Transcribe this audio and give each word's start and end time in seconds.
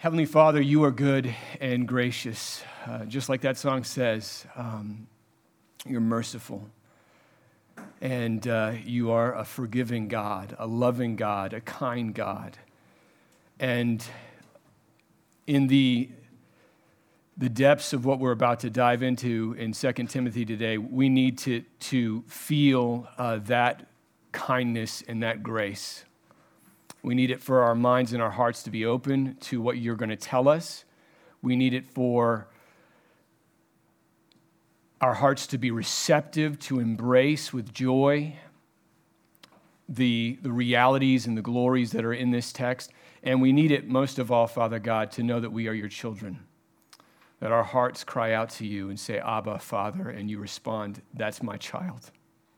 Heavenly 0.00 0.26
Father, 0.26 0.60
you 0.60 0.84
are 0.84 0.92
good 0.92 1.34
and 1.60 1.88
gracious. 1.88 2.62
Uh, 2.86 3.04
just 3.06 3.28
like 3.28 3.40
that 3.40 3.56
song 3.56 3.82
says, 3.82 4.46
um, 4.54 5.08
you're 5.84 6.00
merciful. 6.00 6.68
And 8.00 8.46
uh, 8.46 8.74
you 8.84 9.10
are 9.10 9.34
a 9.34 9.44
forgiving 9.44 10.06
God, 10.06 10.54
a 10.56 10.68
loving 10.68 11.16
God, 11.16 11.52
a 11.52 11.60
kind 11.60 12.14
God. 12.14 12.56
And 13.58 14.04
in 15.48 15.66
the, 15.66 16.10
the 17.36 17.48
depths 17.48 17.92
of 17.92 18.04
what 18.04 18.20
we're 18.20 18.30
about 18.30 18.60
to 18.60 18.70
dive 18.70 19.02
into 19.02 19.56
in 19.58 19.72
2 19.72 19.92
Timothy 20.04 20.44
today, 20.44 20.78
we 20.78 21.08
need 21.08 21.38
to, 21.38 21.64
to 21.80 22.22
feel 22.28 23.08
uh, 23.18 23.38
that 23.46 23.88
kindness 24.30 25.02
and 25.08 25.24
that 25.24 25.42
grace. 25.42 26.04
We 27.02 27.14
need 27.14 27.30
it 27.30 27.40
for 27.40 27.62
our 27.62 27.74
minds 27.74 28.12
and 28.12 28.22
our 28.22 28.30
hearts 28.30 28.62
to 28.64 28.70
be 28.70 28.84
open 28.84 29.36
to 29.42 29.60
what 29.60 29.78
you're 29.78 29.96
going 29.96 30.10
to 30.10 30.16
tell 30.16 30.48
us. 30.48 30.84
We 31.42 31.56
need 31.56 31.74
it 31.74 31.86
for 31.86 32.48
our 35.00 35.14
hearts 35.14 35.46
to 35.48 35.58
be 35.58 35.70
receptive, 35.70 36.58
to 36.58 36.80
embrace 36.80 37.52
with 37.52 37.72
joy 37.72 38.36
the, 39.88 40.38
the 40.42 40.52
realities 40.52 41.26
and 41.26 41.36
the 41.36 41.42
glories 41.42 41.92
that 41.92 42.04
are 42.04 42.12
in 42.12 42.30
this 42.30 42.52
text. 42.52 42.92
And 43.22 43.40
we 43.40 43.52
need 43.52 43.70
it 43.70 43.88
most 43.88 44.18
of 44.18 44.30
all, 44.30 44.46
Father 44.46 44.78
God, 44.78 45.10
to 45.12 45.22
know 45.22 45.40
that 45.40 45.50
we 45.50 45.68
are 45.68 45.72
your 45.72 45.88
children. 45.88 46.40
That 47.40 47.52
our 47.52 47.62
hearts 47.62 48.04
cry 48.04 48.32
out 48.32 48.50
to 48.50 48.66
you 48.66 48.90
and 48.90 48.98
say, 48.98 49.18
Abba, 49.18 49.60
Father, 49.60 50.08
and 50.10 50.28
you 50.28 50.38
respond, 50.38 51.02
That's 51.14 51.42
my 51.42 51.56
child. 51.56 52.10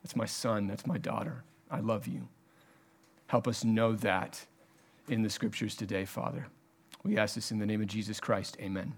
That's 0.03 0.15
my 0.15 0.25
son. 0.25 0.67
That's 0.67 0.87
my 0.87 0.97
daughter. 0.97 1.43
I 1.69 1.79
love 1.79 2.07
you. 2.07 2.27
Help 3.31 3.47
us 3.47 3.63
know 3.63 3.93
that 3.93 4.45
in 5.07 5.21
the 5.21 5.29
scriptures 5.29 5.73
today, 5.73 6.03
Father. 6.03 6.47
We 7.05 7.17
ask 7.17 7.35
this 7.35 7.49
in 7.49 7.59
the 7.59 7.65
name 7.65 7.79
of 7.79 7.87
Jesus 7.87 8.19
Christ. 8.19 8.57
Amen. 8.59 8.91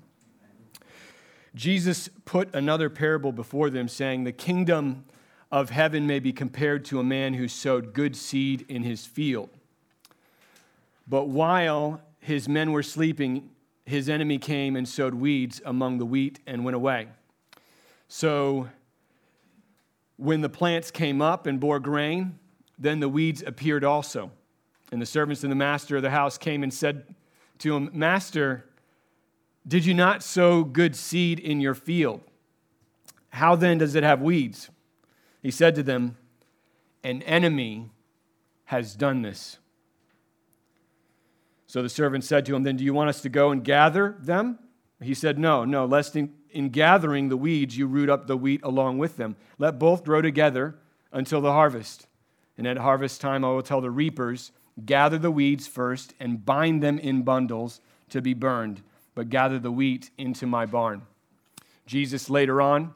Jesus 1.54 2.10
put 2.26 2.52
another 2.56 2.90
parable 2.90 3.32
before 3.32 3.70
them, 3.70 3.88
saying, 3.88 4.24
The 4.24 4.32
kingdom 4.32 5.06
of 5.52 5.70
heaven 5.70 6.08
may 6.08 6.18
be 6.18 6.34
compared 6.34 6.84
to 6.86 7.00
a 7.00 7.04
man 7.04 7.36
who 7.36 7.48
sowed 7.48 7.94
good 7.94 8.16
seed 8.16 8.66
in 8.68 8.82
his 8.82 9.06
field. 9.06 9.52
But 11.08 11.26
while 11.28 12.02
his 12.18 12.50
men 12.50 12.72
were 12.72 12.82
sleeping, 12.82 13.52
his 13.86 14.10
enemy 14.10 14.40
came 14.40 14.76
and 14.76 14.90
sowed 14.90 15.14
weeds 15.14 15.62
among 15.64 16.00
the 16.00 16.08
wheat 16.08 16.40
and 16.48 16.66
went 16.66 16.74
away. 16.74 17.10
So 18.08 18.68
when 20.18 20.42
the 20.42 20.50
plants 20.50 20.90
came 20.90 21.22
up 21.22 21.46
and 21.46 21.60
bore 21.60 21.80
grain, 21.80 22.40
then 22.78 23.00
the 23.00 23.10
weeds 23.10 23.44
appeared 23.46 23.84
also. 23.84 24.32
And 24.92 25.02
the 25.02 25.06
servants 25.06 25.44
of 25.44 25.50
the 25.50 25.56
master 25.56 25.96
of 25.96 26.02
the 26.04 26.12
house 26.12 26.38
came 26.38 26.64
and 26.64 26.74
said 26.74 27.16
to 27.60 27.76
him, 27.76 27.90
Master, 27.94 28.66
did 29.68 29.86
you 29.86 29.94
not 29.94 30.22
sow 30.22 30.64
good 30.64 30.96
seed 30.96 31.40
in 31.40 31.62
your 31.62 31.74
field? 31.74 32.22
How 33.30 33.56
then 33.56 33.78
does 33.78 33.96
it 33.96 34.04
have 34.04 34.22
weeds? 34.22 34.70
He 35.42 35.52
said 35.52 35.76
to 35.76 35.84
them, 35.84 36.18
An 37.04 37.22
enemy 37.24 37.90
has 38.66 38.96
done 38.96 39.22
this. 39.22 39.58
So 41.66 41.82
the 41.82 41.90
servant 41.90 42.24
said 42.24 42.46
to 42.46 42.56
him, 42.56 42.64
Then 42.64 42.78
do 42.78 42.84
you 42.84 42.94
want 42.94 43.10
us 43.10 43.22
to 43.22 43.30
go 43.30 43.50
and 43.50 43.64
gather 43.64 44.16
them? 44.20 44.60
He 45.02 45.14
said, 45.14 45.40
No, 45.40 45.66
no, 45.66 45.86
lest 45.86 46.16
in, 46.16 46.34
in 46.52 46.70
gathering 46.70 47.30
the 47.30 47.38
weeds 47.38 47.78
you 47.78 47.88
root 47.88 48.10
up 48.10 48.28
the 48.28 48.38
wheat 48.38 48.62
along 48.64 49.00
with 49.00 49.18
them. 49.18 49.36
Let 49.58 49.80
both 49.80 50.04
grow 50.04 50.22
together 50.22 50.76
until 51.12 51.42
the 51.42 51.52
harvest. 51.52 52.08
And 52.58 52.68
at 52.68 52.78
harvest 52.78 53.22
time 53.22 53.44
I 53.44 53.50
will 53.50 53.64
tell 53.64 53.82
the 53.82 53.92
reapers, 53.92 54.52
Gather 54.86 55.18
the 55.18 55.32
weeds 55.32 55.68
first 55.68 56.14
and 56.20 56.46
bind 56.46 56.82
them 56.82 56.98
in 56.98 57.22
bundles 57.22 57.80
to 58.10 58.22
be 58.22 58.34
burned, 58.34 58.82
but 59.14 59.30
gather 59.30 59.60
the 59.60 59.72
wheat 59.72 60.10
into 60.18 60.48
my 60.48 60.66
barn. 60.66 61.04
Jesus 61.86 62.30
later 62.30 62.62
on 62.62 62.94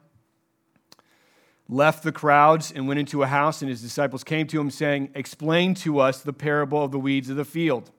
left 1.69 2.03
the 2.03 2.11
crowds 2.11 2.71
and 2.71 2.87
went 2.87 2.99
into 2.99 3.23
a 3.23 3.27
house, 3.27 3.61
and 3.61 3.69
his 3.69 3.81
disciples 3.81 4.23
came 4.23 4.47
to 4.47 4.59
him, 4.59 4.71
saying, 4.71 5.09
Explain 5.13 5.73
to 5.75 5.99
us 5.99 6.21
the 6.21 6.33
parable 6.33 6.83
of 6.83 6.91
the 6.91 6.99
weeds 6.99 7.29
of 7.29 7.35
the 7.35 7.45
field. 7.45 7.91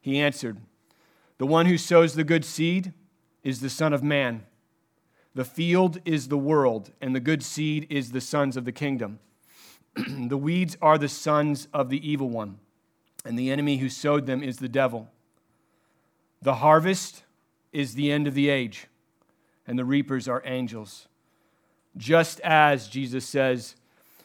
He 0.00 0.20
answered, 0.20 0.58
The 1.38 1.46
one 1.46 1.66
who 1.66 1.78
sows 1.78 2.14
the 2.14 2.24
good 2.24 2.44
seed 2.44 2.92
is 3.42 3.60
the 3.60 3.70
Son 3.70 3.92
of 3.92 4.02
Man. 4.02 4.44
The 5.34 5.44
field 5.44 6.00
is 6.04 6.28
the 6.28 6.38
world, 6.38 6.92
and 7.00 7.14
the 7.14 7.20
good 7.20 7.42
seed 7.42 7.86
is 7.90 8.12
the 8.12 8.20
sons 8.20 8.56
of 8.56 8.64
the 8.64 8.72
kingdom. 8.72 9.18
the 10.28 10.36
weeds 10.36 10.76
are 10.82 10.98
the 10.98 11.08
sons 11.08 11.68
of 11.72 11.88
the 11.88 12.08
evil 12.08 12.28
one, 12.28 12.58
and 13.24 13.38
the 13.38 13.50
enemy 13.50 13.78
who 13.78 13.88
sowed 13.88 14.26
them 14.26 14.42
is 14.42 14.58
the 14.58 14.68
devil. 14.68 15.08
The 16.42 16.56
harvest 16.56 17.22
is 17.72 17.94
the 17.94 18.12
end 18.12 18.26
of 18.26 18.34
the 18.34 18.48
age, 18.48 18.88
and 19.66 19.78
the 19.78 19.84
reapers 19.84 20.28
are 20.28 20.42
angels. 20.44 21.08
Just 21.96 22.40
as, 22.40 22.88
Jesus 22.88 23.26
says, 23.26 23.76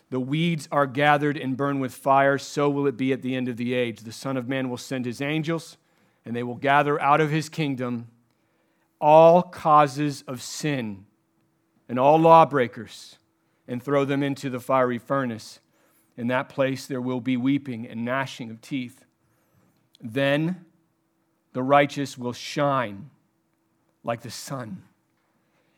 the 0.10 0.20
weeds 0.20 0.68
are 0.74 0.88
gathered 0.88 1.38
and 1.38 1.56
burned 1.56 1.80
with 1.80 1.94
fire, 1.94 2.38
so 2.38 2.70
will 2.70 2.86
it 2.86 2.98
be 2.98 3.14
at 3.14 3.22
the 3.22 3.34
end 3.34 3.48
of 3.48 3.56
the 3.56 3.74
age. 3.74 4.02
The 4.02 4.12
Son 4.12 4.36
of 4.36 4.50
Man 4.50 4.70
will 4.70 4.78
send 4.78 5.06
his 5.06 5.22
angels, 5.22 5.78
and 6.26 6.36
they 6.36 6.44
will 6.44 6.56
gather 6.56 7.02
out 7.02 7.22
of 7.22 7.32
his 7.32 7.48
kingdom 7.48 8.08
all 9.00 9.42
causes 9.42 10.24
of 10.28 10.42
sin 10.42 11.06
and 11.88 11.98
all 11.98 12.20
lawbreakers 12.20 13.18
and 13.72 13.82
throw 13.82 14.04
them 14.04 14.22
into 14.22 14.50
the 14.50 14.60
fiery 14.60 14.98
furnace. 14.98 15.62
In 16.18 16.28
that 16.28 16.50
place 16.50 16.86
there 16.86 17.00
will 17.00 17.22
be 17.22 17.38
weeping 17.38 17.88
and 17.88 18.04
gnashing 18.04 18.52
of 18.52 18.62
teeth. 18.62 19.06
Then 20.02 20.66
the 21.54 21.64
righteous 21.64 22.18
will 22.18 22.34
shine 22.34 23.10
like 24.04 24.22
the 24.22 24.30
sun 24.30 24.84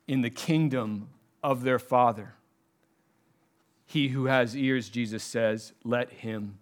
in 0.08 0.22
the 0.22 0.32
kingdom 0.32 1.10
of 1.44 1.64
their 1.64 1.78
Father. 1.78 2.34
He 3.86 4.08
who 4.08 4.26
has 4.26 4.58
ears, 4.58 4.90
Jesus 4.90 5.24
says, 5.24 5.74
let 5.84 6.10
him 6.10 6.58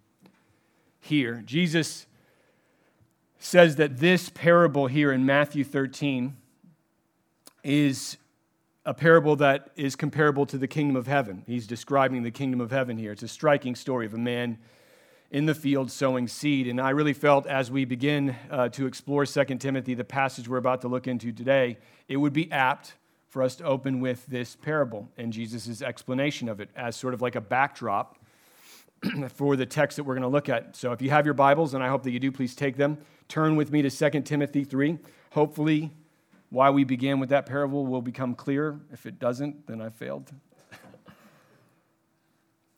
hear. 1.00 1.42
Jesus 1.46 2.08
says 3.40 3.78
that 3.78 4.00
this 4.00 4.28
parable 4.30 4.88
here 4.88 5.14
in 5.14 5.26
Matthew 5.26 5.64
13 5.64 6.36
is 7.64 8.18
a 8.86 8.94
parable 8.94 9.36
that 9.36 9.70
is 9.76 9.96
comparable 9.96 10.46
to 10.48 10.58
the 10.58 10.68
kingdom 10.68 10.96
of 10.96 11.08
heaven. 11.08 11.44
He's 11.46 11.68
describing 11.68 12.24
the 12.24 12.32
kingdom 12.32 12.60
of 12.60 12.72
heaven 12.72 12.98
here. 12.98 13.12
It's 13.12 13.24
a 13.24 13.28
striking 13.28 13.76
story 13.76 14.06
of 14.06 14.14
a 14.14 14.18
man 14.18 14.58
in 15.30 15.46
the 15.46 15.54
field 15.54 15.92
sowing 15.92 16.28
seed. 16.28 16.68
And 16.68 16.82
I 16.82 16.90
really 16.90 17.14
felt 17.14 17.46
as 17.46 17.70
we 17.70 17.86
begin 17.86 18.36
uh, 18.50 18.70
to 18.70 18.88
explore 18.88 19.26
2 19.26 19.44
Timothy, 19.60 19.94
the 19.94 20.04
passage 20.04 20.48
we're 20.48 20.58
about 20.58 20.82
to 20.82 20.88
look 20.88 21.08
into 21.08 21.32
today, 21.32 21.78
it 22.08 22.18
would 22.18 22.34
be 22.34 22.52
apt 22.52 22.96
for 23.30 23.44
us 23.44 23.56
to 23.58 23.64
open 23.64 24.02
with 24.02 24.26
this 24.26 24.58
parable 24.58 25.10
and 25.16 25.32
Jesus' 25.32 25.82
explanation 25.82 26.50
of 26.50 26.60
it 26.60 26.70
as 26.76 26.96
sort 26.96 27.14
of 27.14 27.22
like 27.22 27.36
a 27.36 27.42
backdrop 27.42 28.18
for 29.30 29.56
the 29.56 29.66
text 29.66 29.96
that 29.98 30.04
we're 30.04 30.16
going 30.16 30.24
to 30.24 30.28
look 30.28 30.50
at. 30.50 30.76
So 30.76 30.92
if 30.92 31.02
you 31.02 31.12
have 31.12 31.26
your 31.26 31.34
Bibles, 31.34 31.74
and 31.76 31.84
I 31.84 31.88
hope 31.88 32.04
that 32.04 32.12
you 32.12 32.20
do, 32.20 32.32
please 32.32 32.56
take 32.56 32.78
them. 32.78 32.98
Turn 33.28 33.56
with 33.56 33.72
me 33.72 33.84
to 33.84 33.90
2 33.90 34.22
Timothy 34.22 34.64
3. 34.64 34.98
Hopefully, 35.32 35.92
why 36.52 36.70
we 36.70 36.84
began 36.84 37.20
with 37.20 37.30
that 37.30 37.46
parable 37.46 37.88
will 37.88 38.02
become 38.02 38.36
clear. 38.36 38.78
If 38.92 39.06
it 39.06 39.20
doesn't, 39.20 39.68
then 39.68 39.82
I 39.82 39.90
failed. 39.90 40.32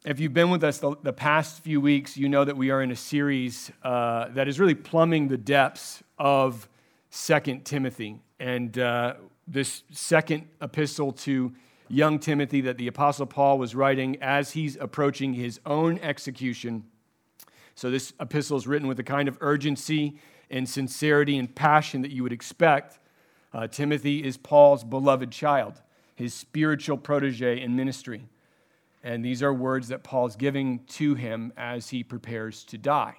if 0.06 0.20
you've 0.20 0.34
been 0.34 0.52
with 0.52 0.64
us 0.64 0.78
the, 0.78 0.96
the, 1.02 1.12
past 1.12 1.64
few 1.64 1.82
weeks, 1.82 2.16
you 2.16 2.30
know 2.30 2.46
that 2.46 2.56
we 2.56 2.70
are 2.70 2.84
in 2.84 2.92
a 2.92 2.96
series 2.96 3.72
uh, 3.82 4.30
that 4.30 4.48
is 4.48 4.60
really 4.60 4.76
plumbing 4.76 5.28
the 5.28 5.38
depths 5.38 6.04
of 6.20 6.70
Second 7.10 7.66
Timothy. 7.66 8.20
And 8.40 8.78
uh, 8.78 9.16
this 9.48 9.82
second 9.90 10.48
epistle 10.62 11.12
to 11.12 11.52
young 11.90 12.20
Timothy 12.20 12.62
that 12.62 12.78
the 12.78 12.86
Apostle 12.86 13.26
Paul 13.26 13.58
was 13.58 13.74
writing 13.74 14.22
as 14.22 14.52
he's 14.52 14.76
approaching 14.76 15.34
his 15.34 15.60
own 15.66 15.98
execution. 15.98 16.84
So, 17.74 17.90
this 17.90 18.14
epistle 18.20 18.58
is 18.58 18.68
written 18.68 18.88
with 18.88 18.98
the 18.98 19.04
kind 19.04 19.28
of 19.28 19.36
urgency 19.42 20.20
and 20.52 20.70
sincerity 20.70 21.40
and 21.40 21.54
passion 21.54 22.04
that 22.04 22.12
you 22.12 22.22
would 22.22 22.32
expect 22.32 23.00
uh, 23.54 23.68
Timothy 23.68 24.24
is 24.24 24.38
Paul's 24.38 24.84
beloved 24.84 25.32
child, 25.32 25.82
his 26.16 26.34
spiritual 26.34 26.98
protege 26.98 27.62
in 27.62 27.76
ministry. 27.76 28.28
And 29.04 29.24
these 29.24 29.44
are 29.44 29.54
words 29.54 29.90
that 29.90 30.04
Paul's 30.04 30.36
giving 30.36 30.80
to 30.86 31.16
him 31.16 31.52
as 31.58 31.90
he 31.90 32.04
prepares 32.04 32.64
to 32.66 32.78
die. 32.78 33.18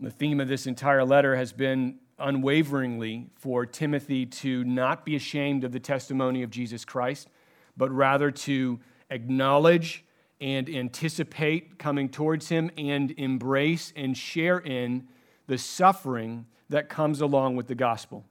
The 0.00 0.10
theme 0.10 0.40
of 0.40 0.48
this 0.48 0.66
entire 0.66 1.04
letter 1.04 1.36
has 1.36 1.52
been 1.52 1.98
unwaveringly 2.18 3.28
for 3.36 3.64
Timothy 3.64 4.26
to 4.26 4.64
not 4.64 5.04
be 5.04 5.16
ashamed 5.16 5.64
of 5.64 5.72
the 5.72 5.80
testimony 5.80 6.42
of 6.42 6.50
Jesus 6.50 6.84
Christ, 6.84 7.28
but 7.76 7.90
rather 7.90 8.30
to 8.30 8.80
acknowledge 9.10 10.04
and 10.40 10.68
anticipate 10.68 11.78
coming 11.78 12.08
towards 12.08 12.48
him 12.48 12.70
and 12.76 13.12
embrace 13.12 13.92
and 13.94 14.16
share 14.16 14.58
in 14.58 15.06
the 15.46 15.58
suffering 15.58 16.46
that 16.68 16.88
comes 16.88 17.20
along 17.20 17.56
with 17.56 17.66
the 17.66 17.74
gospel. 17.74 18.24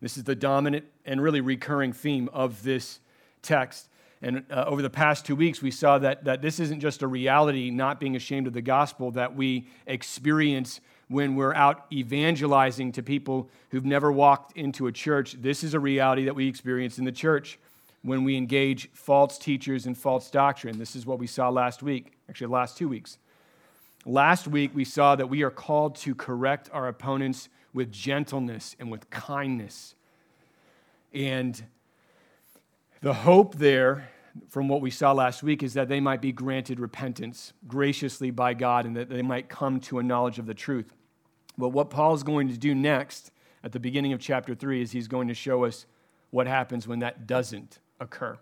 This 0.00 0.16
is 0.16 0.24
the 0.24 0.34
dominant 0.34 0.86
and 1.04 1.22
really 1.22 1.40
recurring 1.40 1.92
theme 1.92 2.28
of 2.32 2.62
this 2.62 3.00
text. 3.42 3.88
And 4.22 4.44
uh, 4.50 4.64
over 4.66 4.82
the 4.82 4.90
past 4.90 5.24
two 5.24 5.36
weeks, 5.36 5.62
we 5.62 5.70
saw 5.70 5.98
that, 5.98 6.24
that 6.24 6.42
this 6.42 6.60
isn't 6.60 6.80
just 6.80 7.02
a 7.02 7.06
reality, 7.06 7.70
not 7.70 8.00
being 8.00 8.16
ashamed 8.16 8.46
of 8.46 8.52
the 8.52 8.62
gospel, 8.62 9.10
that 9.12 9.34
we 9.34 9.66
experience 9.86 10.80
when 11.08 11.34
we're 11.34 11.54
out 11.54 11.86
evangelizing 11.90 12.92
to 12.92 13.02
people 13.02 13.48
who've 13.70 13.84
never 13.84 14.12
walked 14.12 14.56
into 14.56 14.86
a 14.86 14.92
church. 14.92 15.36
This 15.40 15.64
is 15.64 15.74
a 15.74 15.80
reality 15.80 16.24
that 16.26 16.34
we 16.34 16.46
experience 16.46 16.98
in 16.98 17.04
the 17.04 17.12
church 17.12 17.58
when 18.02 18.24
we 18.24 18.36
engage 18.36 18.90
false 18.92 19.36
teachers 19.38 19.86
and 19.86 19.96
false 19.96 20.30
doctrine. 20.30 20.78
This 20.78 20.94
is 20.94 21.06
what 21.06 21.18
we 21.18 21.26
saw 21.26 21.48
last 21.48 21.82
week, 21.82 22.12
actually, 22.28 22.46
last 22.46 22.76
two 22.78 22.88
weeks. 22.88 23.18
Last 24.06 24.48
week, 24.48 24.70
we 24.74 24.84
saw 24.84 25.16
that 25.16 25.28
we 25.28 25.42
are 25.42 25.50
called 25.50 25.96
to 25.96 26.14
correct 26.14 26.70
our 26.72 26.88
opponents 26.88 27.48
with 27.72 27.92
gentleness 27.92 28.76
and 28.78 28.90
with 28.90 29.08
kindness. 29.10 29.94
And 31.12 31.62
the 33.00 33.14
hope 33.14 33.56
there, 33.56 34.10
from 34.48 34.68
what 34.68 34.80
we 34.80 34.90
saw 34.90 35.12
last 35.12 35.42
week, 35.42 35.62
is 35.62 35.74
that 35.74 35.88
they 35.88 36.00
might 36.00 36.20
be 36.20 36.32
granted 36.32 36.80
repentance 36.80 37.52
graciously 37.66 38.30
by 38.30 38.54
God 38.54 38.86
and 38.86 38.96
that 38.96 39.08
they 39.08 39.22
might 39.22 39.48
come 39.48 39.80
to 39.80 39.98
a 39.98 40.02
knowledge 40.02 40.38
of 40.38 40.46
the 40.46 40.54
truth. 40.54 40.92
But 41.58 41.70
what 41.70 41.90
Paul 41.90 42.14
is 42.14 42.22
going 42.22 42.48
to 42.48 42.56
do 42.56 42.74
next 42.74 43.32
at 43.62 43.72
the 43.72 43.80
beginning 43.80 44.12
of 44.12 44.20
chapter 44.20 44.54
3 44.54 44.82
is 44.82 44.92
he's 44.92 45.08
going 45.08 45.28
to 45.28 45.34
show 45.34 45.64
us 45.64 45.86
what 46.30 46.46
happens 46.46 46.86
when 46.86 47.00
that 47.00 47.26
doesn't 47.26 47.78
occur. 47.98 48.38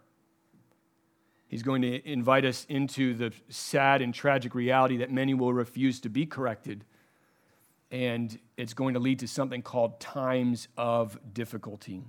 He's 1.48 1.62
going 1.62 1.82
to 1.82 2.06
invite 2.06 2.44
us 2.44 2.66
into 2.68 3.14
the 3.14 3.32
sad 3.48 4.02
and 4.02 4.12
tragic 4.12 4.54
reality 4.54 4.98
that 4.98 5.10
many 5.10 5.32
will 5.32 5.54
refuse 5.54 5.98
to 6.00 6.10
be 6.10 6.26
corrected. 6.26 6.84
And 7.90 8.38
it's 8.56 8.74
going 8.74 8.94
to 8.94 9.00
lead 9.00 9.20
to 9.20 9.28
something 9.28 9.62
called 9.62 9.98
times 10.00 10.68
of 10.76 11.18
difficulty. 11.32 12.02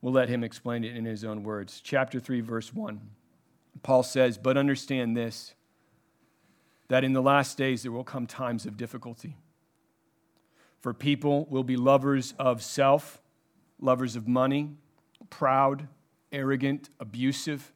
We'll 0.00 0.12
let 0.12 0.28
him 0.28 0.44
explain 0.44 0.84
it 0.84 0.96
in 0.96 1.04
his 1.04 1.24
own 1.24 1.42
words. 1.42 1.80
Chapter 1.82 2.20
3, 2.20 2.40
verse 2.40 2.72
1. 2.72 3.00
Paul 3.82 4.02
says, 4.02 4.38
But 4.38 4.56
understand 4.56 5.16
this, 5.16 5.54
that 6.88 7.04
in 7.04 7.12
the 7.12 7.22
last 7.22 7.56
days 7.56 7.82
there 7.82 7.92
will 7.92 8.04
come 8.04 8.26
times 8.26 8.66
of 8.66 8.76
difficulty. 8.76 9.36
For 10.80 10.94
people 10.94 11.46
will 11.46 11.64
be 11.64 11.76
lovers 11.76 12.34
of 12.38 12.62
self, 12.62 13.20
lovers 13.80 14.14
of 14.14 14.28
money, 14.28 14.76
proud, 15.30 15.88
arrogant, 16.30 16.90
abusive 17.00 17.72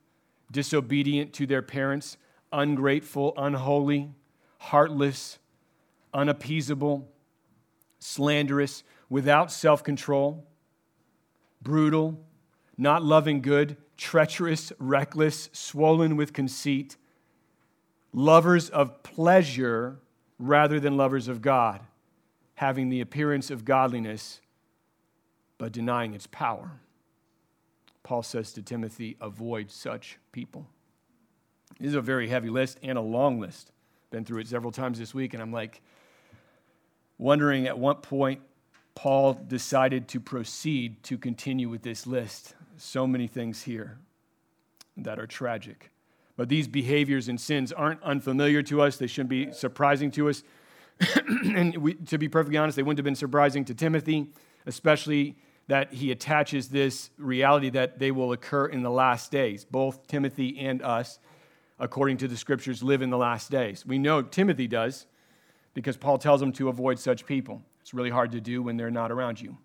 disobedient 0.52 1.32
to 1.32 1.46
their 1.46 1.62
parents, 1.62 2.18
ungrateful, 2.52 3.32
unholy, 3.36 4.10
heartless, 4.58 5.38
unappeasable, 6.14 7.08
slanderous, 8.02 8.82
without 9.08 9.52
self 9.52 9.82
control, 9.82 10.44
brutal, 11.60 12.18
not 12.76 13.02
loving 13.02 13.40
good, 13.40 13.76
treacherous, 13.96 14.72
reckless, 14.78 15.48
swollen 15.52 16.16
with 16.16 16.32
conceit, 16.32 16.96
lovers 18.12 18.68
of 18.70 19.02
pleasure 19.02 20.00
rather 20.38 20.80
than 20.80 20.96
lovers 20.96 21.28
of 21.28 21.40
God, 21.40 21.80
having 22.54 22.88
the 22.88 23.00
appearance 23.00 23.50
of 23.50 23.64
godliness 23.64 24.40
but 25.58 25.70
denying 25.70 26.12
its 26.12 26.26
power. 26.26 26.72
Paul 28.02 28.24
says 28.24 28.52
to 28.54 28.62
Timothy, 28.62 29.16
avoid 29.20 29.70
such 29.70 30.18
people. 30.32 30.66
This 31.78 31.90
is 31.90 31.94
a 31.94 32.00
very 32.00 32.28
heavy 32.28 32.50
list 32.50 32.80
and 32.82 32.98
a 32.98 33.00
long 33.00 33.38
list. 33.38 33.70
Been 34.10 34.24
through 34.24 34.40
it 34.40 34.48
several 34.48 34.72
times 34.72 34.98
this 34.98 35.14
week, 35.14 35.34
and 35.34 35.42
I'm 35.42 35.52
like 35.52 35.80
wondering 37.22 37.68
at 37.68 37.78
what 37.78 38.02
point 38.02 38.40
Paul 38.96 39.34
decided 39.34 40.08
to 40.08 40.20
proceed 40.20 41.02
to 41.04 41.16
continue 41.16 41.68
with 41.68 41.82
this 41.82 42.04
list. 42.04 42.54
So 42.76 43.06
many 43.06 43.28
things 43.28 43.62
here 43.62 43.98
that 44.96 45.20
are 45.20 45.26
tragic. 45.26 45.92
But 46.36 46.48
these 46.48 46.66
behaviors 46.66 47.28
and 47.28 47.40
sins 47.40 47.70
aren't 47.70 48.02
unfamiliar 48.02 48.60
to 48.64 48.82
us, 48.82 48.96
they 48.96 49.06
shouldn't 49.06 49.30
be 49.30 49.52
surprising 49.52 50.10
to 50.12 50.30
us. 50.30 50.42
and 51.54 51.76
we, 51.76 51.94
to 51.94 52.18
be 52.18 52.28
perfectly 52.28 52.58
honest, 52.58 52.74
they 52.74 52.82
wouldn't 52.82 52.98
have 52.98 53.04
been 53.04 53.14
surprising 53.14 53.64
to 53.66 53.74
Timothy, 53.74 54.26
especially 54.66 55.36
that 55.68 55.92
he 55.92 56.10
attaches 56.10 56.68
this 56.68 57.10
reality 57.18 57.70
that 57.70 58.00
they 58.00 58.10
will 58.10 58.32
occur 58.32 58.66
in 58.66 58.82
the 58.82 58.90
last 58.90 59.30
days. 59.30 59.64
Both 59.64 60.08
Timothy 60.08 60.58
and 60.58 60.82
us, 60.82 61.20
according 61.78 62.16
to 62.18 62.28
the 62.28 62.36
scriptures, 62.36 62.82
live 62.82 63.00
in 63.00 63.10
the 63.10 63.18
last 63.18 63.48
days. 63.48 63.86
We 63.86 63.98
know 63.98 64.22
Timothy 64.22 64.66
does 64.66 65.06
because 65.74 65.96
Paul 65.96 66.18
tells 66.18 66.42
him 66.42 66.52
to 66.52 66.68
avoid 66.68 66.98
such 66.98 67.26
people. 67.26 67.62
It's 67.80 67.94
really 67.94 68.10
hard 68.10 68.32
to 68.32 68.40
do 68.40 68.62
when 68.62 68.76
they're 68.76 68.90
not 68.90 69.10
around 69.10 69.40
you. 69.40 69.56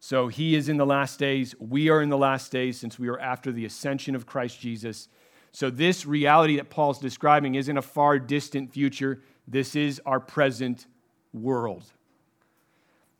So 0.00 0.28
he 0.28 0.54
is 0.54 0.68
in 0.68 0.76
the 0.76 0.86
last 0.86 1.18
days. 1.18 1.54
We 1.58 1.88
are 1.88 2.02
in 2.02 2.10
the 2.10 2.18
last 2.18 2.52
days 2.52 2.78
since 2.78 2.98
we 2.98 3.08
are 3.08 3.18
after 3.18 3.52
the 3.52 3.64
ascension 3.64 4.14
of 4.14 4.26
Christ 4.26 4.60
Jesus. 4.60 5.08
So, 5.52 5.70
this 5.70 6.04
reality 6.04 6.56
that 6.56 6.68
Paul's 6.68 6.98
describing 6.98 7.54
isn't 7.54 7.78
a 7.78 7.80
far 7.80 8.18
distant 8.18 8.72
future. 8.72 9.22
This 9.46 9.76
is 9.76 10.00
our 10.04 10.18
present 10.18 10.86
world. 11.32 11.84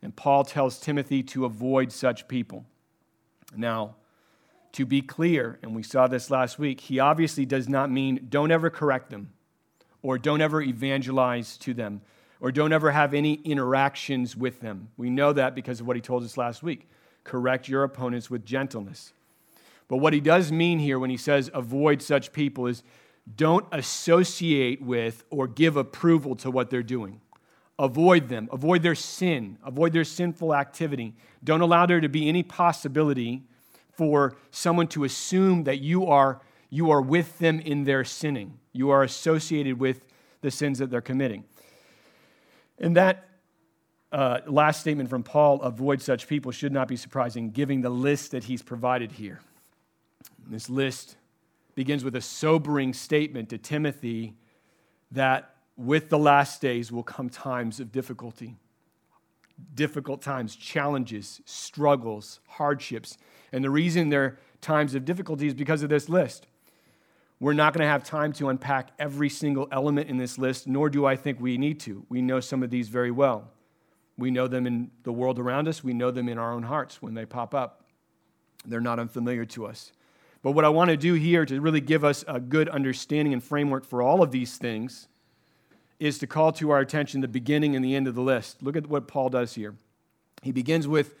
And 0.01 0.13
Paul 0.15 0.43
tells 0.43 0.77
Timothy 0.77 1.23
to 1.23 1.45
avoid 1.45 1.93
such 1.93 2.27
people. 2.27 2.65
Now, 3.55 3.95
to 4.73 4.85
be 4.85 5.01
clear, 5.01 5.57
and 5.63 5.73
we 5.73 5.81
saw 5.81 6.07
this 6.07 6.29
last 6.29 6.59
week, 6.59 6.81
he 6.81 6.99
obviously 6.99 7.45
does 7.45 7.69
not 7.69 7.89
mean 7.89 8.27
don't 8.29 8.51
ever 8.51 8.69
correct 8.69 9.09
them, 9.09 9.31
or 10.01 10.17
don't 10.17 10.41
ever 10.41 10.61
evangelize 10.61 11.57
to 11.59 11.73
them, 11.73 12.01
or 12.45 12.51
don't 12.51 12.71
ever 12.71 12.91
have 12.91 13.15
any 13.15 13.41
interactions 13.43 14.37
with 14.37 14.61
them. 14.61 14.87
We 14.97 15.09
know 15.09 15.33
that 15.33 15.55
because 15.55 15.79
of 15.79 15.87
what 15.87 15.95
he 15.95 16.01
told 16.01 16.23
us 16.23 16.37
last 16.37 16.61
week. 16.61 16.87
Correct 17.23 17.67
your 17.67 17.83
opponents 17.83 18.29
with 18.29 18.45
gentleness. 18.45 19.13
But 19.87 19.97
what 19.97 20.13
he 20.13 20.19
does 20.19 20.51
mean 20.51 20.77
here 20.77 20.99
when 20.99 21.09
he 21.09 21.17
says 21.17 21.49
avoid 21.55 22.03
such 22.03 22.31
people 22.31 22.67
is 22.67 22.83
don't 23.35 23.65
associate 23.71 24.79
with 24.79 25.23
or 25.31 25.47
give 25.47 25.75
approval 25.75 26.35
to 26.35 26.51
what 26.51 26.69
they're 26.69 26.83
doing. 26.83 27.19
Avoid 27.79 28.29
them, 28.29 28.47
avoid 28.51 28.83
their 28.83 28.93
sin, 28.93 29.57
avoid 29.65 29.91
their 29.91 30.03
sinful 30.03 30.53
activity. 30.53 31.15
Don't 31.43 31.61
allow 31.61 31.87
there 31.87 31.99
to 31.99 32.09
be 32.09 32.29
any 32.29 32.43
possibility 32.43 33.41
for 33.89 34.35
someone 34.51 34.85
to 34.89 35.03
assume 35.03 35.63
that 35.63 35.79
you 35.79 36.05
are, 36.05 36.41
you 36.69 36.91
are 36.91 37.01
with 37.01 37.39
them 37.39 37.59
in 37.59 37.85
their 37.85 38.03
sinning. 38.03 38.59
You 38.71 38.91
are 38.91 39.01
associated 39.01 39.79
with 39.79 40.05
the 40.41 40.51
sins 40.51 40.77
that 40.77 40.91
they're 40.91 41.01
committing. 41.01 41.45
And 42.79 42.95
that 42.95 43.29
uh, 44.11 44.39
last 44.47 44.81
statement 44.81 45.09
from 45.09 45.23
Paul, 45.23 45.61
avoid 45.61 46.01
such 46.01 46.27
people, 46.27 46.51
should 46.51 46.71
not 46.71 46.87
be 46.87 46.95
surprising, 46.95 47.51
given 47.51 47.81
the 47.81 47.89
list 47.89 48.31
that 48.31 48.45
he's 48.45 48.61
provided 48.61 49.11
here. 49.11 49.41
This 50.47 50.69
list 50.69 51.17
begins 51.75 52.03
with 52.03 52.15
a 52.15 52.21
sobering 52.21 52.93
statement 52.93 53.49
to 53.49 53.57
Timothy 53.57 54.35
that 55.11 55.55
with 55.77 56.09
the 56.09 56.17
last 56.17 56.61
days 56.61 56.91
will 56.91 57.03
come 57.03 57.29
times 57.29 57.79
of 57.79 57.91
difficulty. 57.91 58.55
Difficult 59.73 60.21
times, 60.21 60.55
challenges, 60.55 61.41
struggles, 61.45 62.39
hardships. 62.47 63.17
And 63.51 63.63
the 63.63 63.69
reason 63.69 64.09
they're 64.09 64.37
times 64.61 64.95
of 64.95 65.05
difficulty 65.05 65.47
is 65.47 65.53
because 65.53 65.83
of 65.83 65.89
this 65.89 66.09
list. 66.09 66.47
We're 67.39 67.53
not 67.53 67.73
going 67.73 67.83
to 67.83 67.91
have 67.91 68.03
time 68.03 68.31
to 68.33 68.49
unpack 68.49 68.89
every 68.97 69.29
single 69.29 69.67
element 69.71 70.09
in 70.09 70.17
this 70.17 70.37
list, 70.37 70.67
nor 70.67 70.89
do 70.89 71.05
I 71.05 71.15
think 71.15 71.39
we 71.39 71.57
need 71.57 71.79
to. 71.81 72.05
We 72.07 72.21
know 72.21 72.39
some 72.39 72.63
of 72.63 72.69
these 72.69 72.87
very 72.87 73.11
well. 73.11 73.51
We 74.17 74.31
know 74.31 74.47
them 74.47 74.65
in 74.65 74.91
the 75.03 75.11
world 75.11 75.39
around 75.39 75.67
us, 75.67 75.83
we 75.83 75.93
know 75.93 76.11
them 76.11 76.29
in 76.29 76.37
our 76.37 76.53
own 76.53 76.63
hearts 76.63 77.01
when 77.01 77.13
they 77.13 77.25
pop 77.25 77.53
up. 77.53 77.83
They're 78.65 78.81
not 78.81 78.99
unfamiliar 78.99 79.45
to 79.45 79.65
us. 79.65 79.91
But 80.41 80.51
what 80.51 80.63
I 80.63 80.69
want 80.69 80.91
to 80.91 80.97
do 80.97 81.13
here 81.13 81.45
to 81.45 81.59
really 81.59 81.81
give 81.81 82.03
us 82.03 82.23
a 82.27 82.39
good 82.39 82.69
understanding 82.69 83.33
and 83.33 83.43
framework 83.43 83.83
for 83.83 84.01
all 84.01 84.21
of 84.21 84.31
these 84.31 84.57
things 84.57 85.07
is 85.99 86.19
to 86.19 86.27
call 86.27 86.51
to 86.53 86.69
our 86.69 86.79
attention 86.79 87.21
the 87.21 87.27
beginning 87.27 87.75
and 87.75 87.83
the 87.83 87.95
end 87.95 88.07
of 88.07 88.15
the 88.15 88.21
list. 88.21 88.61
Look 88.61 88.75
at 88.75 88.87
what 88.87 89.07
Paul 89.07 89.29
does 89.29 89.55
here. 89.55 89.75
He 90.41 90.51
begins 90.51 90.87
with, 90.87 91.15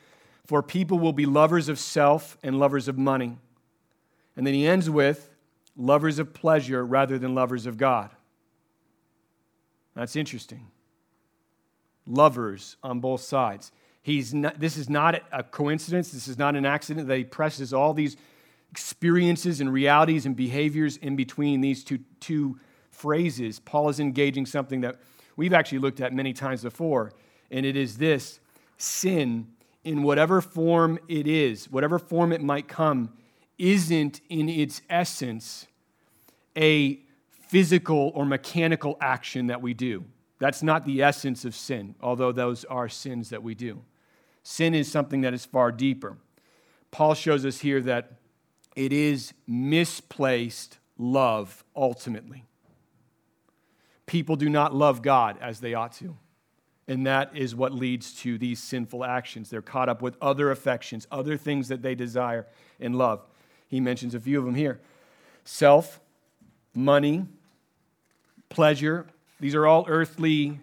For 0.45 0.61
people 0.61 0.99
will 0.99 1.13
be 1.13 1.25
lovers 1.25 1.69
of 1.69 1.79
self 1.79 2.37
and 2.43 2.59
lovers 2.59 2.87
of 2.87 2.97
money. 2.97 3.37
And 4.37 4.45
then 4.45 4.53
he 4.53 4.67
ends 4.67 4.89
with, 4.89 5.34
lovers 5.75 6.19
of 6.19 6.33
pleasure 6.33 6.85
rather 6.85 7.17
than 7.17 7.35
lovers 7.35 7.65
of 7.65 7.77
God. 7.77 8.09
That's 9.95 10.15
interesting. 10.15 10.67
Lovers 12.05 12.77
on 12.83 12.99
both 12.99 13.21
sides. 13.21 13.71
He's 14.01 14.33
not, 14.33 14.59
this 14.59 14.77
is 14.77 14.89
not 14.89 15.21
a 15.31 15.43
coincidence. 15.43 16.11
This 16.11 16.27
is 16.27 16.37
not 16.37 16.55
an 16.55 16.65
accident 16.65 17.07
that 17.07 17.17
he 17.17 17.23
presses 17.23 17.73
all 17.73 17.93
these 17.93 18.17
experiences 18.71 19.61
and 19.61 19.71
realities 19.71 20.25
and 20.25 20.35
behaviors 20.35 20.97
in 20.97 21.15
between 21.15 21.61
these 21.61 21.83
two, 21.83 21.99
two 22.19 22.59
phrases, 22.95 23.59
Paul 23.59 23.89
is 23.89 23.99
engaging 23.99 24.45
something 24.45 24.81
that 24.81 24.95
we've 25.35 25.53
actually 25.53 25.79
looked 25.79 26.01
at 26.01 26.13
many 26.13 26.33
times 26.33 26.63
before, 26.63 27.11
and 27.51 27.65
it 27.65 27.75
is 27.75 27.97
this 27.97 28.39
sin, 28.77 29.47
in 29.83 30.01
whatever 30.01 30.41
form 30.41 30.97
it 31.07 31.27
is, 31.27 31.69
whatever 31.69 31.99
form 31.99 32.31
it 32.31 32.41
might 32.41 32.67
come, 32.67 33.13
isn't 33.57 34.21
in 34.29 34.49
its 34.49 34.81
essence 34.89 35.67
a 36.57 36.99
physical 37.29 38.11
or 38.15 38.25
mechanical 38.25 38.97
action 39.01 39.47
that 39.47 39.61
we 39.61 39.73
do. 39.73 40.03
That's 40.39 40.63
not 40.63 40.85
the 40.85 41.01
essence 41.01 41.45
of 41.45 41.55
sin, 41.55 41.95
although 42.01 42.31
those 42.31 42.65
are 42.65 42.89
sins 42.89 43.29
that 43.29 43.43
we 43.43 43.55
do. 43.55 43.81
Sin 44.43 44.73
is 44.73 44.91
something 44.91 45.21
that 45.21 45.33
is 45.33 45.45
far 45.45 45.71
deeper. 45.71 46.17
Paul 46.91 47.13
shows 47.13 47.45
us 47.45 47.59
here 47.59 47.81
that 47.81 48.13
it 48.75 48.91
is 48.91 49.33
misplaced 49.47 50.77
love 50.97 51.63
ultimately 51.75 52.45
people 54.05 54.35
do 54.35 54.49
not 54.49 54.73
love 54.73 55.01
God 55.01 55.37
as 55.41 55.59
they 55.59 55.73
ought 55.73 55.93
to. 55.93 56.17
And 56.87 57.07
that 57.07 57.35
is 57.35 57.55
what 57.55 57.73
leads 57.73 58.13
to 58.21 58.37
these 58.37 58.61
sinful 58.61 59.03
actions. 59.03 59.49
They're 59.49 59.61
caught 59.61 59.89
up 59.89 60.01
with 60.01 60.15
other 60.21 60.51
affections, 60.51 61.07
other 61.11 61.35
things 61.35 61.67
that 61.69 61.81
they 61.81 61.95
desire 61.95 62.45
and 62.79 62.95
love. 62.95 63.25
He 63.67 63.79
mentions 63.79 64.15
a 64.15 64.19
few 64.19 64.39
of 64.39 64.45
them 64.45 64.55
here 64.55 64.79
self, 65.43 65.99
money, 66.73 67.25
pleasure. 68.49 69.07
These 69.39 69.55
are 69.55 69.67
all 69.67 69.85
earthly 69.87 70.59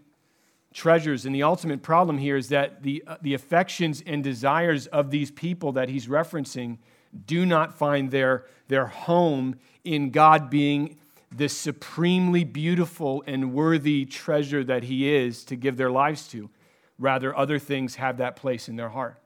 treasures. 0.73 1.27
And 1.27 1.35
the 1.35 1.43
ultimate 1.43 1.83
problem 1.83 2.19
here 2.19 2.37
is 2.37 2.49
that 2.49 2.83
the, 2.83 3.05
uh, 3.07 3.17
the 3.21 3.35
affections 3.35 4.03
and 4.07 4.25
desires 4.25 4.87
of 4.87 5.11
these 5.11 5.31
people 5.31 5.73
that 5.73 5.89
he's 5.89 6.07
referencing 6.07 6.79
do 7.27 7.45
not 7.45 7.77
find 7.77 8.11
their, 8.11 8.47
their 8.69 8.87
home 8.87 9.57
in 9.85 10.11
God 10.11 10.49
being 10.49 10.97
the 11.31 11.49
supremely 11.49 12.45
beautiful 12.45 13.23
and 13.27 13.53
worthy 13.53 14.05
treasure 14.05 14.65
that 14.65 14.85
he 14.85 15.15
is 15.15 15.45
to 15.45 15.57
give 15.57 15.77
their 15.77 15.91
lives 15.91 16.29
to. 16.29 16.51
Rather, 16.99 17.37
other 17.37 17.59
things 17.59 17.97
have 17.97 18.19
that 18.19 18.37
place 18.37 18.69
in 18.69 18.77
their 18.77 18.91
heart. 18.91 19.22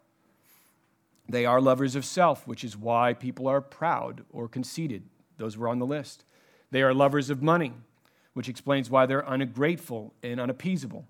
They 1.28 1.45
are 1.45 1.61
lovers 1.61 1.97
of 1.97 2.04
self, 2.04 2.47
which 2.47 2.62
is 2.64 2.76
why 2.76 3.12
people 3.12 3.49
are 3.49 3.61
proud 3.61 4.25
or 4.30 4.49
conceited. 4.49 5.02
Those 5.38 5.56
were 5.56 5.68
on 5.68 5.78
the 5.78 5.87
list. 5.87 6.25
They 6.71 6.83
are 6.83 6.95
lovers 6.95 7.30
of 7.30 7.42
money, 7.42 7.73
which 8.35 8.49
explains 8.49 8.90
why 8.90 9.06
they're 9.06 9.21
ungrateful 9.21 10.14
and 10.23 10.40
unappeasable. 10.40 11.06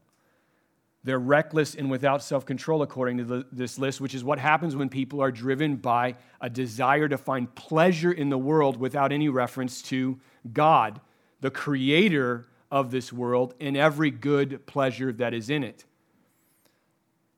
They're 1.05 1.19
reckless 1.21 1.77
and 1.77 1.89
without 1.89 2.23
self 2.23 2.45
control, 2.45 2.83
according 2.83 3.19
to 3.19 3.25
the, 3.25 3.47
this 3.53 3.79
list, 3.79 4.01
which 4.01 4.15
is 4.15 4.25
what 4.25 4.41
happens 4.41 4.75
when 4.75 4.89
people 4.89 5.23
are 5.23 5.31
driven 5.31 5.77
by 5.77 6.17
a 6.41 6.51
desire 6.51 7.09
to 7.09 7.17
find 7.17 7.55
pleasure 7.55 8.11
in 8.11 8.29
the 8.29 8.39
world 8.39 8.77
without 8.77 9.13
any 9.13 9.29
reference 9.29 9.83
to 9.83 10.19
God, 10.53 11.01
the 11.41 11.51
creator 11.51 12.49
of 12.73 12.91
this 12.91 13.13
world, 13.13 13.55
and 13.61 13.77
every 13.77 14.11
good 14.11 14.67
pleasure 14.67 15.13
that 15.13 15.33
is 15.33 15.49
in 15.49 15.63
it. 15.63 15.85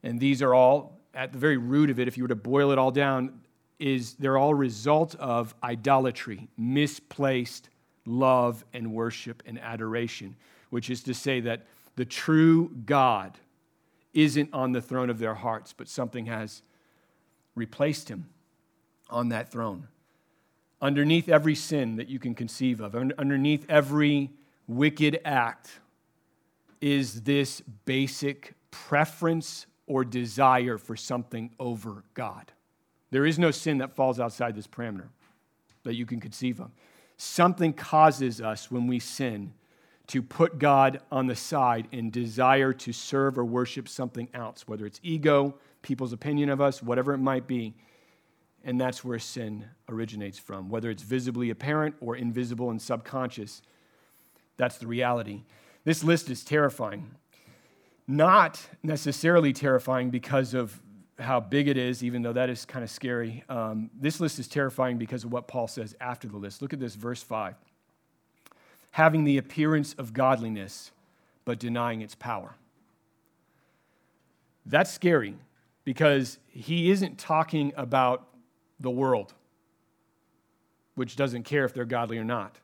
And 0.02 0.18
these 0.18 0.40
are 0.40 0.54
all, 0.54 0.97
at 1.18 1.32
the 1.32 1.38
very 1.38 1.56
root 1.56 1.90
of 1.90 1.98
it, 1.98 2.06
if 2.06 2.16
you 2.16 2.22
were 2.22 2.28
to 2.28 2.36
boil 2.36 2.70
it 2.70 2.78
all 2.78 2.92
down, 2.92 3.40
is 3.80 4.14
they're 4.14 4.38
all 4.38 4.54
result 4.54 5.16
of 5.16 5.52
idolatry, 5.64 6.48
misplaced 6.56 7.68
love 8.06 8.64
and 8.72 8.92
worship 8.92 9.42
and 9.44 9.58
adoration, 9.58 10.36
which 10.70 10.88
is 10.88 11.02
to 11.02 11.12
say 11.12 11.40
that 11.40 11.66
the 11.96 12.04
true 12.04 12.70
God 12.86 13.36
isn't 14.14 14.48
on 14.52 14.70
the 14.70 14.80
throne 14.80 15.10
of 15.10 15.18
their 15.18 15.34
hearts, 15.34 15.74
but 15.76 15.88
something 15.88 16.26
has 16.26 16.62
replaced 17.56 18.08
him 18.08 18.28
on 19.10 19.28
that 19.30 19.50
throne. 19.50 19.88
Underneath 20.80 21.28
every 21.28 21.56
sin 21.56 21.96
that 21.96 22.08
you 22.08 22.20
can 22.20 22.34
conceive 22.36 22.80
of, 22.80 22.94
underneath 22.94 23.66
every 23.68 24.30
wicked 24.68 25.20
act, 25.24 25.80
is 26.80 27.22
this 27.22 27.60
basic 27.84 28.54
preference 28.70 29.66
or 29.88 30.04
desire 30.04 30.78
for 30.78 30.96
something 30.96 31.50
over 31.58 32.04
God. 32.14 32.52
There 33.10 33.26
is 33.26 33.38
no 33.38 33.50
sin 33.50 33.78
that 33.78 33.96
falls 33.96 34.20
outside 34.20 34.54
this 34.54 34.66
parameter 34.66 35.08
that 35.82 35.94
you 35.94 36.06
can 36.06 36.20
conceive 36.20 36.60
of. 36.60 36.70
Something 37.16 37.72
causes 37.72 38.40
us 38.40 38.70
when 38.70 38.86
we 38.86 39.00
sin 39.00 39.54
to 40.08 40.22
put 40.22 40.58
God 40.58 41.00
on 41.10 41.26
the 41.26 41.36
side 41.36 41.88
and 41.92 42.12
desire 42.12 42.72
to 42.72 42.92
serve 42.92 43.38
or 43.38 43.44
worship 43.44 43.88
something 43.88 44.28
else, 44.32 44.66
whether 44.66 44.86
it's 44.86 45.00
ego, 45.02 45.54
people's 45.82 46.12
opinion 46.12 46.48
of 46.48 46.60
us, 46.60 46.82
whatever 46.82 47.12
it 47.12 47.18
might 47.18 47.46
be. 47.46 47.74
And 48.64 48.80
that's 48.80 49.04
where 49.04 49.18
sin 49.18 49.66
originates 49.88 50.38
from, 50.38 50.68
whether 50.68 50.90
it's 50.90 51.02
visibly 51.02 51.50
apparent 51.50 51.94
or 52.00 52.16
invisible 52.16 52.70
and 52.70 52.80
subconscious. 52.80 53.62
That's 54.56 54.78
the 54.78 54.86
reality. 54.86 55.44
This 55.84 56.02
list 56.04 56.28
is 56.30 56.44
terrifying. 56.44 57.10
Not 58.08 58.60
necessarily 58.82 59.52
terrifying 59.52 60.10
because 60.10 60.54
of 60.54 60.80
how 61.18 61.40
big 61.40 61.68
it 61.68 61.76
is, 61.76 62.02
even 62.02 62.22
though 62.22 62.32
that 62.32 62.48
is 62.48 62.64
kind 62.64 62.82
of 62.82 62.90
scary. 62.90 63.44
Um, 63.48 63.90
this 63.98 64.18
list 64.18 64.38
is 64.38 64.48
terrifying 64.48 64.98
because 64.98 65.24
of 65.24 65.32
what 65.32 65.46
Paul 65.46 65.68
says 65.68 65.94
after 66.00 66.26
the 66.26 66.36
list. 66.36 66.62
Look 66.62 66.72
at 66.72 66.80
this, 66.80 66.94
verse 66.96 67.22
5 67.22 67.54
having 68.92 69.24
the 69.24 69.36
appearance 69.36 69.94
of 69.94 70.12
godliness, 70.12 70.90
but 71.44 71.60
denying 71.60 72.00
its 72.00 72.14
power. 72.14 72.56
That's 74.66 74.90
scary 74.90 75.36
because 75.84 76.38
he 76.48 76.90
isn't 76.90 77.18
talking 77.18 77.72
about 77.76 78.26
the 78.80 78.90
world, 78.90 79.34
which 80.94 81.16
doesn't 81.16 81.44
care 81.44 81.64
if 81.64 81.72
they're 81.72 81.84
godly 81.84 82.18
or 82.18 82.24
not. 82.24 82.56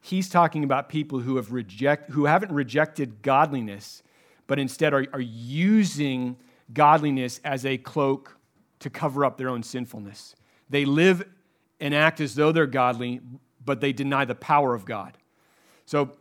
He's 0.00 0.28
talking 0.28 0.64
about 0.64 0.88
people 0.88 1.20
who, 1.20 1.36
have 1.36 1.52
reject, 1.52 2.10
who 2.10 2.24
haven't 2.24 2.52
rejected 2.52 3.22
godliness, 3.22 4.02
but 4.50 4.58
instead 4.58 4.92
are, 4.92 5.06
are 5.12 5.20
using 5.20 6.36
godliness 6.72 7.40
as 7.44 7.64
a 7.64 7.78
cloak 7.78 8.36
to 8.80 8.90
cover 8.90 9.24
up 9.24 9.38
their 9.38 9.48
own 9.48 9.62
sinfulness. 9.62 10.34
They 10.68 10.84
live 10.84 11.22
and 11.78 11.94
act 11.94 12.20
as 12.20 12.34
though 12.34 12.50
they're 12.50 12.66
godly, 12.66 13.20
but 13.64 13.80
they 13.80 13.92
deny 13.92 14.24
the 14.24 14.34
power 14.34 14.74
of 14.74 14.84
God. 14.84 15.16
So 15.86 16.16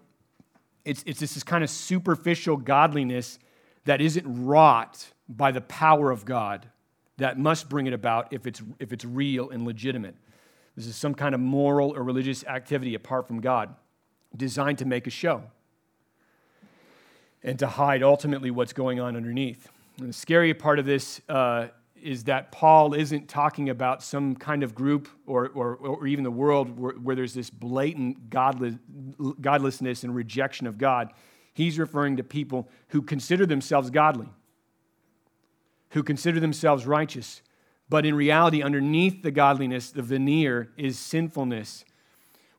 it's, 0.86 1.04
it's 1.08 1.22
this 1.22 1.42
kind 1.42 1.64
of 1.64 1.72
superficial 1.72 2.56
godliness 2.56 3.40
that 3.86 4.00
isn't 4.00 4.46
wrought 4.46 5.08
by 5.28 5.52
the 5.52 5.62
power 5.62 6.12
of 6.12 6.24
God 6.24 6.70
that 7.18 7.40
must 7.40 7.68
bring 7.68 7.88
it 7.88 7.94
about 7.94 8.32
if 8.32 8.46
it's, 8.46 8.62
if 8.78 8.94
it's 8.94 9.06
real 9.06 9.50
and 9.50 9.66
legitimate. 9.66 10.14
This 10.76 10.86
is 10.86 10.96
some 10.96 11.16
kind 11.16 11.34
of 11.34 11.42
moral 11.42 11.96
or 11.96 12.04
religious 12.04 12.44
activity 12.44 12.94
apart 12.94 13.28
from 13.28 13.42
God, 13.42 13.74
designed 14.38 14.78
to 14.78 14.86
make 14.86 15.08
a 15.08 15.10
show 15.10 15.46
and 17.44 17.58
to 17.60 17.68
hide 17.68 18.04
ultimately 18.04 18.52
what's 18.52 18.74
going 18.74 19.00
on 19.00 19.16
underneath. 19.16 19.70
And 20.00 20.10
the 20.10 20.14
scary 20.14 20.54
part 20.54 20.80
of 20.80 20.86
this 20.86 21.22
uh, 21.30 21.68
is 22.02 22.26
that 22.26 22.52
Paul 22.52 22.94
isn't 22.94 23.28
talking 23.28 23.70
about 23.70 24.02
some 24.04 24.36
kind 24.36 24.64
of 24.64 24.74
group 24.74 25.10
or, 25.26 25.50
or, 25.50 25.76
or 25.76 26.08
even 26.08 26.24
the 26.24 26.32
world 26.32 26.78
where, 26.78 26.94
where 26.94 27.16
there's 27.16 27.34
this 27.34 27.50
blatant 27.50 28.30
godless, 28.30 28.76
godlessness 29.42 30.04
and 30.04 30.16
rejection 30.16 30.68
of 30.68 30.78
God. 30.78 31.12
He's 31.54 31.78
referring 31.78 32.18
to 32.18 32.24
people 32.24 32.70
who 32.90 33.02
consider 33.02 33.46
themselves 33.46 33.90
godly, 33.90 34.30
who 35.90 36.04
consider 36.04 36.40
themselves 36.40 36.86
righteous, 36.86 37.42
but 37.90 38.06
in 38.06 38.16
reality, 38.16 38.62
underneath 38.62 39.24
the 39.24 39.32
godliness, 39.32 39.92
the 39.92 40.04
veneer 40.04 40.72
is 40.78 40.98
sinfulness, 40.98 41.84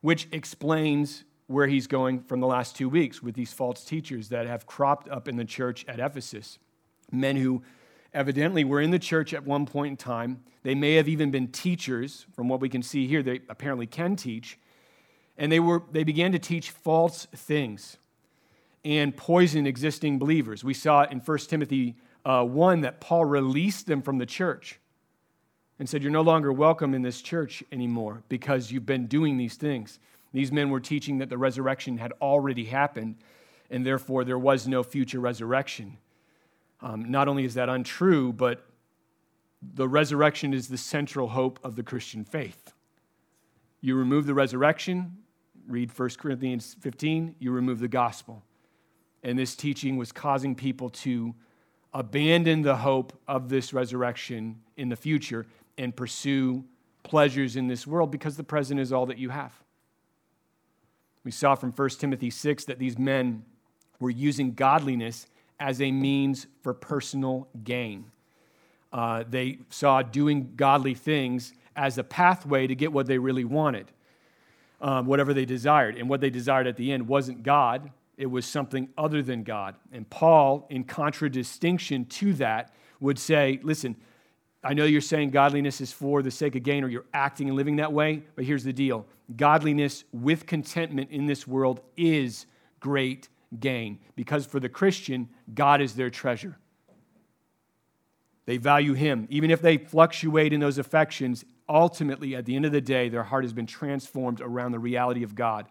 which 0.01 0.27
explains 0.31 1.23
where 1.51 1.67
he's 1.67 1.87
going 1.87 2.21
from 2.21 2.39
the 2.39 2.47
last 2.47 2.75
two 2.75 2.89
weeks 2.89 3.21
with 3.21 3.35
these 3.35 3.53
false 3.53 3.83
teachers 3.83 4.29
that 4.29 4.47
have 4.47 4.65
cropped 4.65 5.09
up 5.09 5.27
in 5.27 5.35
the 5.35 5.45
church 5.45 5.85
at 5.87 5.99
Ephesus. 5.99 6.57
Men 7.11 7.35
who 7.35 7.61
evidently 8.13 8.63
were 8.63 8.81
in 8.81 8.91
the 8.91 8.99
church 8.99 9.33
at 9.33 9.45
one 9.45 9.65
point 9.65 9.91
in 9.91 9.97
time. 9.97 10.43
They 10.63 10.75
may 10.75 10.95
have 10.95 11.07
even 11.07 11.31
been 11.31 11.47
teachers, 11.47 12.25
from 12.33 12.47
what 12.49 12.59
we 12.59 12.69
can 12.69 12.83
see 12.83 13.07
here, 13.07 13.23
they 13.23 13.41
apparently 13.49 13.87
can 13.87 14.15
teach. 14.15 14.57
And 15.37 15.51
they, 15.51 15.59
were, 15.59 15.83
they 15.91 16.03
began 16.03 16.31
to 16.33 16.39
teach 16.39 16.71
false 16.71 17.25
things 17.35 17.97
and 18.83 19.15
poison 19.15 19.65
existing 19.65 20.19
believers. 20.19 20.63
We 20.63 20.73
saw 20.73 21.03
in 21.03 21.19
1 21.19 21.37
Timothy 21.39 21.95
uh, 22.25 22.43
1 22.43 22.81
that 22.81 22.99
Paul 23.01 23.25
released 23.25 23.87
them 23.87 24.01
from 24.01 24.17
the 24.17 24.25
church 24.25 24.79
and 25.79 25.89
said, 25.89 26.03
You're 26.03 26.11
no 26.11 26.21
longer 26.21 26.51
welcome 26.51 26.93
in 26.93 27.01
this 27.01 27.21
church 27.21 27.63
anymore 27.71 28.23
because 28.29 28.71
you've 28.71 28.85
been 28.85 29.07
doing 29.07 29.37
these 29.37 29.55
things. 29.55 29.99
These 30.33 30.51
men 30.51 30.69
were 30.69 30.79
teaching 30.79 31.17
that 31.17 31.29
the 31.29 31.37
resurrection 31.37 31.97
had 31.97 32.13
already 32.21 32.65
happened, 32.65 33.17
and 33.69 33.85
therefore 33.85 34.23
there 34.23 34.39
was 34.39 34.67
no 34.67 34.83
future 34.83 35.19
resurrection. 35.19 35.97
Um, 36.81 37.11
not 37.11 37.27
only 37.27 37.45
is 37.45 37.53
that 37.55 37.69
untrue, 37.69 38.33
but 38.33 38.65
the 39.61 39.87
resurrection 39.87 40.53
is 40.53 40.67
the 40.67 40.77
central 40.77 41.29
hope 41.29 41.59
of 41.63 41.75
the 41.75 41.83
Christian 41.83 42.25
faith. 42.25 42.73
You 43.81 43.95
remove 43.95 44.25
the 44.25 44.33
resurrection, 44.33 45.17
read 45.67 45.97
1 45.97 46.09
Corinthians 46.17 46.75
15, 46.79 47.35
you 47.39 47.51
remove 47.51 47.79
the 47.79 47.87
gospel. 47.87 48.43
And 49.23 49.37
this 49.37 49.55
teaching 49.55 49.97
was 49.97 50.11
causing 50.11 50.55
people 50.55 50.89
to 50.89 51.35
abandon 51.93 52.61
the 52.61 52.75
hope 52.75 53.13
of 53.27 53.49
this 53.49 53.73
resurrection 53.73 54.61
in 54.77 54.89
the 54.89 54.95
future 54.95 55.45
and 55.77 55.95
pursue 55.95 56.63
pleasures 57.03 57.55
in 57.55 57.67
this 57.67 57.85
world 57.85 58.11
because 58.11 58.37
the 58.37 58.43
present 58.43 58.79
is 58.79 58.91
all 58.91 59.05
that 59.07 59.17
you 59.17 59.29
have. 59.29 59.53
We 61.23 61.31
saw 61.31 61.55
from 61.55 61.71
1 61.71 61.89
Timothy 61.91 62.29
6 62.29 62.65
that 62.65 62.79
these 62.79 62.97
men 62.97 63.43
were 63.99 64.09
using 64.09 64.53
godliness 64.53 65.27
as 65.59 65.81
a 65.81 65.91
means 65.91 66.47
for 66.61 66.73
personal 66.73 67.47
gain. 67.63 68.05
Uh, 68.91 69.23
they 69.29 69.59
saw 69.69 70.01
doing 70.01 70.53
godly 70.55 70.95
things 70.95 71.53
as 71.75 71.97
a 71.97 72.03
pathway 72.03 72.67
to 72.67 72.75
get 72.75 72.91
what 72.91 73.05
they 73.05 73.17
really 73.17 73.45
wanted, 73.45 73.91
um, 74.81 75.05
whatever 75.05 75.33
they 75.33 75.45
desired. 75.45 75.95
And 75.95 76.09
what 76.09 76.19
they 76.19 76.29
desired 76.29 76.67
at 76.67 76.75
the 76.75 76.91
end 76.91 77.07
wasn't 77.07 77.43
God, 77.43 77.91
it 78.17 78.25
was 78.25 78.45
something 78.45 78.89
other 78.97 79.21
than 79.21 79.43
God. 79.43 79.75
And 79.91 80.09
Paul, 80.09 80.67
in 80.69 80.83
contradistinction 80.83 82.05
to 82.05 82.33
that, 82.33 82.73
would 82.99 83.17
say, 83.17 83.59
listen, 83.63 83.95
I 84.63 84.73
know 84.73 84.85
you're 84.85 85.01
saying 85.01 85.31
godliness 85.31 85.81
is 85.81 85.91
for 85.91 86.21
the 86.21 86.29
sake 86.29 86.55
of 86.55 86.63
gain 86.63 86.83
or 86.83 86.87
you're 86.87 87.05
acting 87.13 87.47
and 87.47 87.57
living 87.57 87.77
that 87.77 87.91
way, 87.91 88.23
but 88.35 88.45
here's 88.45 88.63
the 88.63 88.73
deal 88.73 89.05
godliness 89.35 90.03
with 90.11 90.45
contentment 90.45 91.09
in 91.11 91.25
this 91.25 91.47
world 91.47 91.81
is 91.97 92.45
great 92.79 93.29
gain. 93.59 93.99
Because 94.15 94.45
for 94.45 94.59
the 94.59 94.69
Christian, 94.69 95.29
God 95.53 95.81
is 95.81 95.95
their 95.95 96.09
treasure. 96.09 96.57
They 98.45 98.57
value 98.57 98.93
Him. 98.93 99.27
Even 99.29 99.51
if 99.51 99.61
they 99.61 99.77
fluctuate 99.77 100.53
in 100.53 100.59
those 100.59 100.77
affections, 100.77 101.45
ultimately, 101.69 102.35
at 102.35 102.45
the 102.45 102.55
end 102.55 102.65
of 102.65 102.71
the 102.71 102.81
day, 102.81 103.07
their 103.09 103.23
heart 103.23 103.43
has 103.43 103.53
been 103.53 103.67
transformed 103.67 104.41
around 104.41 104.71
the 104.71 104.79
reality 104.79 105.23
of 105.23 105.35
God. 105.35 105.67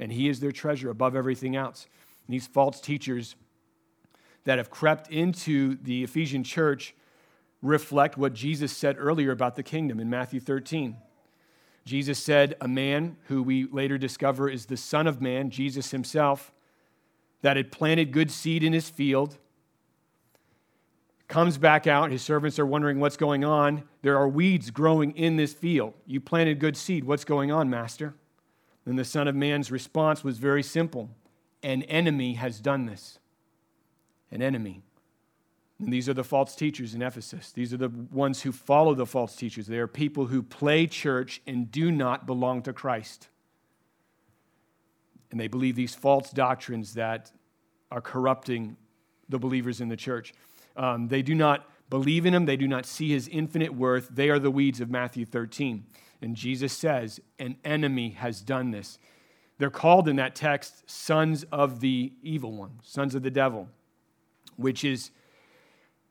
And 0.00 0.12
He 0.12 0.28
is 0.28 0.40
their 0.40 0.52
treasure 0.52 0.90
above 0.90 1.14
everything 1.14 1.56
else. 1.56 1.86
And 2.26 2.34
these 2.34 2.46
false 2.46 2.80
teachers 2.80 3.36
that 4.44 4.58
have 4.58 4.70
crept 4.70 5.10
into 5.10 5.76
the 5.82 6.04
Ephesian 6.04 6.42
church 6.42 6.94
reflect 7.62 8.16
what 8.16 8.34
Jesus 8.34 8.76
said 8.76 8.96
earlier 8.98 9.30
about 9.30 9.56
the 9.56 9.62
kingdom 9.62 10.00
in 10.00 10.08
Matthew 10.08 10.40
13. 10.40 10.96
Jesus 11.84 12.18
said, 12.22 12.56
A 12.60 12.68
man 12.68 13.16
who 13.24 13.42
we 13.42 13.64
later 13.64 13.98
discover 13.98 14.48
is 14.48 14.66
the 14.66 14.76
Son 14.76 15.06
of 15.06 15.20
Man, 15.20 15.50
Jesus 15.50 15.90
himself, 15.90 16.52
that 17.42 17.56
had 17.56 17.72
planted 17.72 18.12
good 18.12 18.30
seed 18.30 18.62
in 18.62 18.72
his 18.72 18.90
field 18.90 19.38
comes 21.28 21.58
back 21.58 21.86
out. 21.86 22.10
His 22.10 22.22
servants 22.22 22.58
are 22.58 22.66
wondering 22.66 22.98
what's 22.98 23.16
going 23.16 23.44
on. 23.44 23.84
There 24.02 24.16
are 24.16 24.26
weeds 24.26 24.70
growing 24.70 25.12
in 25.12 25.36
this 25.36 25.52
field. 25.52 25.92
You 26.06 26.20
planted 26.20 26.58
good 26.58 26.76
seed. 26.76 27.04
What's 27.04 27.24
going 27.24 27.52
on, 27.52 27.70
master? 27.70 28.14
And 28.86 28.98
the 28.98 29.04
Son 29.04 29.28
of 29.28 29.34
Man's 29.34 29.70
response 29.70 30.24
was 30.24 30.38
very 30.38 30.62
simple 30.62 31.10
An 31.62 31.82
enemy 31.84 32.34
has 32.34 32.60
done 32.60 32.86
this. 32.86 33.18
An 34.30 34.42
enemy. 34.42 34.82
And 35.78 35.92
these 35.92 36.08
are 36.08 36.14
the 36.14 36.24
false 36.24 36.56
teachers 36.56 36.94
in 36.94 37.02
Ephesus. 37.02 37.52
These 37.52 37.72
are 37.72 37.76
the 37.76 37.90
ones 38.10 38.42
who 38.42 38.50
follow 38.50 38.94
the 38.94 39.06
false 39.06 39.36
teachers. 39.36 39.66
They 39.66 39.78
are 39.78 39.86
people 39.86 40.26
who 40.26 40.42
play 40.42 40.86
church 40.86 41.40
and 41.46 41.70
do 41.70 41.92
not 41.92 42.26
belong 42.26 42.62
to 42.62 42.72
Christ. 42.72 43.28
And 45.30 45.38
they 45.38 45.46
believe 45.46 45.76
these 45.76 45.94
false 45.94 46.30
doctrines 46.30 46.94
that 46.94 47.30
are 47.90 48.00
corrupting 48.00 48.76
the 49.28 49.38
believers 49.38 49.80
in 49.80 49.88
the 49.88 49.96
church. 49.96 50.34
Um, 50.76 51.08
they 51.08 51.22
do 51.22 51.34
not 51.34 51.68
believe 51.90 52.26
in 52.26 52.34
him, 52.34 52.46
they 52.46 52.56
do 52.56 52.68
not 52.68 52.84
see 52.84 53.10
his 53.10 53.28
infinite 53.28 53.74
worth. 53.74 54.08
They 54.10 54.30
are 54.30 54.38
the 54.38 54.50
weeds 54.50 54.80
of 54.80 54.90
Matthew 54.90 55.24
13. 55.24 55.84
And 56.20 56.34
Jesus 56.34 56.72
says, 56.72 57.20
An 57.38 57.56
enemy 57.64 58.10
has 58.10 58.40
done 58.40 58.72
this. 58.72 58.98
They're 59.58 59.70
called 59.70 60.08
in 60.08 60.16
that 60.16 60.34
text 60.34 60.88
sons 60.88 61.44
of 61.50 61.80
the 61.80 62.12
evil 62.22 62.52
one, 62.52 62.80
sons 62.82 63.14
of 63.14 63.22
the 63.22 63.30
devil, 63.30 63.68
which 64.56 64.84
is 64.84 65.10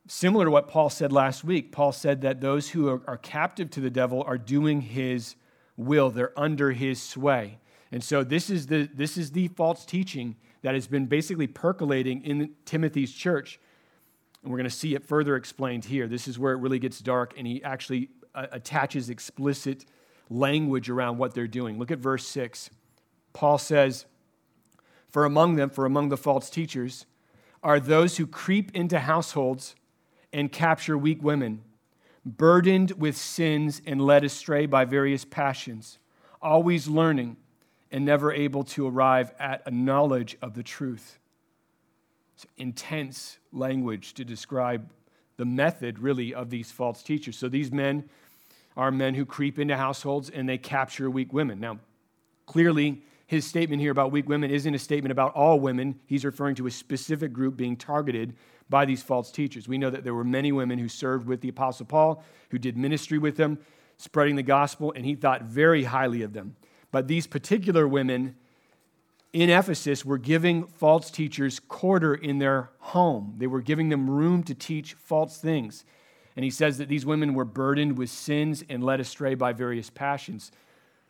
similar 0.07 0.45
to 0.45 0.51
what 0.51 0.67
Paul 0.67 0.89
said 0.89 1.11
last 1.11 1.43
week. 1.43 1.71
Paul 1.71 1.91
said 1.91 2.21
that 2.21 2.41
those 2.41 2.69
who 2.69 2.89
are, 2.89 3.01
are 3.07 3.17
captive 3.17 3.69
to 3.71 3.81
the 3.81 3.89
devil 3.89 4.23
are 4.25 4.37
doing 4.37 4.81
his 4.81 5.35
will, 5.75 6.09
they're 6.09 6.37
under 6.37 6.71
his 6.71 7.01
sway. 7.01 7.59
And 7.91 8.03
so 8.03 8.23
this 8.23 8.49
is 8.49 8.67
the, 8.67 8.89
this 8.93 9.17
is 9.17 9.31
the 9.31 9.47
false 9.49 9.85
teaching 9.85 10.35
that 10.61 10.73
has 10.73 10.87
been 10.87 11.05
basically 11.05 11.47
percolating 11.47 12.23
in 12.23 12.51
Timothy's 12.65 13.13
church. 13.13 13.59
And 14.41 14.51
we're 14.51 14.57
going 14.57 14.69
to 14.69 14.75
see 14.75 14.95
it 14.95 15.05
further 15.05 15.35
explained 15.35 15.85
here. 15.85 16.07
This 16.07 16.27
is 16.27 16.39
where 16.39 16.53
it 16.53 16.57
really 16.57 16.79
gets 16.79 16.99
dark, 16.99 17.33
and 17.37 17.45
he 17.45 17.63
actually 17.63 18.09
uh, 18.33 18.47
attaches 18.51 19.09
explicit 19.09 19.85
language 20.29 20.89
around 20.89 21.17
what 21.17 21.33
they're 21.33 21.47
doing. 21.47 21.79
Look 21.79 21.91
at 21.91 21.99
verse 21.99 22.27
6. 22.27 22.69
Paul 23.33 23.57
says, 23.57 24.05
For 25.09 25.25
among 25.25 25.55
them, 25.55 25.69
for 25.69 25.85
among 25.85 26.09
the 26.09 26.17
false 26.17 26.49
teachers, 26.49 27.05
are 27.63 27.79
those 27.79 28.17
who 28.17 28.27
creep 28.27 28.71
into 28.75 28.99
households 28.99 29.75
and 30.33 30.51
capture 30.51 30.97
weak 30.97 31.23
women, 31.23 31.61
burdened 32.25 32.91
with 32.91 33.15
sins 33.15 33.81
and 33.85 34.01
led 34.01 34.23
astray 34.23 34.65
by 34.65 34.85
various 34.85 35.25
passions, 35.25 35.99
always 36.41 36.87
learning 36.87 37.37
and 37.91 38.05
never 38.05 38.31
able 38.31 38.63
to 38.63 38.87
arrive 38.87 39.31
at 39.39 39.61
a 39.65 39.71
knowledge 39.71 40.37
of 40.41 40.53
the 40.53 40.63
truth. 40.63 41.19
It's 42.35 42.45
intense 42.57 43.39
language 43.51 44.13
to 44.15 44.25
describe 44.25 44.91
the 45.37 45.45
method, 45.45 45.99
really, 45.99 46.33
of 46.33 46.49
these 46.49 46.71
false 46.71 47.01
teachers. 47.01 47.37
So 47.37 47.47
these 47.47 47.71
men 47.71 48.09
are 48.75 48.91
men 48.91 49.15
who 49.15 49.25
creep 49.25 49.57
into 49.57 49.77
households 49.77 50.29
and 50.29 50.47
they 50.47 50.57
capture 50.57 51.09
weak 51.09 51.33
women. 51.33 51.59
Now, 51.59 51.79
clearly, 52.45 53.01
his 53.27 53.45
statement 53.45 53.81
here 53.81 53.91
about 53.91 54.11
weak 54.11 54.27
women 54.29 54.49
isn't 54.49 54.73
a 54.73 54.79
statement 54.79 55.11
about 55.11 55.35
all 55.35 55.59
women. 55.59 55.99
He's 56.05 56.23
referring 56.23 56.55
to 56.55 56.67
a 56.67 56.71
specific 56.71 57.33
group 57.33 57.57
being 57.57 57.75
targeted 57.75 58.35
by 58.69 58.85
these 58.85 59.03
false 59.03 59.31
teachers. 59.31 59.67
We 59.67 59.77
know 59.77 59.89
that 59.89 60.05
there 60.05 60.13
were 60.13 60.23
many 60.23 60.53
women 60.53 60.79
who 60.79 60.87
served 60.87 61.27
with 61.27 61.41
the 61.41 61.49
Apostle 61.49 61.85
Paul, 61.85 62.23
who 62.51 62.57
did 62.57 62.77
ministry 62.77 63.17
with 63.17 63.37
him, 63.37 63.59
spreading 63.97 64.37
the 64.37 64.43
gospel, 64.43 64.93
and 64.95 65.05
he 65.05 65.13
thought 65.13 65.43
very 65.43 65.83
highly 65.83 66.21
of 66.21 66.31
them. 66.31 66.55
But 66.89 67.09
these 67.09 67.27
particular 67.27 67.85
women 67.85 68.35
in 69.33 69.49
Ephesus 69.49 70.05
were 70.05 70.17
giving 70.17 70.65
false 70.65 71.11
teachers 71.11 71.59
quarter 71.59 72.15
in 72.15 72.39
their 72.39 72.71
home. 72.79 73.35
They 73.37 73.47
were 73.47 73.61
giving 73.61 73.89
them 73.89 74.09
room 74.09 74.41
to 74.43 74.55
teach 74.55 74.93
false 74.93 75.37
things. 75.37 75.83
And 76.37 76.45
he 76.45 76.49
says 76.49 76.77
that 76.77 76.87
these 76.87 77.05
women 77.05 77.33
were 77.33 77.45
burdened 77.45 77.97
with 77.97 78.09
sins 78.09 78.63
and 78.69 78.83
led 78.83 79.01
astray 79.01 79.35
by 79.35 79.51
various 79.51 79.89
passions. 79.89 80.51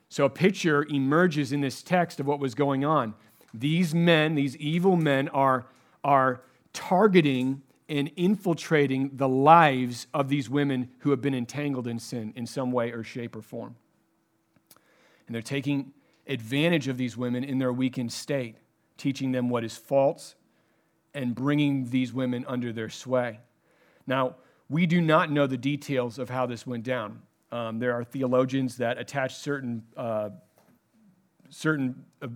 So 0.10 0.26
a 0.26 0.30
picture 0.30 0.86
emerges 0.86 1.52
in 1.52 1.62
this 1.62 1.84
text 1.84 2.20
of 2.20 2.26
what 2.26 2.40
was 2.40 2.56
going 2.56 2.86
on. 2.86 3.14
These 3.54 3.94
men, 3.94 4.36
these 4.36 4.56
evil 4.58 4.96
men, 4.96 5.28
are, 5.30 5.68
are 6.04 6.42
targeting 6.74 7.62
and 7.90 8.12
infiltrating 8.16 9.12
the 9.14 9.28
lives 9.28 10.08
of 10.14 10.30
these 10.30 10.50
women 10.50 10.90
who 11.00 11.10
have 11.12 11.22
been 11.22 11.34
entangled 11.34 11.88
in 11.88 12.00
sin 12.00 12.34
in 12.36 12.46
some 12.46 12.72
way 12.72 12.92
or 12.92 13.04
shape 13.04 13.36
or 13.36 13.42
form. 13.42 13.76
And 15.26 15.36
they're 15.36 15.42
taking 15.42 15.94
advantage 16.28 16.88
of 16.88 16.98
these 16.98 17.16
women 17.16 17.44
in 17.44 17.60
their 17.60 17.72
weakened 17.72 18.12
state, 18.12 18.58
teaching 18.98 19.32
them 19.32 19.50
what 19.50 19.64
is 19.64 19.78
false 19.78 20.36
and 21.14 21.34
bringing 21.34 21.90
these 21.90 22.14
women 22.14 22.46
under 22.48 22.72
their 22.72 22.90
sway. 22.90 23.40
Now, 24.06 24.36
we 24.70 24.86
do 24.86 25.02
not 25.02 25.32
know 25.32 25.48
the 25.48 25.58
details 25.58 26.20
of 26.20 26.30
how 26.30 26.46
this 26.46 26.68
went 26.68 26.84
down. 26.84 27.22
Um, 27.52 27.80
there 27.80 27.94
are 27.94 28.04
theologians 28.04 28.78
that 28.78 28.98
attach 28.98 29.36
certain, 29.36 29.84
uh, 29.96 30.30
certain 31.50 32.04
uh, 32.22 32.28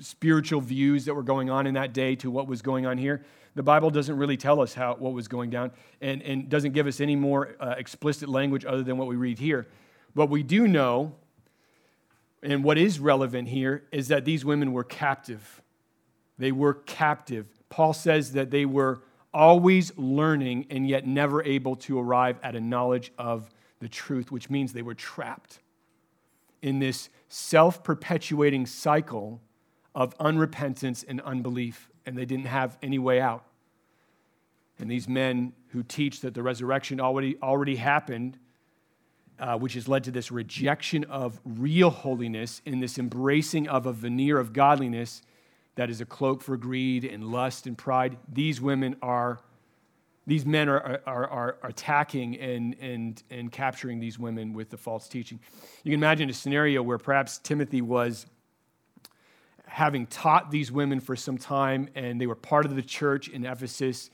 spiritual 0.00 0.60
views 0.60 1.04
that 1.04 1.14
were 1.14 1.22
going 1.22 1.50
on 1.50 1.66
in 1.66 1.74
that 1.74 1.92
day 1.92 2.16
to 2.16 2.30
what 2.30 2.48
was 2.48 2.62
going 2.62 2.86
on 2.86 2.98
here. 2.98 3.24
The 3.54 3.62
Bible 3.62 3.90
doesn't 3.90 4.16
really 4.16 4.36
tell 4.36 4.60
us 4.60 4.74
how, 4.74 4.96
what 4.96 5.12
was 5.12 5.28
going 5.28 5.50
down 5.50 5.70
and, 6.00 6.20
and 6.22 6.48
doesn't 6.48 6.72
give 6.72 6.86
us 6.86 7.00
any 7.00 7.16
more 7.16 7.56
uh, 7.60 7.74
explicit 7.78 8.28
language 8.28 8.64
other 8.64 8.82
than 8.82 8.98
what 8.98 9.08
we 9.08 9.16
read 9.16 9.38
here. 9.38 9.66
But 10.14 10.28
we 10.30 10.42
do 10.42 10.66
know 10.68 11.14
and 12.42 12.62
what 12.62 12.78
is 12.78 13.00
relevant 13.00 13.48
here 13.48 13.84
is 13.90 14.08
that 14.08 14.24
these 14.24 14.44
women 14.44 14.72
were 14.72 14.84
captive. 14.84 15.62
They 16.38 16.52
were 16.52 16.74
captive. 16.74 17.46
Paul 17.68 17.92
says 17.92 18.32
that 18.32 18.50
they 18.50 18.64
were 18.64 19.02
always 19.32 19.96
learning 19.96 20.66
and 20.70 20.88
yet 20.88 21.06
never 21.06 21.42
able 21.42 21.76
to 21.76 21.98
arrive 21.98 22.38
at 22.42 22.54
a 22.54 22.60
knowledge 22.60 23.12
of 23.18 23.50
the 23.80 23.88
truth, 23.88 24.30
which 24.30 24.50
means 24.50 24.72
they 24.72 24.82
were 24.82 24.94
trapped 24.94 25.60
in 26.62 26.78
this 26.78 27.08
self 27.28 27.84
perpetuating 27.84 28.66
cycle 28.66 29.40
of 29.94 30.16
unrepentance 30.18 31.04
and 31.06 31.20
unbelief, 31.22 31.88
and 32.04 32.16
they 32.16 32.24
didn't 32.24 32.46
have 32.46 32.76
any 32.82 32.98
way 32.98 33.20
out. 33.20 33.44
And 34.78 34.90
these 34.90 35.08
men 35.08 35.52
who 35.68 35.82
teach 35.82 36.20
that 36.20 36.34
the 36.34 36.42
resurrection 36.42 37.00
already, 37.00 37.36
already 37.42 37.76
happened 37.76 38.38
uh, 39.38 39.58
which 39.58 39.74
has 39.74 39.88
led 39.88 40.04
to 40.04 40.10
this 40.10 40.30
rejection 40.30 41.04
of 41.04 41.40
real 41.44 41.90
holiness 41.90 42.62
and 42.64 42.82
this 42.82 42.98
embracing 42.98 43.68
of 43.68 43.86
a 43.86 43.92
veneer 43.92 44.38
of 44.38 44.52
godliness 44.52 45.22
that 45.74 45.90
is 45.90 46.00
a 46.00 46.06
cloak 46.06 46.42
for 46.42 46.56
greed 46.56 47.04
and 47.04 47.24
lust 47.24 47.66
and 47.66 47.76
pride. 47.76 48.16
These 48.32 48.60
women 48.60 48.96
are, 49.02 49.40
these 50.26 50.44
men 50.44 50.68
are, 50.68 51.00
are, 51.06 51.28
are 51.28 51.56
attacking 51.62 52.38
and, 52.38 52.74
and, 52.80 53.22
and 53.30 53.52
capturing 53.52 54.00
these 54.00 54.18
women 54.18 54.52
with 54.52 54.70
the 54.70 54.76
false 54.76 55.08
teaching. 55.08 55.38
You 55.84 55.92
can 55.92 56.00
imagine 56.00 56.28
a 56.28 56.32
scenario 56.34 56.82
where 56.82 56.98
perhaps 56.98 57.38
Timothy 57.38 57.80
was 57.80 58.26
having 59.66 60.06
taught 60.06 60.50
these 60.50 60.72
women 60.72 61.00
for 61.00 61.16
some 61.16 61.38
time 61.38 61.88
and 61.94 62.20
they 62.20 62.26
were 62.26 62.34
part 62.34 62.66
of 62.66 62.74
the 62.74 62.82
church 62.82 63.28
in 63.28 63.44
Ephesus. 63.44 64.10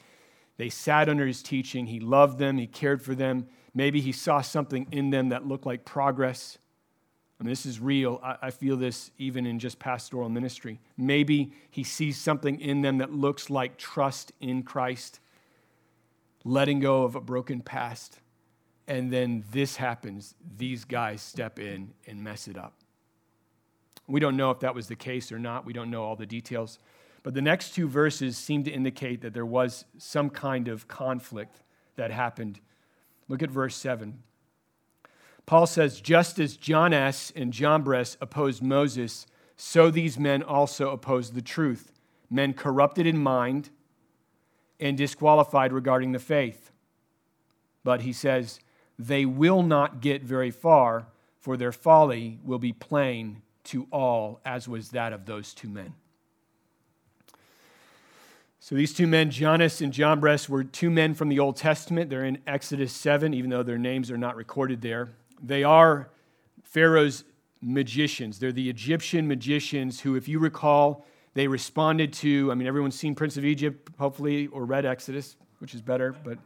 They 0.59 0.69
sat 0.69 1.09
under 1.09 1.27
his 1.27 1.43
teaching. 1.43 1.87
He 1.87 2.01
loved 2.01 2.39
them, 2.39 2.59
he 2.59 2.67
cared 2.67 3.03
for 3.03 3.15
them 3.15 3.47
Maybe 3.75 4.01
he 4.01 4.13
saw 4.13 4.41
something 4.41 4.87
in 4.91 5.11
them 5.11 5.31
that 5.31 5.47
looked 5.47 5.65
like 5.65 5.85
progress. 5.85 6.59
I 7.41 7.45
mean, 7.45 7.51
this 7.51 7.65
is 7.65 7.81
real. 7.81 8.21
I, 8.23 8.37
I 8.43 8.51
feel 8.51 8.77
this 8.77 9.11
even 9.19 9.47
in 9.47 9.59
just 9.59 9.79
pastoral 9.79 10.29
ministry. 10.29 10.79
Maybe 10.97 11.53
he 11.71 11.83
sees 11.83 12.19
something 12.19 12.61
in 12.61 12.83
them 12.83 12.99
that 12.99 13.13
looks 13.13 13.51
like 13.51 13.79
trust 13.79 14.33
in 14.41 14.63
Christ, 14.63 15.21
letting 16.45 16.81
go 16.81 17.05
of 17.05 17.15
a 17.15 17.21
broken 17.21 17.61
past. 17.61 18.21
And 18.89 19.13
then 19.13 19.45
this 19.53 19.77
happens. 19.77 20.35
These 20.57 20.85
guys 20.85 21.23
step 21.23 21.59
in 21.59 21.93
and 22.07 22.23
mess 22.23 22.49
it 22.49 22.57
up. 22.57 22.75
We 24.09 24.21
don't 24.21 24.37
know 24.37 24.51
if 24.51 24.61
that 24.61 24.75
was 24.75 24.89
the 24.89 24.97
case 24.97 25.31
or 25.31 25.39
not. 25.39 25.65
We 25.65 25.73
don't 25.73 25.91
know 25.91 26.03
all 26.03 26.17
the 26.17 26.27
details. 26.27 26.79
But 27.23 27.35
the 27.35 27.43
next 27.43 27.75
two 27.75 27.89
verses 27.89 28.37
seem 28.37 28.65
to 28.65 28.71
indicate 28.71 29.21
that 29.21 29.33
there 29.33 29.47
was 29.47 29.85
some 29.99 30.29
kind 30.29 30.67
of 30.69 30.89
conflict 30.89 31.63
that 31.95 32.11
happened 32.11 32.59
Look 33.33 33.43
at 33.43 33.51
verse 33.51 33.75
7. 33.77 34.23
Paul 35.47 35.67
says, 35.67 36.03
Just 36.03 36.39
as 36.39 36.59
Jannes 36.59 37.33
and 37.35 37.51
John 37.51 37.83
Jambres 37.83 38.19
opposed 38.21 38.63
Moses, 38.63 39.27
so 39.57 39.91
these 39.91 40.19
men 40.19 40.43
also 40.43 40.91
opposed 40.91 41.35
the 41.35 41.41
truth, 41.41 41.93
men 42.29 42.53
corrupted 42.53 43.07
in 43.07 43.17
mind 43.17 43.71
and 44.81 44.97
disqualified 44.97 45.73
regarding 45.73 46.13
the 46.13 46.19
faith. 46.19 46.71
But 47.85 48.03
he 48.03 48.13
says, 48.13 48.61
they 48.99 49.25
will 49.25 49.63
not 49.63 50.01
get 50.01 50.23
very 50.23 50.51
far, 50.51 51.07
for 51.39 51.57
their 51.57 51.73
folly 51.73 52.39
will 52.45 52.59
be 52.59 52.73
plain 52.73 53.43
to 53.65 53.87
all, 53.91 54.41
as 54.45 54.69
was 54.69 54.91
that 54.91 55.13
of 55.13 55.27
those 55.27 55.55
two 55.55 55.69
men. 55.69 55.95
So 58.61 58.77
these 58.77 58.95
two 58.95 59.09
men, 59.09 59.31
Jannes 59.31 59.81
and 59.81 59.93
Jambres, 59.93 60.49
were 60.49 60.63
two 60.63 60.89
men 60.89 61.15
from 61.15 61.29
the 61.29 61.41
Old 61.41 61.57
Testament. 61.57 62.11
They're 62.11 62.25
in 62.25 62.39
Exodus 62.47 62.93
7, 62.93 63.35
even 63.35 63.51
though 63.51 63.65
their 63.65 63.79
names 63.79 64.09
are 64.09 64.17
not 64.17 64.37
recorded 64.37 64.83
there. 64.83 65.11
They 65.43 65.65
are 65.65 66.11
Pharaoh's 66.63 67.25
magicians. 67.61 68.39
They're 68.39 68.53
the 68.53 68.71
Egyptian 68.71 69.27
magicians 69.27 70.01
who, 70.01 70.15
if 70.15 70.29
you 70.29 70.39
recall, 70.39 71.05
they 71.35 71.49
responded 71.49 72.13
to, 72.15 72.51
I 72.51 72.55
mean, 72.55 72.69
everyone's 72.69 72.99
seen 72.99 73.15
Prince 73.15 73.37
of 73.37 73.45
Egypt, 73.45 73.89
hopefully, 73.99 74.49
or 74.49 74.65
read 74.65 74.85
Exodus, 74.85 75.37
which 75.59 75.75
is 75.75 75.81
better, 75.81 76.15
but 76.25 76.39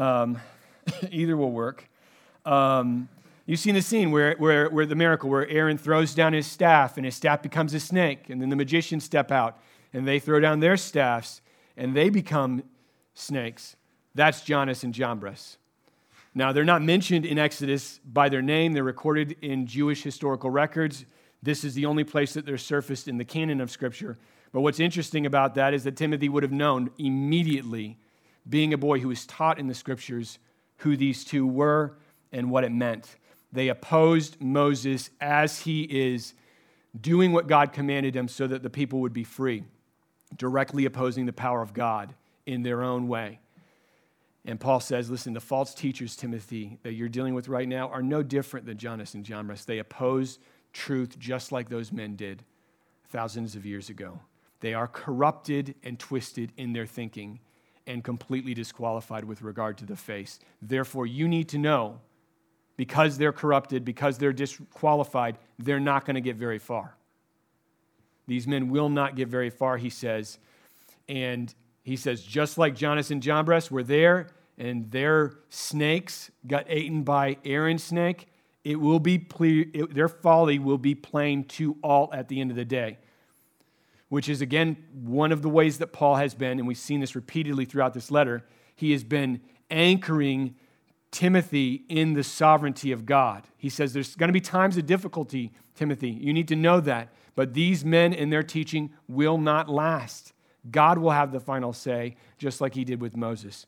um, 0.00 0.38
either 1.10 1.36
will 1.36 1.50
work. 1.50 1.88
Um, 2.44 3.08
you've 3.46 3.58
seen 3.58 3.74
the 3.74 3.82
scene 3.82 4.10
where, 4.10 4.34
where, 4.36 4.68
where 4.68 4.86
the 4.86 4.94
miracle, 4.94 5.28
where 5.28 5.48
Aaron 5.48 5.78
throws 5.78 6.14
down 6.14 6.32
his 6.32 6.46
staff 6.46 6.96
and 6.96 7.04
his 7.04 7.16
staff 7.16 7.42
becomes 7.42 7.74
a 7.74 7.80
snake, 7.80 8.30
and 8.30 8.40
then 8.40 8.48
the 8.48 8.56
magicians 8.56 9.04
step 9.04 9.32
out 9.32 9.58
and 9.92 10.06
they 10.06 10.18
throw 10.18 10.40
down 10.40 10.60
their 10.60 10.76
staffs 10.76 11.40
and 11.76 11.96
they 11.96 12.10
become 12.10 12.62
snakes. 13.14 13.76
That's 14.14 14.42
Jannes 14.42 14.84
and 14.84 14.94
Jambres. 14.94 15.58
Now, 16.34 16.52
they're 16.52 16.64
not 16.64 16.82
mentioned 16.82 17.24
in 17.24 17.38
Exodus 17.38 18.00
by 18.04 18.28
their 18.28 18.42
name, 18.42 18.72
they're 18.72 18.82
recorded 18.82 19.36
in 19.40 19.66
Jewish 19.66 20.02
historical 20.02 20.50
records. 20.50 21.04
This 21.44 21.62
is 21.62 21.74
the 21.74 21.84
only 21.84 22.04
place 22.04 22.32
that 22.34 22.46
they're 22.46 22.56
surfaced 22.56 23.06
in 23.06 23.18
the 23.18 23.24
canon 23.24 23.60
of 23.60 23.70
Scripture. 23.70 24.16
But 24.50 24.62
what's 24.62 24.80
interesting 24.80 25.26
about 25.26 25.54
that 25.56 25.74
is 25.74 25.84
that 25.84 25.96
Timothy 25.96 26.28
would 26.28 26.42
have 26.42 26.52
known 26.52 26.90
immediately, 26.98 27.98
being 28.48 28.72
a 28.72 28.78
boy 28.78 28.98
who 29.00 29.08
was 29.08 29.26
taught 29.26 29.58
in 29.58 29.66
the 29.66 29.74
Scriptures, 29.74 30.38
who 30.78 30.96
these 30.96 31.22
two 31.22 31.46
were 31.46 31.96
and 32.32 32.50
what 32.50 32.64
it 32.64 32.72
meant. 32.72 33.16
They 33.52 33.68
opposed 33.68 34.40
Moses 34.40 35.10
as 35.20 35.60
he 35.60 35.82
is 35.82 36.32
doing 36.98 37.32
what 37.32 37.46
God 37.46 37.72
commanded 37.72 38.16
him 38.16 38.26
so 38.26 38.46
that 38.46 38.62
the 38.62 38.70
people 38.70 39.00
would 39.00 39.12
be 39.12 39.24
free 39.24 39.64
directly 40.36 40.86
opposing 40.86 41.26
the 41.26 41.32
power 41.32 41.60
of 41.60 41.74
God 41.74 42.14
in 42.46 42.62
their 42.62 42.82
own 42.82 43.06
way. 43.06 43.38
And 44.46 44.58
Paul 44.58 44.80
says, 44.80 45.10
listen, 45.10 45.32
the 45.34 45.40
false 45.40 45.74
teachers, 45.74 46.16
Timothy, 46.16 46.78
that 46.82 46.92
you're 46.92 47.08
dealing 47.08 47.34
with 47.34 47.48
right 47.48 47.68
now 47.68 47.88
are 47.88 48.02
no 48.02 48.22
different 48.22 48.66
than 48.66 48.78
Jannes 48.78 49.14
and 49.14 49.24
Jambres. 49.24 49.64
They 49.64 49.78
oppose 49.78 50.38
truth 50.74 51.18
just 51.18 51.52
like 51.52 51.70
those 51.70 51.90
men 51.90 52.16
did 52.16 52.44
thousands 53.08 53.56
of 53.56 53.64
years 53.64 53.88
ago. 53.88 54.20
They 54.60 54.74
are 54.74 54.86
corrupted 54.86 55.74
and 55.82 55.98
twisted 55.98 56.52
in 56.56 56.74
their 56.74 56.86
thinking 56.86 57.40
and 57.86 58.04
completely 58.04 58.52
disqualified 58.54 59.24
with 59.24 59.42
regard 59.42 59.78
to 59.78 59.86
the 59.86 59.96
faith. 59.96 60.38
Therefore, 60.60 61.06
you 61.06 61.28
need 61.28 61.48
to 61.50 61.58
know 61.58 62.00
because 62.76 63.18
they're 63.18 63.32
corrupted, 63.32 63.84
because 63.84 64.18
they're 64.18 64.32
disqualified, 64.32 65.38
they're 65.58 65.80
not 65.80 66.04
going 66.04 66.14
to 66.14 66.20
get 66.20 66.36
very 66.36 66.58
far. 66.58 66.96
These 68.26 68.46
men 68.46 68.68
will 68.68 68.88
not 68.88 69.16
get 69.16 69.28
very 69.28 69.50
far, 69.50 69.76
he 69.76 69.90
says. 69.90 70.38
And 71.08 71.54
he 71.82 71.96
says, 71.96 72.22
just 72.22 72.58
like 72.58 72.74
Jannes 72.74 73.10
and 73.10 73.22
Jambres 73.22 73.70
were 73.70 73.82
there 73.82 74.28
and 74.56 74.90
their 74.90 75.34
snakes 75.50 76.30
got 76.46 76.70
eaten 76.70 77.02
by 77.02 77.36
Aaron's 77.44 77.84
snake, 77.84 78.28
it 78.64 78.76
will 78.76 78.98
be 78.98 79.18
ple- 79.18 79.64
it, 79.72 79.94
their 79.94 80.08
folly 80.08 80.58
will 80.58 80.78
be 80.78 80.94
plain 80.94 81.44
to 81.44 81.76
all 81.82 82.10
at 82.12 82.28
the 82.28 82.40
end 82.40 82.50
of 82.50 82.56
the 82.56 82.64
day. 82.64 82.98
Which 84.08 84.28
is, 84.28 84.40
again, 84.40 84.76
one 84.92 85.32
of 85.32 85.42
the 85.42 85.48
ways 85.48 85.78
that 85.78 85.92
Paul 85.92 86.16
has 86.16 86.34
been, 86.34 86.58
and 86.58 86.66
we've 86.66 86.78
seen 86.78 87.00
this 87.00 87.14
repeatedly 87.14 87.64
throughout 87.64 87.94
this 87.94 88.10
letter. 88.10 88.44
He 88.74 88.92
has 88.92 89.04
been 89.04 89.40
anchoring 89.70 90.54
Timothy 91.10 91.84
in 91.88 92.14
the 92.14 92.24
sovereignty 92.24 92.92
of 92.92 93.06
God. 93.06 93.44
He 93.56 93.68
says, 93.68 93.92
There's 93.92 94.16
going 94.16 94.28
to 94.28 94.32
be 94.32 94.40
times 94.40 94.76
of 94.76 94.86
difficulty, 94.86 95.52
Timothy. 95.74 96.10
You 96.10 96.32
need 96.32 96.48
to 96.48 96.56
know 96.56 96.80
that. 96.80 97.12
But 97.34 97.54
these 97.54 97.84
men 97.84 98.12
and 98.12 98.32
their 98.32 98.42
teaching 98.42 98.92
will 99.08 99.38
not 99.38 99.68
last. 99.68 100.32
God 100.70 100.98
will 100.98 101.10
have 101.10 101.32
the 101.32 101.40
final 101.40 101.72
say, 101.72 102.16
just 102.38 102.60
like 102.60 102.74
he 102.74 102.84
did 102.84 103.00
with 103.00 103.16
Moses. 103.16 103.66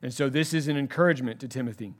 And 0.00 0.12
so 0.12 0.28
this 0.28 0.52
is 0.52 0.68
an 0.68 0.76
encouragement 0.76 1.38
to 1.40 1.48
Timothy. 1.48 1.94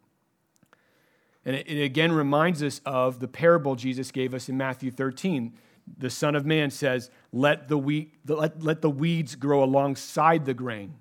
And 1.45 1.57
it, 1.57 1.69
it 1.69 1.83
again 1.83 2.13
reminds 2.13 2.63
us 2.63 2.81
of 2.87 3.19
the 3.21 3.29
parable 3.29 3.75
Jesus 3.75 4.11
gave 4.11 4.35
us 4.35 4.49
in 4.49 4.57
Matthew 4.57 4.91
13. 4.91 5.53
The 5.99 6.11
Son 6.11 6.35
of 6.35 6.47
Man 6.47 6.71
says, 6.71 7.11
let 7.33 7.69
the, 7.69 8.09
let, 8.27 8.63
let 8.63 8.83
the 8.83 8.91
weeds 8.91 9.35
grow 9.35 9.65
alongside 9.65 10.45
the 10.45 10.55
grain. 10.55 10.95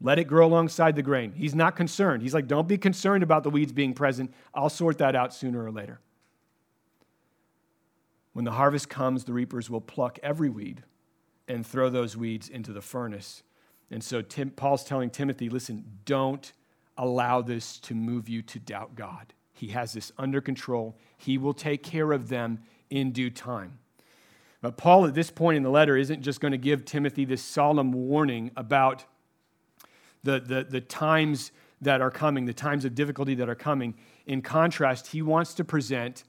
Let 0.00 0.18
it 0.18 0.24
grow 0.24 0.46
alongside 0.46 0.94
the 0.94 1.02
grain. 1.02 1.32
He's 1.32 1.54
not 1.54 1.74
concerned. 1.74 2.22
He's 2.22 2.34
like, 2.34 2.46
don't 2.46 2.68
be 2.68 2.78
concerned 2.78 3.22
about 3.22 3.42
the 3.42 3.50
weeds 3.50 3.72
being 3.72 3.94
present. 3.94 4.32
I'll 4.54 4.68
sort 4.68 4.98
that 4.98 5.16
out 5.16 5.32
sooner 5.32 5.64
or 5.64 5.70
later. 5.70 6.00
When 8.34 8.44
the 8.44 8.52
harvest 8.52 8.90
comes, 8.90 9.24
the 9.24 9.32
reapers 9.32 9.70
will 9.70 9.80
pluck 9.80 10.18
every 10.22 10.50
weed 10.50 10.82
and 11.48 11.66
throw 11.66 11.88
those 11.88 12.16
weeds 12.16 12.48
into 12.48 12.72
the 12.72 12.82
furnace. 12.82 13.42
And 13.90 14.04
so 14.04 14.20
Tim, 14.20 14.50
Paul's 14.50 14.84
telling 14.84 15.08
Timothy, 15.08 15.48
listen, 15.48 15.84
don't 16.04 16.52
allow 16.98 17.42
this 17.42 17.78
to 17.80 17.94
move 17.94 18.28
you 18.28 18.42
to 18.42 18.58
doubt 18.58 18.94
God. 18.94 19.32
He 19.52 19.68
has 19.68 19.92
this 19.92 20.12
under 20.18 20.40
control. 20.40 20.96
He 21.16 21.38
will 21.38 21.54
take 21.54 21.82
care 21.82 22.12
of 22.12 22.28
them 22.28 22.60
in 22.90 23.12
due 23.12 23.30
time. 23.30 23.78
But 24.60 24.76
Paul, 24.76 25.06
at 25.06 25.14
this 25.14 25.30
point 25.30 25.56
in 25.56 25.62
the 25.62 25.70
letter, 25.70 25.96
isn't 25.96 26.22
just 26.22 26.40
going 26.40 26.52
to 26.52 26.58
give 26.58 26.84
Timothy 26.84 27.24
this 27.24 27.42
solemn 27.42 27.92
warning 27.92 28.50
about 28.56 29.04
the, 30.22 30.40
the, 30.40 30.66
the 30.68 30.80
times 30.80 31.52
that 31.80 32.00
are 32.00 32.10
coming, 32.10 32.46
the 32.46 32.54
times 32.54 32.84
of 32.84 32.94
difficulty 32.94 33.34
that 33.36 33.48
are 33.48 33.54
coming. 33.54 33.94
In 34.26 34.42
contrast, 34.42 35.08
he 35.08 35.22
wants 35.22 35.54
to 35.54 35.64
present 35.64 36.24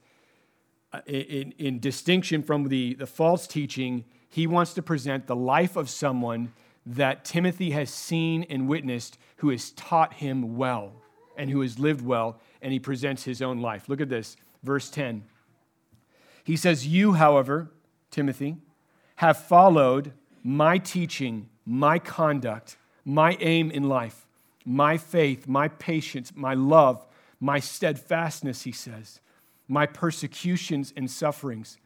uh, 0.92 1.00
in, 1.06 1.52
in 1.58 1.80
distinction 1.80 2.42
from 2.42 2.68
the, 2.68 2.94
the 2.94 3.06
false 3.06 3.46
teaching, 3.46 4.04
he 4.30 4.46
wants 4.46 4.72
to 4.74 4.82
present 4.82 5.26
the 5.26 5.36
life 5.36 5.76
of 5.76 5.90
someone 5.90 6.52
that 6.94 7.24
Timothy 7.24 7.70
has 7.70 7.90
seen 7.90 8.44
and 8.48 8.68
witnessed 8.68 9.18
who 9.36 9.50
has 9.50 9.70
taught 9.72 10.14
him 10.14 10.56
well 10.56 10.92
and 11.36 11.50
who 11.50 11.60
has 11.60 11.78
lived 11.78 12.04
well, 12.04 12.40
and 12.60 12.72
he 12.72 12.80
presents 12.80 13.24
his 13.24 13.40
own 13.40 13.60
life. 13.60 13.88
Look 13.88 14.00
at 14.00 14.08
this, 14.08 14.36
verse 14.62 14.90
10. 14.90 15.24
He 16.42 16.56
says, 16.56 16.86
You, 16.86 17.12
however, 17.12 17.70
Timothy, 18.10 18.56
have 19.16 19.36
followed 19.36 20.12
my 20.42 20.78
teaching, 20.78 21.48
my 21.64 21.98
conduct, 21.98 22.76
my 23.04 23.36
aim 23.40 23.70
in 23.70 23.88
life, 23.88 24.26
my 24.64 24.96
faith, 24.96 25.46
my 25.46 25.68
patience, 25.68 26.32
my 26.34 26.54
love, 26.54 27.06
my 27.38 27.60
steadfastness, 27.60 28.62
he 28.62 28.72
says 28.72 29.20
my 29.68 29.84
persecutions 29.84 30.92
and 30.96 31.10
sufferings 31.10 31.76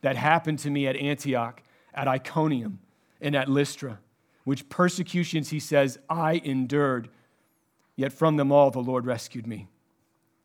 that 0.00 0.16
happened 0.16 0.58
to 0.60 0.70
me 0.70 0.86
at 0.86 0.96
Antioch, 0.96 1.62
at 1.94 2.08
Iconium, 2.08 2.78
and 3.20 3.36
at 3.36 3.48
Lystra, 3.48 3.98
which 4.46 4.68
persecutions, 4.68 5.50
he 5.50 5.58
says, 5.58 5.98
I 6.08 6.40
endured, 6.44 7.08
yet 7.96 8.12
from 8.12 8.36
them 8.36 8.52
all 8.52 8.70
the 8.70 8.78
Lord 8.78 9.04
rescued 9.04 9.44
me. 9.44 9.66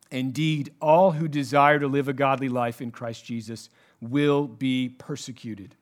Indeed, 0.10 0.74
all 0.82 1.12
who 1.12 1.28
desire 1.28 1.78
to 1.78 1.88
live 1.88 2.08
a 2.08 2.14
godly 2.14 2.50
life 2.50 2.82
in 2.82 2.90
Christ 2.90 3.24
Jesus 3.24 3.70
will 4.02 4.48
be 4.48 4.90
persecuted, 4.90 5.76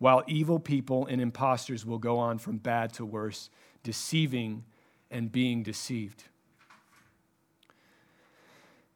while 0.00 0.24
evil 0.26 0.58
people 0.58 1.06
and 1.06 1.20
impostors 1.20 1.86
will 1.86 1.98
go 1.98 2.18
on 2.18 2.38
from 2.38 2.56
bad 2.56 2.92
to 2.94 3.04
worse, 3.04 3.48
deceiving 3.84 4.64
and 5.08 5.30
being 5.30 5.62
deceived. 5.62 6.24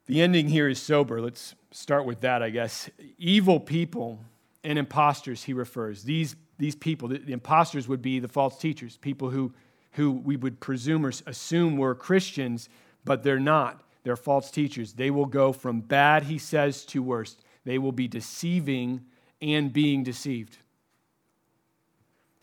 The 0.06 0.22
ending 0.22 0.48
here 0.48 0.68
is 0.68 0.82
sober. 0.82 1.20
Let's 1.20 1.54
start 1.70 2.04
with 2.04 2.22
that, 2.22 2.42
I 2.42 2.50
guess. 2.50 2.90
Evil 3.16 3.60
people 3.60 4.24
and 4.64 4.76
impostors, 4.76 5.44
he 5.44 5.52
refers. 5.52 6.02
These, 6.02 6.34
these 6.60 6.76
people, 6.76 7.08
the, 7.08 7.18
the 7.18 7.32
imposters 7.32 7.88
would 7.88 8.02
be 8.02 8.20
the 8.20 8.28
false 8.28 8.58
teachers, 8.58 8.96
people 8.98 9.30
who, 9.30 9.52
who 9.92 10.12
we 10.12 10.36
would 10.36 10.60
presume 10.60 11.04
or 11.04 11.12
assume 11.26 11.76
were 11.76 11.94
Christians, 11.94 12.68
but 13.04 13.22
they're 13.22 13.40
not. 13.40 13.82
They're 14.04 14.16
false 14.16 14.50
teachers. 14.50 14.92
They 14.92 15.10
will 15.10 15.26
go 15.26 15.52
from 15.52 15.80
bad, 15.80 16.24
he 16.24 16.38
says, 16.38 16.84
to 16.86 17.02
worse. 17.02 17.36
They 17.64 17.78
will 17.78 17.92
be 17.92 18.08
deceiving 18.08 19.02
and 19.42 19.72
being 19.72 20.04
deceived. 20.04 20.58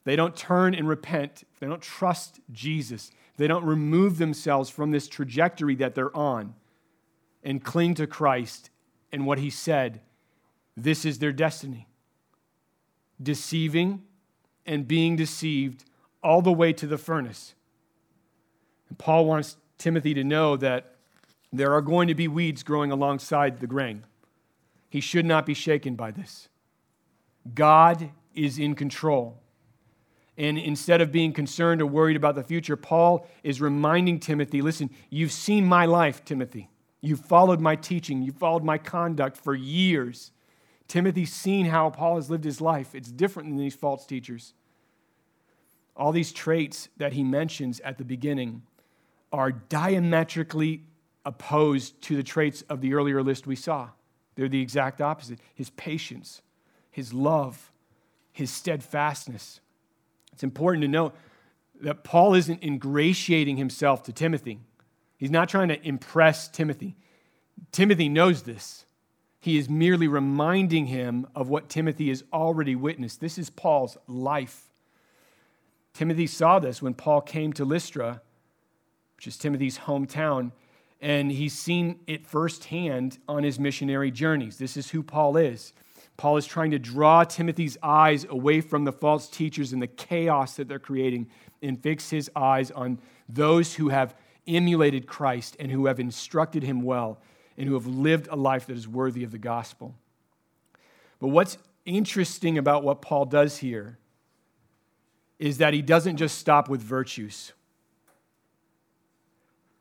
They 0.03 0.15
don't 0.15 0.35
turn 0.35 0.73
and 0.73 0.87
repent. 0.87 1.43
They 1.59 1.67
don't 1.67 1.81
trust 1.81 2.39
Jesus. 2.51 3.11
They 3.37 3.47
don't 3.47 3.65
remove 3.65 4.17
themselves 4.17 4.69
from 4.69 4.91
this 4.91 5.07
trajectory 5.07 5.75
that 5.75 5.95
they're 5.95 6.15
on 6.15 6.55
and 7.43 7.63
cling 7.63 7.93
to 7.95 8.07
Christ 8.07 8.69
and 9.11 9.25
what 9.25 9.39
he 9.39 9.49
said, 9.49 10.01
this 10.75 11.05
is 11.05 11.19
their 11.19 11.31
destiny. 11.31 11.87
Deceiving 13.21 14.03
and 14.67 14.87
being 14.87 15.15
deceived 15.15 15.85
all 16.21 16.41
the 16.41 16.51
way 16.51 16.73
to 16.73 16.85
the 16.85 16.97
furnace. 16.97 17.55
And 18.89 18.97
Paul 18.97 19.25
wants 19.25 19.57
Timothy 19.77 20.13
to 20.13 20.23
know 20.23 20.57
that 20.57 20.95
there 21.51 21.73
are 21.73 21.81
going 21.81 22.07
to 22.09 22.15
be 22.15 22.27
weeds 22.27 22.63
growing 22.63 22.91
alongside 22.91 23.59
the 23.59 23.67
grain. 23.67 24.03
He 24.89 24.99
should 24.99 25.25
not 25.25 25.45
be 25.45 25.53
shaken 25.53 25.95
by 25.95 26.11
this. 26.11 26.49
God 27.53 28.11
is 28.35 28.59
in 28.59 28.75
control. 28.75 29.41
And 30.37 30.57
instead 30.57 31.01
of 31.01 31.11
being 31.11 31.33
concerned 31.33 31.81
or 31.81 31.87
worried 31.87 32.15
about 32.15 32.35
the 32.35 32.43
future, 32.43 32.75
Paul 32.75 33.27
is 33.43 33.59
reminding 33.59 34.19
Timothy 34.19 34.61
listen, 34.61 34.89
you've 35.09 35.31
seen 35.31 35.65
my 35.65 35.85
life, 35.85 36.23
Timothy. 36.23 36.69
You've 37.01 37.21
followed 37.21 37.59
my 37.59 37.75
teaching, 37.75 38.21
you've 38.21 38.35
followed 38.35 38.63
my 38.63 38.77
conduct 38.77 39.37
for 39.37 39.55
years. 39.55 40.31
Timothy's 40.87 41.33
seen 41.33 41.65
how 41.65 41.89
Paul 41.89 42.15
has 42.15 42.29
lived 42.29 42.43
his 42.43 42.61
life. 42.61 42.95
It's 42.95 43.11
different 43.11 43.49
than 43.49 43.57
these 43.57 43.75
false 43.75 44.05
teachers. 44.05 44.53
All 45.95 46.11
these 46.11 46.31
traits 46.31 46.89
that 46.97 47.13
he 47.13 47.23
mentions 47.23 47.79
at 47.81 47.97
the 47.97 48.05
beginning 48.05 48.63
are 49.31 49.51
diametrically 49.51 50.83
opposed 51.25 52.01
to 52.03 52.15
the 52.15 52.23
traits 52.23 52.61
of 52.69 52.81
the 52.81 52.93
earlier 52.93 53.21
list 53.21 53.47
we 53.47 53.55
saw. 53.55 53.89
They're 54.35 54.47
the 54.47 54.61
exact 54.61 55.01
opposite 55.01 55.39
his 55.55 55.71
patience, 55.71 56.41
his 56.89 57.13
love, 57.13 57.71
his 58.31 58.51
steadfastness. 58.51 59.59
It's 60.31 60.43
important 60.43 60.83
to 60.83 60.87
note 60.87 61.15
that 61.81 62.03
Paul 62.03 62.35
isn't 62.35 62.63
ingratiating 62.63 63.57
himself 63.57 64.03
to 64.03 64.13
Timothy. 64.13 64.59
He's 65.17 65.31
not 65.31 65.49
trying 65.49 65.69
to 65.69 65.85
impress 65.85 66.47
Timothy. 66.47 66.95
Timothy 67.71 68.07
knows 68.07 68.43
this. 68.43 68.85
He 69.47 69.57
is 69.57 69.69
merely 69.69 70.09
reminding 70.09 70.87
him 70.87 71.25
of 71.33 71.47
what 71.47 71.69
Timothy 71.69 72.09
has 72.09 72.21
already 72.33 72.75
witnessed. 72.75 73.21
This 73.21 73.37
is 73.37 73.49
Paul's 73.49 73.97
life. 74.05 74.73
Timothy 75.93 76.27
saw 76.27 76.59
this 76.59 76.81
when 76.81 76.93
Paul 76.93 77.21
came 77.21 77.53
to 77.53 77.63
Lystra, 77.63 78.21
which 79.15 79.25
is 79.25 79.37
Timothy's 79.37 79.77
hometown, 79.77 80.51
and 80.99 81.31
he's 81.31 81.53
seen 81.53 82.01
it 82.07 82.27
firsthand 82.27 83.19
on 83.29 83.43
his 83.43 83.57
missionary 83.57 84.11
journeys. 84.11 84.57
This 84.57 84.75
is 84.75 84.89
who 84.89 85.01
Paul 85.01 85.37
is. 85.37 85.71
Paul 86.17 86.35
is 86.35 86.45
trying 86.45 86.71
to 86.71 86.79
draw 86.79 87.23
Timothy's 87.23 87.77
eyes 87.81 88.25
away 88.29 88.59
from 88.59 88.83
the 88.83 88.91
false 88.91 89.29
teachers 89.29 89.71
and 89.71 89.81
the 89.81 89.87
chaos 89.87 90.57
that 90.57 90.67
they're 90.67 90.77
creating 90.77 91.29
and 91.61 91.81
fix 91.81 92.09
his 92.09 92.29
eyes 92.35 92.69
on 92.71 92.99
those 93.29 93.75
who 93.75 93.87
have 93.87 94.13
emulated 94.45 95.07
Christ 95.07 95.55
and 95.57 95.71
who 95.71 95.85
have 95.85 96.01
instructed 96.01 96.63
him 96.63 96.81
well 96.81 97.21
and 97.57 97.67
who 97.67 97.73
have 97.73 97.87
lived 97.87 98.27
a 98.29 98.35
life 98.35 98.67
that 98.67 98.77
is 98.77 98.87
worthy 98.87 99.23
of 99.23 99.31
the 99.31 99.37
gospel. 99.37 99.95
But 101.19 101.29
what's 101.29 101.57
interesting 101.85 102.57
about 102.57 102.83
what 102.83 103.01
Paul 103.01 103.25
does 103.25 103.57
here 103.57 103.97
is 105.39 105.57
that 105.57 105.73
he 105.73 105.81
doesn't 105.81 106.17
just 106.17 106.37
stop 106.37 106.69
with 106.69 106.81
virtues. 106.81 107.53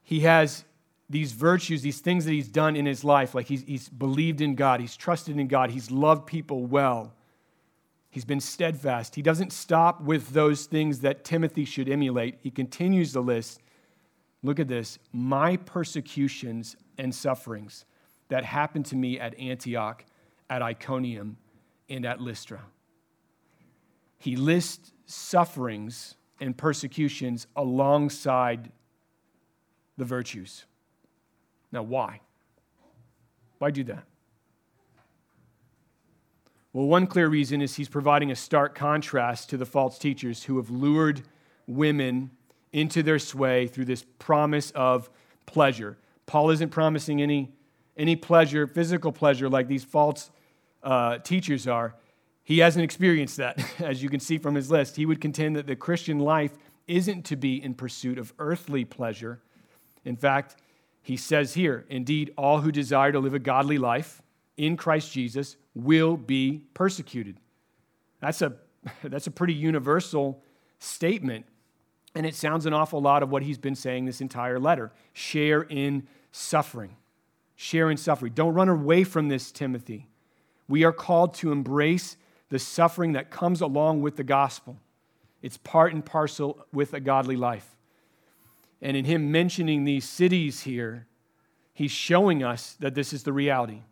He 0.02 0.20
has 0.20 0.64
these 1.08 1.32
virtues, 1.32 1.82
these 1.82 2.00
things 2.00 2.24
that 2.24 2.32
he's 2.32 2.48
done 2.48 2.76
in 2.76 2.86
his 2.86 3.04
life, 3.04 3.34
like 3.34 3.46
he's, 3.46 3.62
he's 3.62 3.88
believed 3.88 4.40
in 4.40 4.54
God, 4.54 4.80
he's 4.80 4.96
trusted 4.96 5.38
in 5.38 5.46
God, 5.46 5.70
he's 5.70 5.90
loved 5.90 6.26
people 6.26 6.64
well, 6.66 7.12
he's 8.10 8.24
been 8.24 8.40
steadfast. 8.40 9.14
He 9.14 9.22
doesn't 9.22 9.52
stop 9.52 10.00
with 10.00 10.30
those 10.30 10.66
things 10.66 11.00
that 11.00 11.24
Timothy 11.24 11.64
should 11.64 11.88
emulate. 11.88 12.38
He 12.40 12.50
continues 12.50 13.12
the 13.12 13.20
list. 13.20 13.60
Look 14.42 14.60
at 14.60 14.68
this 14.68 14.98
my 15.12 15.56
persecutions 15.56 16.76
and 16.98 17.14
sufferings 17.14 17.84
that 18.28 18.44
happened 18.44 18.86
to 18.86 18.96
me 18.96 19.20
at 19.20 19.38
Antioch, 19.38 20.04
at 20.50 20.62
Iconium, 20.62 21.36
and 21.88 22.04
at 22.04 22.20
Lystra. 22.20 22.60
He 24.18 24.36
lists 24.36 24.92
sufferings 25.06 26.16
and 26.40 26.56
persecutions 26.56 27.46
alongside 27.56 28.72
the 29.96 30.04
virtues. 30.04 30.64
Now, 31.72 31.82
why? 31.82 32.20
Why 33.58 33.70
do 33.70 33.84
that? 33.84 34.04
Well, 36.72 36.86
one 36.86 37.06
clear 37.06 37.28
reason 37.28 37.62
is 37.62 37.76
he's 37.76 37.88
providing 37.88 38.30
a 38.30 38.36
stark 38.36 38.74
contrast 38.74 39.48
to 39.50 39.56
the 39.56 39.64
false 39.64 39.98
teachers 39.98 40.44
who 40.44 40.58
have 40.58 40.68
lured 40.68 41.22
women 41.66 42.30
into 42.72 43.02
their 43.02 43.18
sway 43.18 43.66
through 43.66 43.86
this 43.86 44.04
promise 44.18 44.72
of 44.72 45.08
pleasure. 45.46 45.96
Paul 46.26 46.50
isn't 46.50 46.70
promising 46.70 47.22
any, 47.22 47.52
any 47.96 48.16
pleasure, 48.16 48.66
physical 48.66 49.12
pleasure, 49.12 49.48
like 49.48 49.68
these 49.68 49.84
false 49.84 50.30
uh, 50.82 51.18
teachers 51.18 51.66
are. 51.66 51.94
He 52.42 52.58
hasn't 52.58 52.84
experienced 52.84 53.38
that, 53.38 53.58
as 53.80 54.02
you 54.02 54.08
can 54.08 54.20
see 54.20 54.38
from 54.38 54.54
his 54.54 54.70
list. 54.70 54.96
He 54.96 55.06
would 55.06 55.20
contend 55.20 55.56
that 55.56 55.66
the 55.66 55.76
Christian 55.76 56.18
life 56.18 56.52
isn't 56.86 57.24
to 57.26 57.36
be 57.36 57.62
in 57.62 57.74
pursuit 57.74 58.18
of 58.18 58.32
earthly 58.38 58.84
pleasure. 58.84 59.40
In 60.04 60.16
fact, 60.16 60.56
he 61.02 61.16
says 61.16 61.54
here, 61.54 61.84
indeed, 61.88 62.32
all 62.36 62.60
who 62.60 62.72
desire 62.72 63.12
to 63.12 63.20
live 63.20 63.34
a 63.34 63.38
godly 63.38 63.78
life 63.78 64.22
in 64.56 64.76
Christ 64.76 65.12
Jesus 65.12 65.56
will 65.74 66.16
be 66.16 66.62
persecuted. 66.74 67.38
That's 68.20 68.42
a, 68.42 68.54
that's 69.04 69.26
a 69.26 69.30
pretty 69.30 69.54
universal 69.54 70.42
statement. 70.78 71.46
And 72.16 72.24
it 72.24 72.34
sounds 72.34 72.64
an 72.64 72.72
awful 72.72 73.00
lot 73.00 73.22
of 73.22 73.30
what 73.30 73.42
he's 73.42 73.58
been 73.58 73.74
saying 73.74 74.06
this 74.06 74.22
entire 74.22 74.58
letter. 74.58 74.90
Share 75.12 75.60
in 75.60 76.08
suffering. 76.32 76.96
Share 77.56 77.90
in 77.90 77.98
suffering. 77.98 78.32
Don't 78.32 78.54
run 78.54 78.70
away 78.70 79.04
from 79.04 79.28
this, 79.28 79.52
Timothy. 79.52 80.08
We 80.66 80.82
are 80.82 80.92
called 80.92 81.34
to 81.34 81.52
embrace 81.52 82.16
the 82.48 82.58
suffering 82.58 83.12
that 83.12 83.30
comes 83.30 83.60
along 83.60 84.00
with 84.00 84.16
the 84.16 84.24
gospel. 84.24 84.78
It's 85.42 85.58
part 85.58 85.92
and 85.92 86.04
parcel 86.04 86.64
with 86.72 86.94
a 86.94 87.00
godly 87.00 87.36
life. 87.36 87.76
And 88.80 88.96
in 88.96 89.04
him 89.04 89.30
mentioning 89.30 89.84
these 89.84 90.08
cities 90.08 90.62
here, 90.62 91.06
he's 91.74 91.90
showing 91.90 92.42
us 92.42 92.76
that 92.80 92.94
this 92.94 93.12
is 93.12 93.24
the 93.24 93.32
reality. 93.34 93.82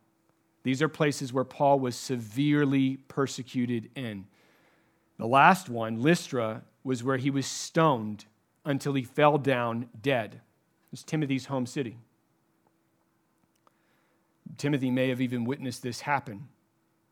These 0.62 0.80
are 0.80 0.88
places 0.88 1.30
where 1.30 1.44
Paul 1.44 1.78
was 1.78 1.94
severely 1.94 2.96
persecuted 3.06 3.90
in. 3.94 4.26
The 5.18 5.26
last 5.26 5.68
one, 5.68 6.00
Lystra, 6.00 6.62
was 6.84 7.02
where 7.02 7.16
he 7.16 7.30
was 7.30 7.46
stoned 7.46 8.26
until 8.64 8.94
he 8.94 9.02
fell 9.02 9.38
down 9.38 9.88
dead. 10.00 10.34
It 10.34 10.90
was 10.90 11.02
Timothy's 11.02 11.46
home 11.46 11.66
city. 11.66 11.96
Timothy 14.56 14.90
may 14.90 15.08
have 15.08 15.20
even 15.20 15.44
witnessed 15.44 15.82
this 15.82 16.02
happen. 16.02 16.48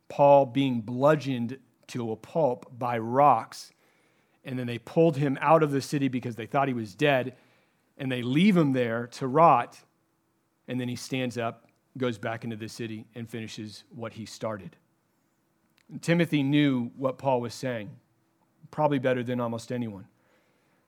Paul 0.08 0.46
being 0.46 0.82
bludgeoned 0.82 1.58
to 1.88 2.12
a 2.12 2.16
pulp 2.16 2.70
by 2.78 2.98
rocks, 2.98 3.72
and 4.44 4.58
then 4.58 4.66
they 4.66 4.78
pulled 4.78 5.16
him 5.16 5.38
out 5.40 5.62
of 5.62 5.70
the 5.70 5.80
city 5.80 6.08
because 6.08 6.36
they 6.36 6.46
thought 6.46 6.68
he 6.68 6.74
was 6.74 6.94
dead 6.94 7.34
and 7.98 8.10
they 8.10 8.22
leave 8.22 8.56
him 8.56 8.72
there 8.72 9.06
to 9.06 9.26
rot. 9.26 9.78
And 10.68 10.80
then 10.80 10.88
he 10.88 10.96
stands 10.96 11.38
up, 11.38 11.68
goes 11.98 12.18
back 12.18 12.44
into 12.44 12.56
the 12.56 12.68
city, 12.68 13.06
and 13.14 13.28
finishes 13.28 13.84
what 13.94 14.14
he 14.14 14.26
started. 14.26 14.76
And 15.90 16.00
Timothy 16.00 16.42
knew 16.42 16.90
what 16.96 17.18
Paul 17.18 17.40
was 17.40 17.54
saying, 17.54 17.90
probably 18.72 18.98
better 18.98 19.22
than 19.22 19.38
almost 19.38 19.70
anyone. 19.70 20.08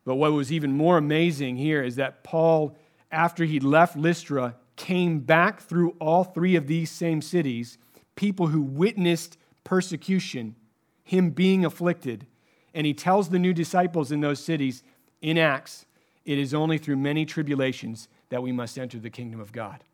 But 0.05 0.17
what 0.17 0.33
was 0.33 0.51
even 0.51 0.77
more 0.77 0.99
amazing 0.99 1.57
here 1.57 1.85
is 1.85 1.95
that 1.97 2.25
Paul, 2.25 2.77
after 3.13 3.45
he 3.45 3.61
left 3.61 3.97
Lystra, 3.97 4.57
came 4.75 5.21
back 5.21 5.61
through 5.61 5.91
all 6.01 6.25
three 6.25 6.57
of 6.57 6.67
these 6.67 6.91
same 6.91 7.23
cities, 7.23 7.79
people 8.17 8.49
who 8.49 8.61
witnessed 8.61 9.39
persecution, 9.63 10.57
him 11.05 11.31
being 11.31 11.65
afflicted. 11.65 12.27
And 12.75 12.87
he 12.87 12.93
tells 12.93 13.29
the 13.29 13.39
new 13.39 13.53
disciples 13.53 14.11
in 14.11 14.21
those 14.21 14.41
cities 14.41 14.83
in 15.23 15.39
Acts 15.39 15.87
it 16.25 16.39
is 16.39 16.55
only 16.55 16.79
through 16.79 16.97
many 16.97 17.27
tribulations 17.27 18.09
that 18.31 18.43
we 18.43 18.51
must 18.51 18.79
enter 18.79 18.99
the 18.99 19.11
kingdom 19.11 19.41
of 19.41 19.53
God. 19.53 19.85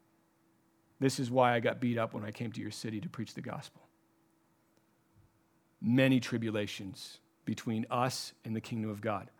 This 1.00 1.18
is 1.18 1.30
why 1.30 1.54
I 1.54 1.60
got 1.60 1.80
beat 1.80 1.98
up 1.98 2.14
when 2.14 2.24
I 2.24 2.30
came 2.30 2.52
to 2.52 2.60
your 2.60 2.70
city 2.70 3.00
to 3.00 3.08
preach 3.08 3.34
the 3.34 3.40
gospel. 3.40 3.82
Many 5.82 6.20
tribulations 6.20 7.18
between 7.44 7.86
us 7.90 8.32
and 8.44 8.54
the 8.54 8.60
kingdom 8.60 8.90
of 8.90 9.00
God. 9.00 9.30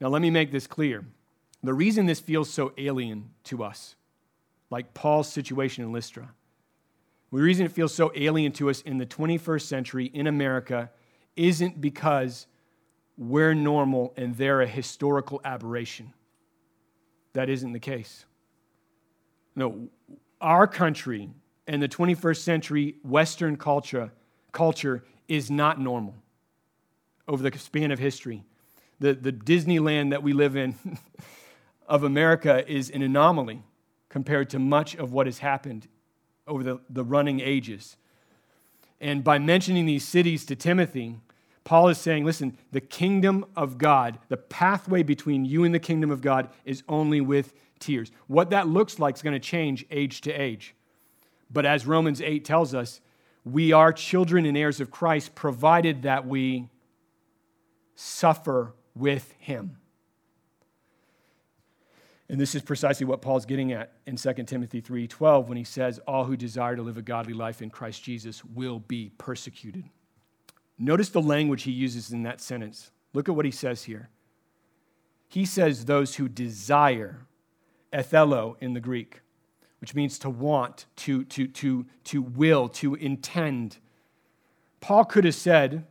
Now, 0.00 0.08
let 0.08 0.22
me 0.22 0.30
make 0.30 0.52
this 0.52 0.66
clear. 0.66 1.04
The 1.62 1.74
reason 1.74 2.06
this 2.06 2.20
feels 2.20 2.50
so 2.50 2.72
alien 2.78 3.30
to 3.44 3.64
us, 3.64 3.96
like 4.70 4.94
Paul's 4.94 5.32
situation 5.32 5.84
in 5.84 5.92
Lystra, 5.92 6.30
the 7.32 7.42
reason 7.42 7.66
it 7.66 7.72
feels 7.72 7.94
so 7.94 8.12
alien 8.14 8.52
to 8.52 8.70
us 8.70 8.80
in 8.82 8.98
the 8.98 9.06
21st 9.06 9.62
century 9.62 10.06
in 10.06 10.26
America 10.26 10.90
isn't 11.34 11.80
because 11.80 12.46
we're 13.18 13.54
normal 13.54 14.14
and 14.16 14.36
they're 14.36 14.62
a 14.62 14.66
historical 14.66 15.40
aberration 15.44 16.12
that 17.32 17.50
isn't 17.50 17.72
the 17.72 17.80
case. 17.80 18.24
No, 19.54 19.88
our 20.40 20.66
country 20.66 21.30
and 21.66 21.82
the 21.82 21.88
21st 21.88 22.38
century 22.38 22.94
Western 23.02 23.56
culture, 23.56 24.12
culture 24.52 25.04
is 25.28 25.50
not 25.50 25.80
normal 25.80 26.14
over 27.28 27.48
the 27.48 27.56
span 27.58 27.90
of 27.90 27.98
history. 27.98 28.44
The, 29.00 29.14
the 29.14 29.32
Disneyland 29.32 30.10
that 30.10 30.22
we 30.22 30.32
live 30.32 30.56
in 30.56 30.74
of 31.88 32.02
America 32.02 32.68
is 32.70 32.90
an 32.90 33.02
anomaly 33.02 33.62
compared 34.08 34.50
to 34.50 34.58
much 34.58 34.94
of 34.96 35.12
what 35.12 35.26
has 35.26 35.38
happened 35.38 35.88
over 36.46 36.62
the, 36.62 36.80
the 36.88 37.04
running 37.04 37.40
ages. 37.40 37.96
And 39.00 39.22
by 39.22 39.38
mentioning 39.38 39.86
these 39.86 40.06
cities 40.06 40.44
to 40.46 40.56
Timothy, 40.56 41.16
Paul 41.64 41.88
is 41.88 41.98
saying, 41.98 42.24
listen, 42.24 42.56
the 42.72 42.80
kingdom 42.80 43.44
of 43.56 43.76
God, 43.76 44.18
the 44.28 44.36
pathway 44.36 45.02
between 45.02 45.44
you 45.44 45.64
and 45.64 45.74
the 45.74 45.80
kingdom 45.80 46.10
of 46.10 46.20
God 46.20 46.48
is 46.64 46.82
only 46.88 47.20
with 47.20 47.52
tears. 47.78 48.10
What 48.28 48.50
that 48.50 48.68
looks 48.68 48.98
like 48.98 49.16
is 49.16 49.22
going 49.22 49.34
to 49.34 49.40
change 49.40 49.84
age 49.90 50.20
to 50.22 50.32
age. 50.32 50.74
But 51.50 51.66
as 51.66 51.86
Romans 51.86 52.20
8 52.20 52.44
tells 52.44 52.74
us, 52.74 53.00
we 53.44 53.72
are 53.72 53.92
children 53.92 54.46
and 54.46 54.56
heirs 54.56 54.80
of 54.80 54.90
Christ, 54.90 55.34
provided 55.34 56.02
that 56.02 56.26
we 56.26 56.68
suffer 57.96 58.74
with 58.94 59.34
him. 59.38 59.78
And 62.28 62.40
this 62.40 62.54
is 62.54 62.62
precisely 62.62 63.06
what 63.06 63.22
Paul's 63.22 63.46
getting 63.46 63.72
at 63.72 63.92
in 64.06 64.16
2 64.16 64.46
Timothy 64.46 64.80
3:12 64.80 65.48
when 65.48 65.56
he 65.56 65.64
says 65.64 65.98
all 66.00 66.24
who 66.24 66.36
desire 66.36 66.76
to 66.76 66.82
live 66.82 66.96
a 66.96 67.02
godly 67.02 67.34
life 67.34 67.62
in 67.62 67.70
Christ 67.70 68.02
Jesus 68.02 68.44
will 68.44 68.80
be 68.80 69.10
persecuted. 69.16 69.84
Notice 70.78 71.08
the 71.08 71.22
language 71.22 71.62
he 71.62 71.72
uses 71.72 72.12
in 72.12 72.22
that 72.24 72.40
sentence. 72.40 72.90
Look 73.12 73.28
at 73.28 73.34
what 73.34 73.44
he 73.44 73.50
says 73.50 73.84
here. 73.84 74.10
He 75.28 75.44
says 75.44 75.84
those 75.84 76.16
who 76.16 76.28
desire, 76.28 77.26
ethelo 77.92 78.56
in 78.60 78.74
the 78.74 78.80
Greek, 78.80 79.22
which 79.80 79.94
means 79.94 80.18
to 80.18 80.30
want, 80.30 80.86
to, 80.96 81.24
to, 81.24 81.46
to, 81.46 81.86
to 82.04 82.22
will, 82.22 82.68
to 82.68 82.94
intend. 82.94 83.78
Paul 84.80 85.04
could 85.04 85.24
have 85.24 85.34
said, 85.34 85.86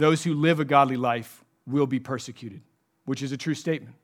those 0.00 0.24
who 0.24 0.34
live 0.34 0.60
a 0.60 0.64
godly 0.64 0.96
life 0.96 1.44
will 1.66 1.86
be 1.86 2.00
persecuted, 2.00 2.62
which 3.04 3.22
is 3.22 3.32
a 3.32 3.36
true 3.36 3.54
statement. 3.54 3.94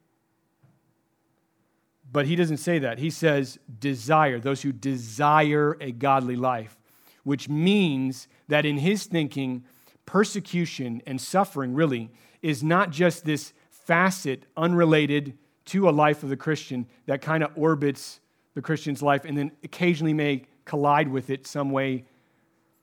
But 2.13 2.27
he 2.27 2.37
doesn't 2.37 2.59
say 2.59 2.79
that. 2.79 2.99
He 2.99 3.11
says, 3.11 3.59
desire, 3.81 4.39
those 4.39 4.63
who 4.63 4.73
desire 4.73 5.77
a 5.81 5.91
godly 5.91 6.37
life, 6.37 6.79
which 7.25 7.49
means 7.49 8.29
that 8.49 8.65
in 8.65 8.79
his 8.79 9.07
thinking, 9.07 9.65
persecution 10.05 11.03
and 11.07 11.21
suffering 11.21 11.75
really 11.75 12.11
is 12.43 12.63
not 12.63 12.91
just 12.91 13.25
this 13.25 13.53
facet 13.71 14.45
unrelated 14.57 15.37
to 15.65 15.89
a 15.89 15.91
life 15.91 16.23
of 16.23 16.29
the 16.29 16.37
Christian 16.37 16.87
that 17.07 17.21
kind 17.21 17.43
of 17.43 17.51
orbits 17.57 18.21
the 18.55 18.63
Christian's 18.63 19.03
life 19.03 19.25
and 19.25 19.37
then 19.37 19.51
occasionally 19.65 20.15
may 20.15 20.47
collide 20.65 21.09
with 21.09 21.29
it 21.31 21.47
some 21.47 21.71
way 21.71 22.05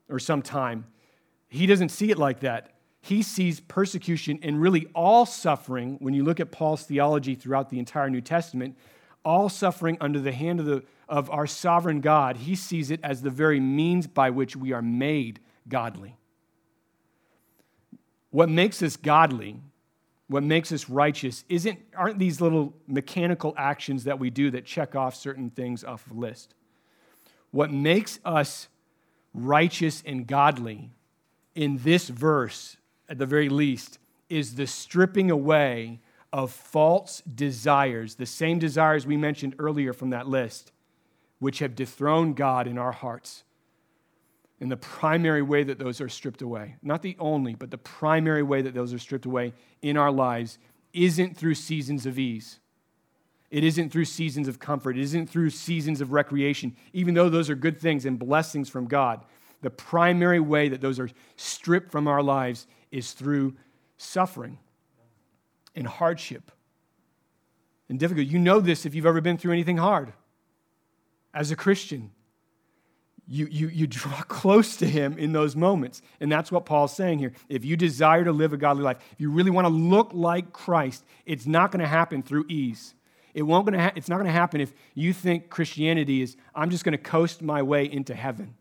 or 0.10 0.20
some 0.20 0.42
time. 0.42 0.86
He 1.48 1.66
doesn't 1.66 1.90
see 1.90 2.12
it 2.12 2.18
like 2.18 2.42
that. 2.42 2.74
He 3.06 3.22
sees 3.22 3.60
persecution 3.60 4.40
and 4.44 4.62
really 4.62 4.88
all 4.96 5.26
suffering, 5.26 5.98
when 6.00 6.14
you 6.14 6.24
look 6.24 6.40
at 6.40 6.52
Paul's 6.52 6.84
theology 6.84 7.36
throughout 7.36 7.70
the 7.70 7.78
entire 7.78 8.10
New 8.10 8.22
Testament, 8.22 8.78
all 9.26 9.50
suffering 9.50 9.98
under 10.00 10.22
the 10.22 10.32
hand 10.32 10.62
of, 10.62 10.66
the, 10.66 10.84
of 11.10 11.30
our 11.30 11.46
sovereign 11.46 12.00
God, 12.00 12.38
he 12.38 12.56
sees 12.56 12.92
it 12.92 13.02
as 13.04 13.22
the 13.22 13.30
very 13.30 13.60
means 13.60 14.08
by 14.08 14.30
which 14.30 14.56
we 14.56 14.72
are 14.72 14.82
made 14.82 15.42
godly. 15.68 16.16
What 18.30 18.48
makes 18.48 18.82
us 18.82 18.96
godly, 18.96 19.60
what 20.28 20.44
makes 20.44 20.72
us 20.72 20.88
righteous, 20.88 21.44
isn't, 21.50 21.80
aren't 21.98 22.20
these 22.20 22.40
little 22.40 22.74
mechanical 22.88 23.54
actions 23.58 24.06
that 24.06 24.18
we 24.18 24.30
do 24.30 24.50
that 24.52 24.64
check 24.64 24.96
off 24.96 25.14
certain 25.14 25.50
things 25.50 25.84
off 25.84 26.10
a 26.10 26.14
list. 26.14 26.56
What 27.52 27.70
makes 27.70 28.22
us 28.24 28.70
righteous 29.34 30.02
and 30.06 30.26
godly 30.26 30.92
in 31.54 31.80
this 31.80 32.08
verse, 32.08 32.78
at 33.14 33.20
the 33.20 33.26
very 33.28 33.48
least, 33.48 34.00
is 34.28 34.56
the 34.56 34.66
stripping 34.66 35.30
away 35.30 36.00
of 36.32 36.52
false 36.52 37.22
desires, 37.22 38.16
the 38.16 38.26
same 38.26 38.58
desires 38.58 39.06
we 39.06 39.16
mentioned 39.16 39.54
earlier 39.60 39.94
from 39.94 40.10
that 40.10 40.28
list, 40.28 40.72
which 41.38 41.60
have 41.60 41.76
dethroned 41.76 42.36
God 42.36 42.66
in 42.66 42.80
our 42.80 42.92
hearts. 42.92 43.44
And 44.60 44.72
the 44.72 44.78
primary 44.78 45.44
way 45.44 45.62
that 45.64 45.78
those 45.78 46.02
are 46.02 46.10
stripped 46.10 46.42
away, 46.42 46.78
not 46.82 47.04
the 47.04 47.16
only, 47.20 47.54
but 47.54 47.70
the 47.70 47.78
primary 47.78 48.42
way 48.42 48.64
that 48.64 48.74
those 48.74 48.96
are 48.96 49.00
stripped 49.00 49.28
away 49.28 49.54
in 49.84 49.96
our 49.96 50.12
lives, 50.12 50.58
isn't 50.92 51.38
through 51.38 51.54
seasons 51.54 52.08
of 52.08 52.18
ease. 52.18 52.60
It 53.52 53.64
isn't 53.64 53.92
through 53.92 54.06
seasons 54.06 54.48
of 54.48 54.58
comfort. 54.58 54.98
It 54.98 55.04
isn't 55.04 55.30
through 55.30 55.52
seasons 55.52 56.02
of 56.02 56.14
recreation, 56.14 56.76
even 56.94 57.14
though 57.14 57.30
those 57.30 57.52
are 57.52 57.56
good 57.56 57.80
things 57.80 58.08
and 58.08 58.18
blessings 58.18 58.70
from 58.70 58.88
God. 58.88 59.24
The 59.62 59.70
primary 59.70 60.40
way 60.40 60.68
that 60.70 60.82
those 60.82 61.00
are 61.00 61.10
stripped 61.38 61.92
from 61.92 62.08
our 62.08 62.22
lives 62.22 62.66
is 62.94 63.12
through 63.12 63.56
suffering 63.98 64.60
and 65.76 65.88
hardship 65.88 66.52
and 67.90 68.00
difficulty. 68.00 68.30
You 68.30 68.40
know 68.40 68.60
this 68.60 68.86
if 68.86 68.94
you've 68.94 69.08
ever 69.08 69.20
been 69.20 69.38
through 69.38 69.52
anything 69.52 69.78
hard. 69.78 70.14
As 71.34 71.50
a 71.50 71.56
Christian, 71.56 72.12
you, 73.28 73.48
you, 73.48 73.68
you 73.68 73.88
draw 73.88 74.22
close 74.28 74.76
to 74.78 74.88
him 74.88 75.18
in 75.18 75.32
those 75.32 75.56
moments. 75.56 76.04
And 76.20 76.32
that's 76.32 76.52
what 76.52 76.66
Paul's 76.66 76.96
saying 76.96 77.18
here. 77.18 77.34
If 77.50 77.66
you 77.66 77.76
desire 77.76 78.24
to 78.24 78.32
live 78.32 78.54
a 78.54 78.58
godly 78.58 78.84
life, 78.84 78.98
if 79.12 79.20
you 79.20 79.32
really 79.32 79.52
want 79.52 79.66
to 79.66 79.74
look 79.74 80.12
like 80.14 80.54
Christ, 80.54 81.04
it's 81.26 81.48
not 81.48 81.72
going 81.72 81.82
to 81.82 81.88
happen 81.88 82.22
through 82.22 82.46
ease. 82.48 82.94
It 83.34 83.42
won't 83.42 83.66
gonna 83.66 83.82
ha- 83.82 83.94
it's 83.96 84.08
not 84.08 84.18
going 84.18 84.28
to 84.28 84.32
happen 84.32 84.62
if 84.62 84.72
you 84.94 85.12
think 85.12 85.50
Christianity 85.50 86.22
is, 86.22 86.38
I'm 86.54 86.70
just 86.70 86.84
going 86.84 86.92
to 86.92 87.04
coast 87.04 87.42
my 87.42 87.64
way 87.64 87.92
into 87.92 88.14
heaven. 88.14 88.54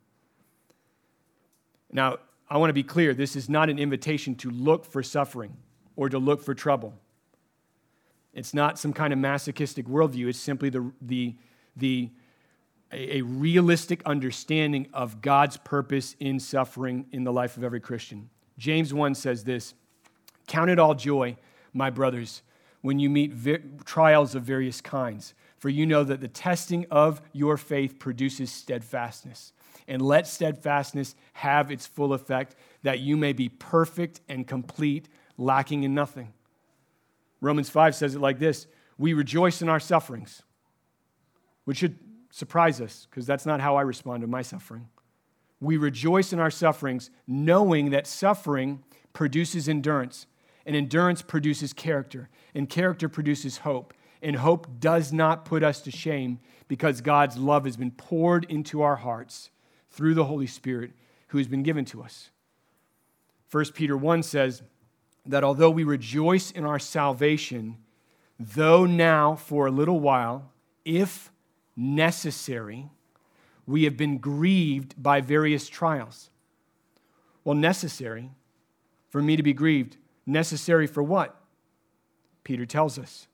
Now, 1.90 2.16
I 2.52 2.58
want 2.58 2.68
to 2.68 2.74
be 2.74 2.82
clear 2.82 3.14
this 3.14 3.34
is 3.34 3.48
not 3.48 3.70
an 3.70 3.78
invitation 3.78 4.34
to 4.34 4.50
look 4.50 4.84
for 4.84 5.02
suffering 5.02 5.56
or 5.96 6.10
to 6.10 6.18
look 6.18 6.42
for 6.42 6.54
trouble. 6.54 6.92
It's 8.34 8.52
not 8.52 8.78
some 8.78 8.92
kind 8.92 9.10
of 9.10 9.18
masochistic 9.18 9.86
worldview. 9.86 10.28
It's 10.28 10.38
simply 10.38 10.68
the, 10.68 10.92
the, 11.00 11.34
the, 11.76 12.10
a, 12.92 13.22
realistic 13.22 14.02
understanding 14.04 14.86
of 14.92 15.22
God's 15.22 15.56
purpose 15.56 16.14
in 16.20 16.38
suffering 16.38 17.06
in 17.10 17.24
the 17.24 17.32
life 17.32 17.56
of 17.56 17.64
every 17.64 17.80
Christian. 17.80 18.28
James 18.58 18.92
1 18.92 19.14
says 19.14 19.44
this 19.44 19.72
Count 20.46 20.68
it 20.68 20.78
all 20.78 20.94
joy, 20.94 21.38
my 21.72 21.88
brothers, 21.88 22.42
when 22.82 22.98
you 22.98 23.08
meet 23.08 23.32
vi- 23.32 23.62
trials 23.86 24.34
of 24.34 24.42
various 24.42 24.82
kinds, 24.82 25.32
for 25.56 25.70
you 25.70 25.86
know 25.86 26.04
that 26.04 26.20
the 26.20 26.28
testing 26.28 26.84
of 26.90 27.22
your 27.32 27.56
faith 27.56 27.98
produces 27.98 28.52
steadfastness. 28.52 29.54
And 29.88 30.00
let 30.00 30.26
steadfastness 30.26 31.14
have 31.34 31.70
its 31.70 31.86
full 31.86 32.12
effect, 32.12 32.54
that 32.82 33.00
you 33.00 33.16
may 33.16 33.32
be 33.32 33.48
perfect 33.48 34.20
and 34.28 34.46
complete 34.46 35.08
lacking 35.36 35.82
in 35.82 35.94
nothing. 35.94 36.32
Romans 37.40 37.68
5 37.68 37.94
says 37.94 38.14
it 38.14 38.20
like 38.20 38.38
this 38.38 38.66
We 38.96 39.12
rejoice 39.12 39.60
in 39.60 39.68
our 39.68 39.80
sufferings, 39.80 40.42
which 41.64 41.78
should 41.78 41.98
surprise 42.30 42.80
us 42.80 43.06
because 43.10 43.26
that's 43.26 43.44
not 43.44 43.60
how 43.60 43.76
I 43.76 43.82
respond 43.82 44.22
to 44.22 44.26
my 44.26 44.42
suffering. 44.42 44.88
We 45.60 45.76
rejoice 45.76 46.32
in 46.32 46.40
our 46.40 46.50
sufferings, 46.50 47.10
knowing 47.26 47.90
that 47.90 48.06
suffering 48.06 48.82
produces 49.12 49.68
endurance, 49.68 50.26
and 50.66 50.74
endurance 50.74 51.22
produces 51.22 51.72
character, 51.72 52.30
and 52.54 52.68
character 52.68 53.08
produces 53.08 53.58
hope. 53.58 53.94
And 54.22 54.36
hope 54.36 54.78
does 54.78 55.12
not 55.12 55.44
put 55.44 55.64
us 55.64 55.80
to 55.82 55.90
shame 55.90 56.38
because 56.68 57.00
God's 57.00 57.36
love 57.36 57.64
has 57.64 57.76
been 57.76 57.90
poured 57.90 58.44
into 58.44 58.82
our 58.82 58.96
hearts 58.96 59.50
through 59.92 60.14
the 60.14 60.24
Holy 60.24 60.46
Spirit 60.46 60.90
who 61.28 61.38
has 61.38 61.46
been 61.46 61.62
given 61.62 61.84
to 61.86 62.02
us. 62.02 62.30
1 63.50 63.66
Peter 63.74 63.96
1 63.96 64.22
says, 64.22 64.62
that 65.24 65.44
although 65.44 65.70
we 65.70 65.84
rejoice 65.84 66.50
in 66.50 66.64
our 66.64 66.78
salvation, 66.78 67.78
though 68.38 68.84
now 68.86 69.34
for 69.34 69.66
a 69.66 69.70
little 69.70 70.00
while, 70.00 70.50
if 70.84 71.30
necessary, 71.76 72.90
we 73.66 73.84
have 73.84 73.96
been 73.96 74.18
grieved 74.18 75.00
by 75.00 75.20
various 75.20 75.68
trials. 75.68 76.30
Well, 77.44 77.54
necessary 77.54 78.30
for 79.10 79.22
me 79.22 79.36
to 79.36 79.42
be 79.42 79.52
grieved. 79.52 79.96
Necessary 80.26 80.86
for 80.86 81.02
what? 81.02 81.40
Peter 82.44 82.66
tells 82.66 82.98
us 82.98 83.28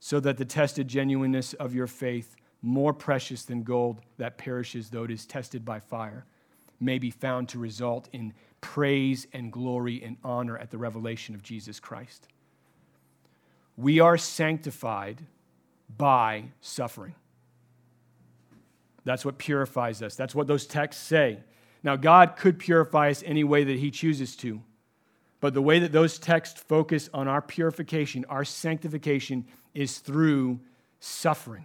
so 0.00 0.18
that 0.18 0.38
the 0.38 0.44
tested 0.44 0.88
genuineness 0.88 1.52
of 1.54 1.74
your 1.74 1.86
faith, 1.86 2.34
more 2.62 2.92
precious 2.92 3.44
than 3.44 3.62
gold 3.62 4.00
that 4.18 4.38
perishes 4.38 4.90
though 4.90 5.04
it 5.04 5.10
is 5.10 5.26
tested 5.26 5.64
by 5.64 5.80
fire, 5.80 6.24
may 6.78 6.98
be 6.98 7.10
found 7.10 7.48
to 7.48 7.58
result 7.58 8.08
in 8.12 8.32
praise 8.60 9.26
and 9.32 9.52
glory 9.52 10.02
and 10.02 10.16
honor 10.22 10.56
at 10.58 10.70
the 10.70 10.78
revelation 10.78 11.34
of 11.34 11.42
Jesus 11.42 11.80
Christ. 11.80 12.28
We 13.76 14.00
are 14.00 14.18
sanctified 14.18 15.22
by 15.96 16.44
suffering. 16.60 17.14
That's 19.04 19.24
what 19.24 19.38
purifies 19.38 20.02
us. 20.02 20.14
That's 20.14 20.34
what 20.34 20.46
those 20.46 20.66
texts 20.66 21.02
say. 21.02 21.38
Now, 21.82 21.96
God 21.96 22.36
could 22.36 22.58
purify 22.58 23.10
us 23.10 23.22
any 23.24 23.44
way 23.44 23.64
that 23.64 23.78
He 23.78 23.90
chooses 23.90 24.36
to, 24.36 24.60
but 25.40 25.54
the 25.54 25.62
way 25.62 25.78
that 25.78 25.92
those 25.92 26.18
texts 26.18 26.60
focus 26.60 27.08
on 27.14 27.26
our 27.26 27.40
purification, 27.40 28.26
our 28.28 28.44
sanctification, 28.44 29.46
is 29.74 29.98
through 29.98 30.60
suffering. 30.98 31.64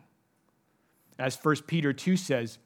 As 1.18 1.38
1 1.42 1.58
Peter 1.68 1.94
2 1.94 2.18
says, 2.18 2.60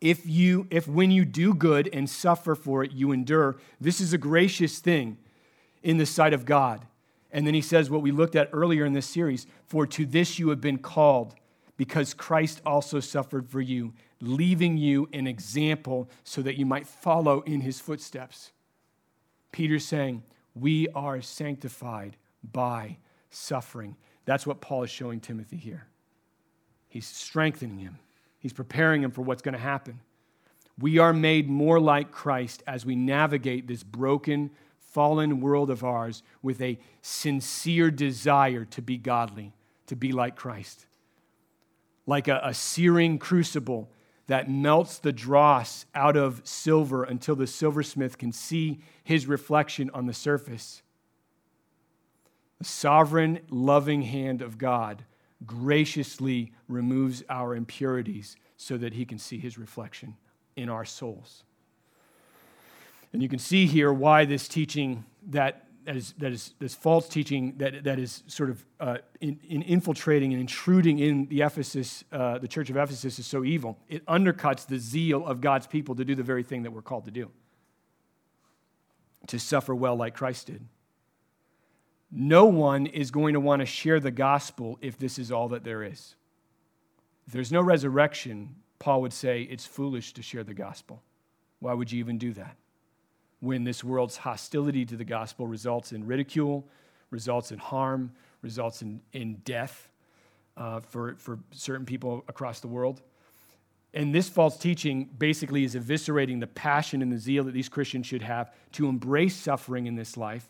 if 0.00 0.26
you 0.26 0.66
if 0.70 0.86
when 0.86 1.10
you 1.10 1.24
do 1.24 1.54
good 1.54 1.88
and 1.92 2.08
suffer 2.08 2.54
for 2.54 2.84
it 2.84 2.92
you 2.92 3.12
endure. 3.12 3.56
This 3.80 4.00
is 4.00 4.12
a 4.12 4.18
gracious 4.18 4.78
thing 4.78 5.18
in 5.82 5.98
the 5.98 6.06
sight 6.06 6.32
of 6.32 6.44
god. 6.44 6.86
And 7.30 7.46
then 7.46 7.54
he 7.54 7.60
says 7.60 7.90
what 7.90 8.02
we 8.02 8.10
looked 8.10 8.36
at 8.36 8.48
earlier 8.52 8.84
in 8.84 8.92
this 8.92 9.06
series 9.06 9.46
for 9.66 9.86
to 9.86 10.06
this 10.06 10.38
you 10.38 10.48
have 10.50 10.60
been 10.60 10.78
called 10.78 11.34
because 11.76 12.14
christ 12.14 12.60
also 12.64 13.00
suffered 13.00 13.48
for 13.48 13.60
you 13.60 13.92
leaving 14.20 14.76
you 14.76 15.08
an 15.12 15.26
example 15.26 16.08
so 16.24 16.42
that 16.42 16.56
you 16.56 16.66
might 16.66 16.86
follow 16.86 17.40
in 17.42 17.60
his 17.60 17.80
footsteps. 17.80 18.52
Peter's 19.52 19.84
saying 19.84 20.22
we 20.54 20.88
are 20.88 21.20
sanctified 21.20 22.16
by 22.52 22.98
suffering. 23.30 23.96
That's 24.24 24.46
what 24.46 24.60
paul 24.60 24.84
is 24.84 24.90
showing 24.90 25.18
timothy 25.18 25.56
here 25.56 25.88
he's 26.88 27.06
strengthening 27.06 27.78
him 27.78 27.98
He's 28.38 28.52
preparing 28.52 29.02
him 29.02 29.10
for 29.10 29.22
what's 29.22 29.42
going 29.42 29.54
to 29.54 29.58
happen. 29.58 30.00
We 30.78 30.98
are 30.98 31.12
made 31.12 31.48
more 31.48 31.80
like 31.80 32.12
Christ 32.12 32.62
as 32.66 32.86
we 32.86 32.94
navigate 32.94 33.66
this 33.66 33.82
broken, 33.82 34.50
fallen 34.78 35.40
world 35.40 35.70
of 35.70 35.82
ours 35.82 36.22
with 36.40 36.62
a 36.62 36.78
sincere 37.02 37.90
desire 37.90 38.64
to 38.66 38.80
be 38.80 38.96
godly, 38.96 39.52
to 39.86 39.96
be 39.96 40.12
like 40.12 40.36
Christ. 40.36 40.86
Like 42.06 42.28
a, 42.28 42.40
a 42.44 42.54
searing 42.54 43.18
crucible 43.18 43.90
that 44.28 44.48
melts 44.48 44.98
the 44.98 45.12
dross 45.12 45.84
out 45.94 46.16
of 46.16 46.42
silver 46.44 47.02
until 47.02 47.34
the 47.34 47.46
silversmith 47.46 48.18
can 48.18 48.30
see 48.30 48.78
his 49.02 49.26
reflection 49.26 49.90
on 49.94 50.06
the 50.06 50.14
surface. 50.14 50.82
The 52.58 52.64
sovereign, 52.64 53.40
loving 53.50 54.02
hand 54.02 54.42
of 54.42 54.58
God 54.58 55.02
graciously 55.46 56.52
removes 56.68 57.22
our 57.28 57.54
impurities 57.54 58.36
so 58.56 58.76
that 58.76 58.92
he 58.92 59.04
can 59.04 59.18
see 59.18 59.38
his 59.38 59.58
reflection 59.58 60.16
in 60.56 60.68
our 60.68 60.84
souls. 60.84 61.44
And 63.12 63.22
you 63.22 63.28
can 63.28 63.38
see 63.38 63.66
here 63.66 63.92
why 63.92 64.24
this 64.24 64.48
teaching 64.48 65.04
that, 65.28 65.66
that, 65.84 65.96
is, 65.96 66.12
that 66.18 66.32
is 66.32 66.54
this 66.58 66.74
false 66.74 67.08
teaching 67.08 67.54
that, 67.58 67.84
that 67.84 67.98
is 67.98 68.22
sort 68.26 68.50
of 68.50 68.64
uh, 68.80 68.98
in, 69.20 69.38
in, 69.48 69.62
infiltrating 69.62 70.32
and 70.32 70.40
intruding 70.40 70.98
in 70.98 71.26
the 71.26 71.40
Ephesus, 71.40 72.04
uh, 72.12 72.38
the 72.38 72.48
church 72.48 72.68
of 72.68 72.76
Ephesus 72.76 73.18
is 73.18 73.26
so 73.26 73.44
evil. 73.44 73.78
It 73.88 74.04
undercuts 74.06 74.66
the 74.66 74.78
zeal 74.78 75.26
of 75.26 75.40
God's 75.40 75.66
people 75.66 75.94
to 75.94 76.04
do 76.04 76.14
the 76.14 76.22
very 76.22 76.42
thing 76.42 76.64
that 76.64 76.72
we're 76.72 76.82
called 76.82 77.06
to 77.06 77.10
do. 77.10 77.30
To 79.28 79.38
suffer 79.38 79.74
well 79.74 79.96
like 79.96 80.14
Christ 80.14 80.48
did. 80.48 80.64
No 82.10 82.46
one 82.46 82.86
is 82.86 83.10
going 83.10 83.34
to 83.34 83.40
want 83.40 83.60
to 83.60 83.66
share 83.66 84.00
the 84.00 84.10
gospel 84.10 84.78
if 84.80 84.98
this 84.98 85.18
is 85.18 85.30
all 85.30 85.48
that 85.48 85.64
there 85.64 85.82
is. 85.82 86.14
If 87.26 87.32
there's 87.34 87.52
no 87.52 87.60
resurrection, 87.60 88.54
Paul 88.78 89.02
would 89.02 89.12
say 89.12 89.42
it's 89.42 89.66
foolish 89.66 90.14
to 90.14 90.22
share 90.22 90.44
the 90.44 90.54
gospel. 90.54 91.02
Why 91.60 91.74
would 91.74 91.92
you 91.92 91.98
even 91.98 92.16
do 92.16 92.32
that? 92.34 92.56
When 93.40 93.64
this 93.64 93.84
world's 93.84 94.16
hostility 94.16 94.86
to 94.86 94.96
the 94.96 95.04
gospel 95.04 95.46
results 95.46 95.92
in 95.92 96.06
ridicule, 96.06 96.66
results 97.10 97.52
in 97.52 97.58
harm, 97.58 98.12
results 98.42 98.82
in, 98.82 99.00
in 99.12 99.34
death 99.44 99.90
uh, 100.56 100.80
for, 100.80 101.14
for 101.16 101.38
certain 101.52 101.84
people 101.84 102.24
across 102.28 102.60
the 102.60 102.68
world. 102.68 103.02
And 103.94 104.14
this 104.14 104.28
false 104.28 104.56
teaching 104.56 105.08
basically 105.18 105.64
is 105.64 105.74
eviscerating 105.74 106.40
the 106.40 106.46
passion 106.46 107.02
and 107.02 107.12
the 107.12 107.18
zeal 107.18 107.44
that 107.44 107.52
these 107.52 107.68
Christians 107.68 108.06
should 108.06 108.22
have 108.22 108.52
to 108.72 108.88
embrace 108.88 109.36
suffering 109.36 109.86
in 109.86 109.94
this 109.94 110.16
life 110.16 110.48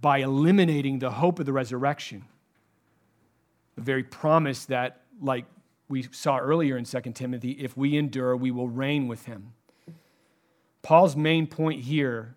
by 0.00 0.18
eliminating 0.18 0.98
the 0.98 1.10
hope 1.10 1.38
of 1.38 1.46
the 1.46 1.52
resurrection. 1.52 2.24
The 3.76 3.82
very 3.82 4.04
promise 4.04 4.64
that, 4.66 5.02
like 5.20 5.44
we 5.88 6.02
saw 6.10 6.38
earlier 6.38 6.76
in 6.76 6.84
2 6.84 7.00
Timothy, 7.14 7.52
if 7.52 7.76
we 7.76 7.96
endure, 7.96 8.36
we 8.36 8.50
will 8.50 8.68
reign 8.68 9.08
with 9.08 9.24
him. 9.24 9.52
Paul's 10.82 11.16
main 11.16 11.46
point 11.46 11.82
here, 11.82 12.36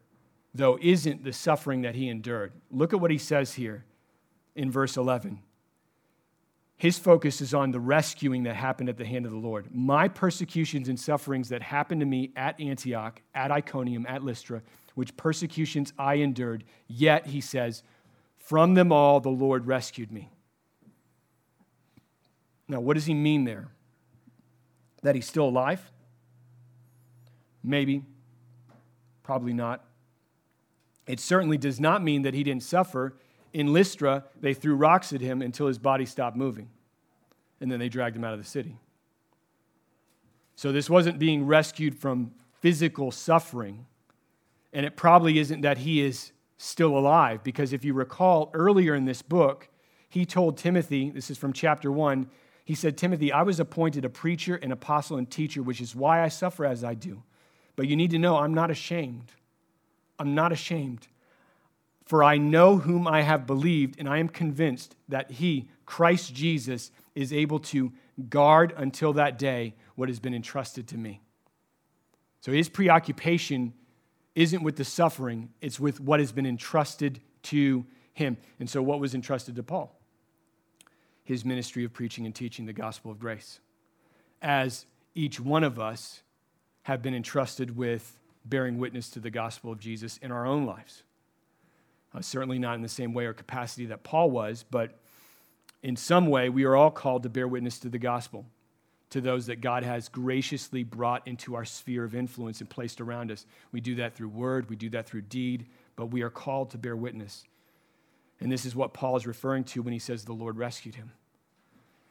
though, 0.53 0.77
isn't 0.81 1.23
the 1.23 1.33
suffering 1.33 1.81
that 1.81 1.95
he 1.95 2.09
endured. 2.09 2.51
Look 2.71 2.93
at 2.93 2.99
what 2.99 3.11
he 3.11 3.17
says 3.17 3.53
here 3.53 3.85
in 4.55 4.71
verse 4.71 4.97
11. 4.97 5.39
His 6.77 6.97
focus 6.97 7.41
is 7.41 7.53
on 7.53 7.69
the 7.69 7.79
rescuing 7.79 8.43
that 8.43 8.55
happened 8.55 8.89
at 8.89 8.97
the 8.97 9.05
hand 9.05 9.25
of 9.25 9.31
the 9.31 9.37
Lord. 9.37 9.67
My 9.71 10.07
persecutions 10.07 10.89
and 10.89 10.99
sufferings 10.99 11.49
that 11.49 11.61
happened 11.61 12.01
to 12.01 12.07
me 12.07 12.31
at 12.35 12.59
Antioch, 12.59 13.21
at 13.35 13.51
Iconium, 13.51 14.07
at 14.07 14.23
Lystra, 14.23 14.63
which 14.95 15.15
persecutions 15.17 15.93
I 15.97 16.15
endured, 16.15 16.63
yet, 16.87 17.27
he 17.27 17.41
says, 17.41 17.83
from 18.37 18.73
them 18.73 18.91
all 18.91 19.19
the 19.19 19.29
Lord 19.29 19.67
rescued 19.67 20.11
me. 20.11 20.29
Now, 22.67 22.79
what 22.79 22.95
does 22.95 23.05
he 23.05 23.13
mean 23.13 23.45
there? 23.45 23.69
That 25.03 25.15
he's 25.15 25.27
still 25.27 25.45
alive? 25.45 25.91
Maybe. 27.63 28.03
Probably 29.23 29.53
not. 29.53 29.83
It 31.07 31.19
certainly 31.19 31.57
does 31.57 31.79
not 31.79 32.03
mean 32.03 32.21
that 32.21 32.33
he 32.33 32.43
didn't 32.43 32.63
suffer. 32.63 33.15
In 33.53 33.73
Lystra, 33.73 34.25
they 34.39 34.53
threw 34.53 34.75
rocks 34.75 35.11
at 35.13 35.21
him 35.21 35.41
until 35.41 35.67
his 35.67 35.77
body 35.77 36.05
stopped 36.05 36.37
moving, 36.37 36.69
and 37.59 37.71
then 37.71 37.79
they 37.79 37.89
dragged 37.89 38.15
him 38.15 38.23
out 38.23 38.33
of 38.33 38.39
the 38.39 38.45
city. 38.45 38.77
So, 40.55 40.71
this 40.71 40.89
wasn't 40.89 41.19
being 41.19 41.45
rescued 41.45 41.95
from 41.95 42.31
physical 42.59 43.11
suffering, 43.11 43.85
and 44.73 44.85
it 44.85 44.95
probably 44.95 45.39
isn't 45.39 45.61
that 45.61 45.79
he 45.79 46.01
is 46.01 46.31
still 46.57 46.97
alive, 46.97 47.43
because 47.43 47.73
if 47.73 47.83
you 47.83 47.93
recall 47.93 48.51
earlier 48.53 48.93
in 48.95 49.05
this 49.05 49.21
book, 49.21 49.67
he 50.07 50.25
told 50.25 50.57
Timothy, 50.57 51.09
this 51.09 51.29
is 51.29 51.37
from 51.37 51.53
chapter 51.53 51.91
1, 51.91 52.29
he 52.63 52.75
said, 52.75 52.97
Timothy, 52.97 53.31
I 53.31 53.41
was 53.41 53.59
appointed 53.59 54.05
a 54.05 54.09
preacher, 54.09 54.55
an 54.55 54.71
apostle, 54.71 55.17
and 55.17 55.29
teacher, 55.29 55.63
which 55.63 55.81
is 55.81 55.95
why 55.95 56.23
I 56.23 56.27
suffer 56.27 56.65
as 56.65 56.83
I 56.83 56.93
do. 56.93 57.23
But 57.75 57.87
you 57.87 57.95
need 57.95 58.11
to 58.11 58.19
know 58.19 58.37
I'm 58.37 58.53
not 58.53 58.69
ashamed. 58.69 59.31
I'm 60.19 60.35
not 60.35 60.51
ashamed. 60.51 61.07
For 62.05 62.23
I 62.23 62.37
know 62.37 62.77
whom 62.77 63.07
I 63.07 63.21
have 63.21 63.47
believed, 63.47 63.95
and 63.97 64.07
I 64.07 64.19
am 64.19 64.29
convinced 64.29 64.95
that 65.09 65.31
he, 65.31 65.69
Christ 65.85 66.33
Jesus, 66.35 66.91
is 67.15 67.33
able 67.33 67.59
to 67.59 67.91
guard 68.29 68.73
until 68.77 69.13
that 69.13 69.39
day 69.39 69.73
what 69.95 70.09
has 70.09 70.19
been 70.19 70.35
entrusted 70.35 70.87
to 70.89 70.97
me. 70.97 71.21
So 72.41 72.51
his 72.51 72.69
preoccupation 72.69 73.73
isn't 74.35 74.63
with 74.63 74.77
the 74.77 74.85
suffering, 74.85 75.49
it's 75.61 75.79
with 75.79 75.99
what 75.99 76.19
has 76.19 76.31
been 76.31 76.45
entrusted 76.45 77.19
to 77.43 77.85
him. 78.13 78.37
And 78.59 78.69
so, 78.69 78.81
what 78.81 78.99
was 78.99 79.13
entrusted 79.13 79.55
to 79.55 79.63
Paul? 79.63 79.95
His 81.23 81.45
ministry 81.45 81.83
of 81.83 81.93
preaching 81.93 82.25
and 82.25 82.33
teaching 82.33 82.65
the 82.65 82.73
gospel 82.73 83.11
of 83.11 83.19
grace. 83.19 83.59
As 84.41 84.85
each 85.13 85.39
one 85.39 85.63
of 85.63 85.79
us 85.79 86.21
have 86.83 87.01
been 87.01 87.13
entrusted 87.13 87.75
with 87.75 88.17
bearing 88.45 88.79
witness 88.79 89.09
to 89.11 89.19
the 89.19 89.29
gospel 89.29 89.71
of 89.71 89.79
Jesus 89.79 90.17
in 90.17 90.31
our 90.31 90.45
own 90.45 90.65
lives. 90.65 91.03
Uh, 92.13 92.21
certainly 92.21 92.59
not 92.59 92.75
in 92.75 92.81
the 92.81 92.89
same 92.89 93.13
way 93.13 93.25
or 93.25 93.33
capacity 93.33 93.85
that 93.85 94.03
Paul 94.03 94.31
was, 94.31 94.65
but 94.69 94.99
in 95.83 95.95
some 95.95 96.27
way, 96.27 96.49
we 96.49 96.63
are 96.63 96.75
all 96.75 96.91
called 96.91 97.23
to 97.23 97.29
bear 97.29 97.47
witness 97.47 97.79
to 97.79 97.89
the 97.89 97.99
gospel 97.99 98.45
to 99.11 99.21
those 99.21 99.45
that 99.45 99.61
God 99.61 99.83
has 99.83 100.09
graciously 100.09 100.83
brought 100.83 101.27
into 101.27 101.55
our 101.55 101.65
sphere 101.65 102.03
of 102.03 102.15
influence 102.15 102.61
and 102.61 102.69
placed 102.69 102.99
around 102.99 103.29
us. 103.31 103.45
We 103.71 103.81
do 103.81 103.95
that 103.95 104.15
through 104.15 104.29
word, 104.29 104.69
we 104.69 104.75
do 104.75 104.89
that 104.89 105.05
through 105.05 105.23
deed, 105.23 105.67
but 105.95 106.07
we 106.07 106.21
are 106.23 106.29
called 106.29 106.71
to 106.71 106.77
bear 106.77 106.95
witness. 106.95 107.43
And 108.39 108.51
this 108.51 108.65
is 108.65 108.75
what 108.75 108.93
Paul 108.93 109.17
is 109.17 109.27
referring 109.27 109.65
to 109.65 109.81
when 109.81 109.93
he 109.93 109.99
says 109.99 110.25
the 110.25 110.33
Lord 110.33 110.57
rescued 110.57 110.95
him. 110.95 111.11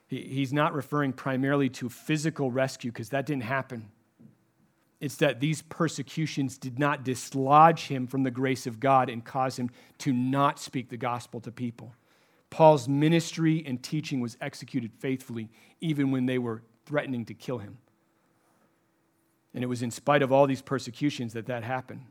He, 0.06 0.22
he's 0.22 0.52
not 0.52 0.74
referring 0.74 1.12
primarily 1.12 1.68
to 1.70 1.88
physical 1.88 2.50
rescue 2.50 2.92
because 2.92 3.08
that 3.08 3.26
didn't 3.26 3.44
happen. 3.44 3.88
It's 5.00 5.16
that 5.16 5.40
these 5.40 5.62
persecutions 5.62 6.58
did 6.58 6.78
not 6.78 7.02
dislodge 7.02 7.86
him 7.86 8.06
from 8.06 8.22
the 8.22 8.30
grace 8.30 8.66
of 8.66 8.78
God 8.78 9.08
and 9.08 9.24
cause 9.24 9.58
him 9.58 9.70
to 9.98 10.12
not 10.12 10.60
speak 10.60 10.90
the 10.90 10.98
gospel 10.98 11.40
to 11.40 11.50
people. 11.50 11.94
Paul's 12.50 12.88
ministry 12.88 13.64
and 13.66 13.82
teaching 13.82 14.20
was 14.20 14.36
executed 14.40 14.92
faithfully, 14.98 15.48
even 15.80 16.10
when 16.10 16.26
they 16.26 16.38
were 16.38 16.62
threatening 16.90 17.24
to 17.24 17.34
kill 17.34 17.58
him. 17.58 17.78
And 19.54 19.62
it 19.62 19.68
was 19.68 19.80
in 19.80 19.92
spite 19.92 20.22
of 20.22 20.32
all 20.32 20.46
these 20.48 20.60
persecutions 20.60 21.32
that 21.34 21.46
that 21.46 21.62
happened. 21.62 22.02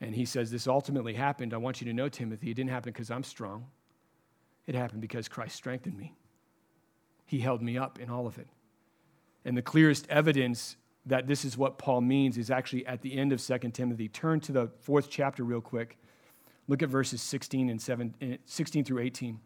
And 0.00 0.14
he 0.14 0.26
says, 0.26 0.50
This 0.50 0.66
ultimately 0.66 1.14
happened. 1.14 1.54
I 1.54 1.56
want 1.56 1.80
you 1.80 1.86
to 1.86 1.94
know, 1.94 2.10
Timothy, 2.10 2.50
it 2.50 2.54
didn't 2.54 2.70
happen 2.70 2.92
because 2.92 3.10
I'm 3.10 3.24
strong. 3.24 3.66
It 4.66 4.74
happened 4.74 5.00
because 5.00 5.26
Christ 5.26 5.56
strengthened 5.56 5.96
me. 5.96 6.14
He 7.24 7.38
held 7.40 7.62
me 7.62 7.78
up 7.78 7.98
in 7.98 8.10
all 8.10 8.26
of 8.26 8.38
it. 8.38 8.48
And 9.46 9.56
the 9.56 9.62
clearest 9.62 10.06
evidence 10.10 10.76
that 11.06 11.26
this 11.26 11.46
is 11.46 11.56
what 11.56 11.78
Paul 11.78 12.02
means 12.02 12.36
is 12.36 12.50
actually 12.50 12.86
at 12.86 13.00
the 13.00 13.16
end 13.16 13.32
of 13.32 13.40
2 13.40 13.58
Timothy. 13.70 14.08
Turn 14.08 14.40
to 14.40 14.52
the 14.52 14.70
fourth 14.80 15.08
chapter 15.08 15.44
real 15.44 15.62
quick. 15.62 15.96
Look 16.66 16.82
at 16.82 16.90
verses 16.90 17.22
16 17.22 17.70
and 17.70 17.80
7, 17.80 18.14
eh, 18.20 18.36
16 18.44 18.84
through 18.84 18.98
18. 18.98 19.40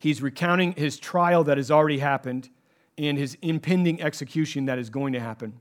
He's 0.00 0.22
recounting 0.22 0.72
his 0.72 0.98
trial 0.98 1.44
that 1.44 1.58
has 1.58 1.70
already 1.70 1.98
happened 1.98 2.48
and 2.96 3.18
his 3.18 3.36
impending 3.42 4.00
execution 4.02 4.66
that 4.66 4.78
is 4.78 4.90
going 4.90 5.12
to 5.12 5.20
happen. 5.20 5.54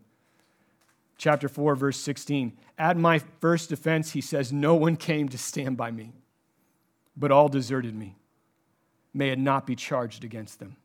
Chapter 1.18 1.48
4, 1.48 1.76
verse 1.76 1.98
16. 2.00 2.54
At 2.78 2.98
my 2.98 3.20
first 3.40 3.70
defense, 3.70 4.12
he 4.12 4.22
says, 4.22 4.52
No 4.52 4.76
one 4.76 4.96
came 4.96 5.30
to 5.30 5.38
stand 5.38 5.78
by 5.78 5.92
me, 5.92 6.14
but 7.16 7.32
all 7.32 7.48
deserted 7.48 7.96
me. 7.96 8.16
May 9.14 9.30
it 9.30 9.40
not 9.40 9.68
be 9.68 9.76
charged 9.76 10.24
against 10.24 10.60
them. 10.60 10.76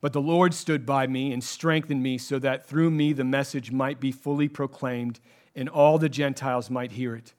But 0.00 0.12
the 0.12 0.20
Lord 0.20 0.54
stood 0.54 0.84
by 0.84 1.06
me 1.06 1.32
and 1.32 1.42
strengthened 1.42 2.02
me 2.02 2.18
so 2.18 2.38
that 2.38 2.66
through 2.66 2.90
me 2.90 3.12
the 3.12 3.24
message 3.24 3.72
might 3.72 4.00
be 4.00 4.12
fully 4.12 4.48
proclaimed 4.48 5.18
and 5.56 5.68
all 5.68 5.98
the 5.98 6.08
Gentiles 6.08 6.68
might 6.68 6.92
hear 6.92 7.16
it. 7.16 7.32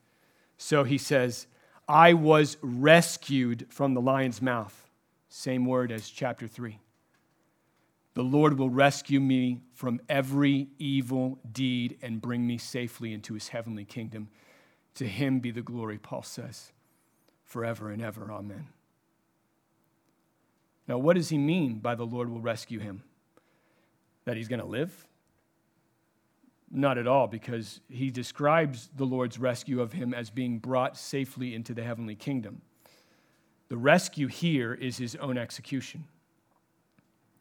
So 0.58 0.84
he 0.84 0.98
says, 0.98 1.46
I 1.88 2.14
was 2.14 2.56
rescued 2.62 3.66
from 3.68 3.94
the 3.94 4.00
lion's 4.00 4.42
mouth. 4.42 4.88
Same 5.28 5.64
word 5.64 5.92
as 5.92 6.08
chapter 6.08 6.48
3. 6.48 6.78
The 8.16 8.24
Lord 8.24 8.58
will 8.58 8.70
rescue 8.70 9.20
me 9.20 9.60
from 9.74 10.00
every 10.08 10.68
evil 10.78 11.38
deed 11.52 11.98
and 12.00 12.18
bring 12.18 12.46
me 12.46 12.56
safely 12.56 13.12
into 13.12 13.34
his 13.34 13.48
heavenly 13.48 13.84
kingdom. 13.84 14.28
To 14.94 15.06
him 15.06 15.38
be 15.38 15.50
the 15.50 15.60
glory, 15.60 15.98
Paul 15.98 16.22
says, 16.22 16.72
forever 17.44 17.90
and 17.90 18.00
ever. 18.00 18.32
Amen. 18.32 18.68
Now, 20.88 20.96
what 20.96 21.16
does 21.16 21.28
he 21.28 21.36
mean 21.36 21.74
by 21.74 21.94
the 21.94 22.06
Lord 22.06 22.30
will 22.30 22.40
rescue 22.40 22.78
him? 22.78 23.02
That 24.24 24.38
he's 24.38 24.48
going 24.48 24.60
to 24.60 24.66
live? 24.66 25.06
Not 26.70 26.96
at 26.96 27.06
all, 27.06 27.26
because 27.26 27.80
he 27.90 28.10
describes 28.10 28.88
the 28.96 29.04
Lord's 29.04 29.38
rescue 29.38 29.82
of 29.82 29.92
him 29.92 30.14
as 30.14 30.30
being 30.30 30.58
brought 30.58 30.96
safely 30.96 31.54
into 31.54 31.74
the 31.74 31.82
heavenly 31.82 32.14
kingdom. 32.14 32.62
The 33.68 33.76
rescue 33.76 34.28
here 34.28 34.72
is 34.72 34.96
his 34.96 35.16
own 35.16 35.36
execution. 35.36 36.04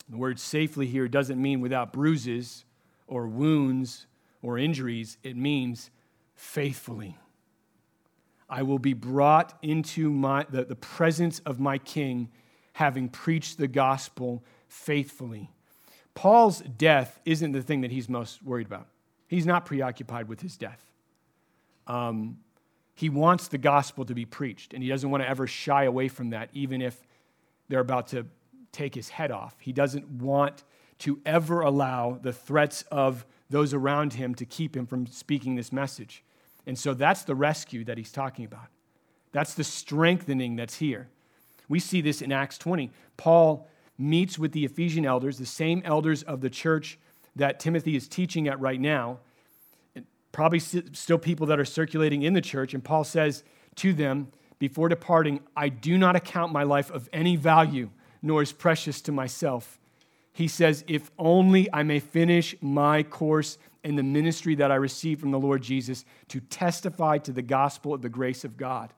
The 0.09 0.17
word 0.17 0.39
safely 0.39 0.87
here 0.87 1.07
doesn't 1.07 1.41
mean 1.41 1.61
without 1.61 1.91
bruises 1.91 2.65
or 3.07 3.27
wounds 3.27 4.07
or 4.41 4.57
injuries, 4.57 5.17
it 5.23 5.35
means 5.35 5.89
faithfully. 6.35 7.17
I 8.47 8.61
will 8.61 8.79
be 8.79 8.93
brought 8.93 9.57
into 9.63 10.11
my, 10.11 10.45
the, 10.49 10.65
the 10.65 10.75
presence 10.75 11.39
of 11.39 11.59
my 11.59 11.79
king, 11.79 12.29
having 12.73 13.09
preached 13.09 13.57
the 13.57 13.67
gospel 13.67 14.43
faithfully. 14.67 15.49
Paul's 16.13 16.59
death 16.59 17.19
isn't 17.25 17.51
the 17.53 17.61
thing 17.61 17.81
that 17.81 17.91
he's 17.91 18.07
most 18.07 18.43
worried 18.43 18.67
about. 18.67 18.87
He's 19.27 19.45
not 19.45 19.65
preoccupied 19.65 20.27
with 20.27 20.41
his 20.41 20.57
death. 20.57 20.85
Um, 21.87 22.37
he 22.93 23.09
wants 23.09 23.47
the 23.47 23.57
gospel 23.57 24.05
to 24.05 24.13
be 24.13 24.25
preached, 24.25 24.73
and 24.73 24.83
he 24.83 24.89
doesn't 24.89 25.09
want 25.09 25.23
to 25.23 25.29
ever 25.29 25.47
shy 25.47 25.83
away 25.83 26.07
from 26.07 26.29
that, 26.29 26.49
even 26.53 26.81
if 26.81 27.05
they're 27.67 27.79
about 27.79 28.07
to 28.07 28.25
take 28.75 28.95
his 28.95 29.09
head 29.09 29.31
off. 29.31 29.55
He 29.59 29.73
doesn't 29.73 30.09
want 30.09 30.63
to 30.99 31.19
ever 31.25 31.61
allow 31.61 32.19
the 32.21 32.33
threats 32.33 32.83
of 32.91 33.25
those 33.49 33.73
around 33.73 34.13
him 34.13 34.35
to 34.35 34.45
keep 34.45 34.75
him 34.75 34.85
from 34.85 35.07
speaking 35.07 35.55
this 35.55 35.71
message. 35.71 36.23
And 36.65 36.77
so 36.77 36.93
that's 36.93 37.23
the 37.23 37.35
rescue 37.35 37.83
that 37.85 37.97
he's 37.97 38.11
talking 38.11 38.45
about. 38.45 38.67
That's 39.31 39.53
the 39.53 39.63
strengthening 39.63 40.55
that's 40.55 40.77
here. 40.77 41.09
We 41.67 41.79
see 41.79 42.01
this 42.01 42.21
in 42.21 42.31
Acts 42.31 42.57
20. 42.57 42.91
Paul 43.17 43.67
meets 43.97 44.39
with 44.39 44.51
the 44.51 44.65
Ephesian 44.65 45.05
elders, 45.05 45.37
the 45.37 45.45
same 45.45 45.81
elders 45.85 46.23
of 46.23 46.41
the 46.41 46.49
church 46.49 46.97
that 47.35 47.59
Timothy 47.59 47.95
is 47.95 48.07
teaching 48.07 48.47
at 48.47 48.59
right 48.59 48.79
now, 48.79 49.19
probably 50.31 50.59
still 50.59 51.17
people 51.17 51.47
that 51.47 51.59
are 51.59 51.65
circulating 51.65 52.23
in 52.23 52.33
the 52.33 52.41
church. 52.41 52.73
And 52.73 52.83
Paul 52.83 53.03
says 53.03 53.43
to 53.75 53.93
them 53.93 54.29
before 54.59 54.89
departing, 54.89 55.41
I 55.55 55.69
do 55.69 55.97
not 55.97 56.15
account 56.15 56.51
my 56.51 56.63
life 56.63 56.89
of 56.91 57.09
any 57.11 57.35
value, 57.35 57.89
nor 58.25 58.41
is 58.41 58.51
precious 58.51 59.01
to 59.01 59.11
myself. 59.11 59.79
He 60.33 60.47
says, 60.47 60.83
If 60.87 61.11
only 61.17 61.71
I 61.71 61.83
may 61.83 61.99
finish 61.99 62.55
my 62.59 63.03
course 63.03 63.59
in 63.83 63.95
the 63.95 64.03
ministry 64.03 64.55
that 64.55 64.71
I 64.71 64.75
received 64.75 65.21
from 65.21 65.29
the 65.29 65.39
Lord 65.39 65.61
Jesus 65.61 66.03
to 66.29 66.39
testify 66.39 67.19
to 67.19 67.31
the 67.31 67.43
gospel 67.43 67.93
of 67.93 68.01
the 68.01 68.09
grace 68.09 68.43
of 68.43 68.57
God. 68.57 68.91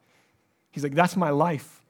He's 0.72 0.82
like, 0.82 0.96
That's 0.96 1.18
my 1.18 1.30
life, 1.30 1.86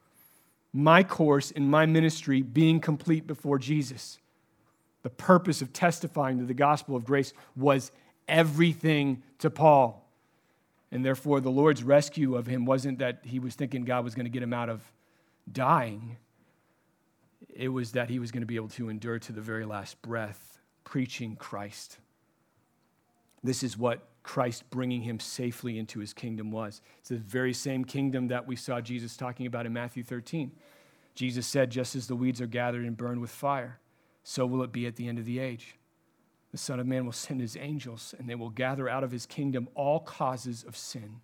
my 0.74 1.04
course 1.04 1.52
in 1.52 1.70
my 1.70 1.86
ministry 1.86 2.42
being 2.42 2.80
complete 2.80 3.28
before 3.28 3.60
Jesus. 3.60 4.18
The 5.04 5.12
purpose 5.12 5.62
of 5.62 5.72
testifying 5.72 6.40
to 6.40 6.46
the 6.46 6.56
gospel 6.56 6.96
of 6.96 7.06
grace 7.06 7.34
was 7.56 7.92
everything 8.28 9.22
to 9.40 9.52
Paul. 9.52 10.04
And 10.92 11.06
therefore, 11.06 11.40
the 11.40 11.52
Lord's 11.52 11.84
rescue 11.84 12.36
of 12.36 12.48
him 12.48 12.66
wasn't 12.66 12.98
that 13.00 13.20
he 13.24 13.38
was 13.38 13.54
thinking 13.54 13.86
God 13.86 14.04
was 14.04 14.16
going 14.16 14.26
to 14.26 14.32
get 14.32 14.42
him 14.42 14.54
out 14.54 14.70
of 14.70 14.82
dying, 15.52 16.18
it 17.54 17.70
was 17.70 17.94
that 17.94 18.10
he 18.10 18.20
was 18.20 18.32
going 18.32 18.42
to 18.42 18.48
be 18.48 18.56
able 18.56 18.68
to 18.70 18.90
endure 18.90 19.20
to 19.20 19.32
the 19.32 19.42
very 19.42 19.66
last 19.66 20.02
breath, 20.02 20.60
preaching 20.84 21.36
Christ. 21.36 21.98
This 23.44 23.64
is 23.64 23.78
what 23.78 24.08
Christ 24.24 24.70
bringing 24.70 25.02
him 25.02 25.20
safely 25.20 25.80
into 25.80 26.00
his 26.00 26.14
kingdom 26.14 26.52
was. 26.52 26.82
It's 27.00 27.10
the 27.10 27.18
very 27.18 27.54
same 27.54 27.86
kingdom 27.86 28.28
that 28.28 28.48
we 28.48 28.56
saw 28.56 28.82
Jesus 28.82 29.16
talking 29.16 29.46
about 29.46 29.66
in 29.66 29.74
Matthew 29.74 30.04
13. 30.04 30.52
Jesus 31.16 31.48
said, 31.48 31.70
Just 31.70 31.96
as 31.96 32.08
the 32.08 32.16
weeds 32.16 32.42
are 32.42 32.48
gathered 32.48 32.86
and 32.86 32.98
burned 32.98 33.22
with 33.22 33.32
fire, 33.32 33.80
so 34.24 34.46
will 34.46 34.64
it 34.64 34.72
be 34.72 34.86
at 34.86 34.98
the 34.98 35.08
end 35.08 35.18
of 35.18 35.26
the 35.26 35.40
age. 35.40 35.76
The 36.52 36.58
Son 36.58 36.80
of 36.80 36.88
Man 36.88 37.06
will 37.06 37.14
send 37.14 37.42
his 37.42 37.58
angels, 37.58 38.14
and 38.18 38.30
they 38.30 38.36
will 38.36 38.50
gather 38.50 38.90
out 38.90 39.04
of 39.04 39.12
his 39.12 39.26
kingdom 39.26 39.70
all 39.76 40.00
causes 40.00 40.64
of 40.64 40.76
sin 40.76 41.22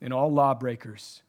and 0.00 0.12
all 0.12 0.32
lawbreakers 0.32 1.22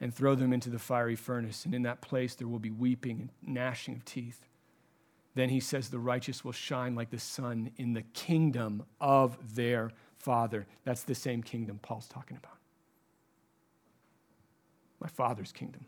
and 0.00 0.14
throw 0.14 0.34
them 0.34 0.52
into 0.52 0.70
the 0.70 0.78
fiery 0.78 1.16
furnace. 1.16 1.64
And 1.64 1.74
in 1.74 1.82
that 1.82 2.00
place 2.00 2.34
there 2.34 2.48
will 2.48 2.58
be 2.58 2.70
weeping 2.70 3.20
and 3.20 3.54
gnashing 3.54 3.94
of 3.94 4.04
teeth. 4.04 4.46
Then 5.34 5.50
he 5.50 5.60
says, 5.60 5.88
The 5.88 5.98
righteous 5.98 6.44
will 6.44 6.52
shine 6.52 6.94
like 6.94 7.10
the 7.10 7.18
sun 7.18 7.70
in 7.76 7.92
the 7.92 8.02
kingdom 8.02 8.84
of 9.00 9.54
their 9.54 9.90
Father. 10.18 10.66
That's 10.84 11.02
the 11.02 11.14
same 11.14 11.42
kingdom 11.42 11.78
Paul's 11.80 12.08
talking 12.08 12.36
about. 12.36 12.56
My 14.98 15.08
Father's 15.08 15.52
kingdom. 15.52 15.84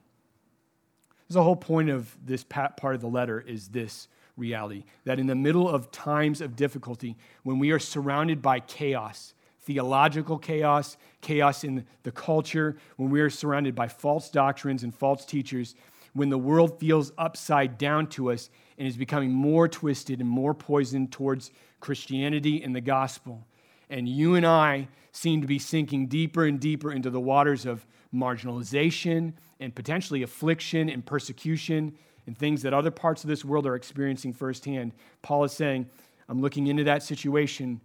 The 1.30 1.42
whole 1.42 1.56
point 1.56 1.90
of 1.90 2.16
this 2.24 2.44
part 2.44 2.94
of 2.94 3.00
the 3.00 3.08
letter 3.08 3.40
is 3.40 3.68
this 3.68 4.08
reality 4.36 4.84
that 5.04 5.18
in 5.18 5.26
the 5.26 5.34
middle 5.34 5.68
of 5.68 5.90
times 5.90 6.40
of 6.40 6.56
difficulty, 6.56 7.16
when 7.42 7.58
we 7.58 7.70
are 7.70 7.78
surrounded 7.78 8.40
by 8.40 8.60
chaos, 8.60 9.34
theological 9.68 10.38
chaos, 10.38 10.96
chaos 11.20 11.62
in 11.62 11.84
the 12.02 12.10
culture, 12.10 12.78
when 12.96 13.10
we 13.10 13.20
are 13.20 13.28
surrounded 13.28 13.74
by 13.74 13.86
false 13.86 14.30
doctrines 14.30 14.82
and 14.82 14.94
false 14.94 15.26
teachers, 15.26 15.74
when 16.14 16.30
the 16.30 16.38
world 16.38 16.80
feels 16.80 17.12
upside 17.18 17.76
down 17.76 18.06
to 18.06 18.32
us 18.32 18.48
and 18.78 18.88
is 18.88 18.96
becoming 18.96 19.30
more 19.30 19.68
twisted 19.68 20.20
and 20.20 20.28
more 20.28 20.54
poisoned 20.54 21.12
towards 21.12 21.50
Christianity 21.80 22.62
and 22.62 22.74
the 22.74 22.80
gospel. 22.80 23.46
And 23.90 24.08
you 24.08 24.36
and 24.36 24.46
I 24.46 24.88
seem 25.12 25.42
to 25.42 25.46
be 25.46 25.58
sinking 25.58 26.06
deeper 26.06 26.46
and 26.46 26.58
deeper 26.58 26.90
into 26.90 27.10
the 27.10 27.20
waters 27.20 27.66
of 27.66 27.86
marginalization 28.12 29.34
and 29.60 29.74
potentially 29.74 30.22
affliction 30.22 30.88
and 30.88 31.04
persecution 31.04 31.92
and 32.26 32.38
things 32.38 32.62
that 32.62 32.72
other 32.72 32.90
parts 32.90 33.22
of 33.22 33.28
this 33.28 33.44
world 33.44 33.66
are 33.66 33.76
experiencing 33.76 34.32
firsthand. 34.32 34.92
Paul 35.20 35.44
is 35.44 35.52
saying, 35.52 35.90
I'm 36.26 36.40
looking 36.40 36.68
into 36.68 36.84
that 36.84 37.02
situation, 37.02 37.82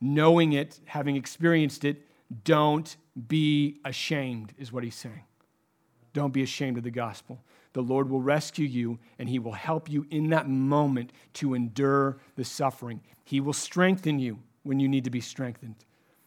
knowing 0.00 0.52
it, 0.52 0.80
having 0.86 1.16
experienced 1.16 1.84
it. 1.84 2.06
Don't 2.44 2.96
be 3.26 3.80
ashamed, 3.84 4.52
is 4.58 4.72
what 4.72 4.84
he's 4.84 4.94
saying. 4.94 5.24
Don't 6.12 6.32
be 6.32 6.42
ashamed 6.42 6.76
of 6.76 6.84
the 6.84 6.90
gospel. 6.90 7.42
The 7.72 7.82
Lord 7.82 8.08
will 8.10 8.20
rescue 8.20 8.66
you 8.66 8.98
and 9.18 9.28
he 9.28 9.38
will 9.38 9.52
help 9.52 9.90
you 9.90 10.06
in 10.10 10.30
that 10.30 10.48
moment 10.48 11.12
to 11.34 11.54
endure 11.54 12.18
the 12.36 12.44
suffering. 12.44 13.00
He 13.24 13.40
will 13.40 13.52
strengthen 13.52 14.18
you 14.18 14.40
when 14.62 14.80
you 14.80 14.88
need 14.88 15.04
to 15.04 15.10
be 15.10 15.20
strengthened, 15.20 15.76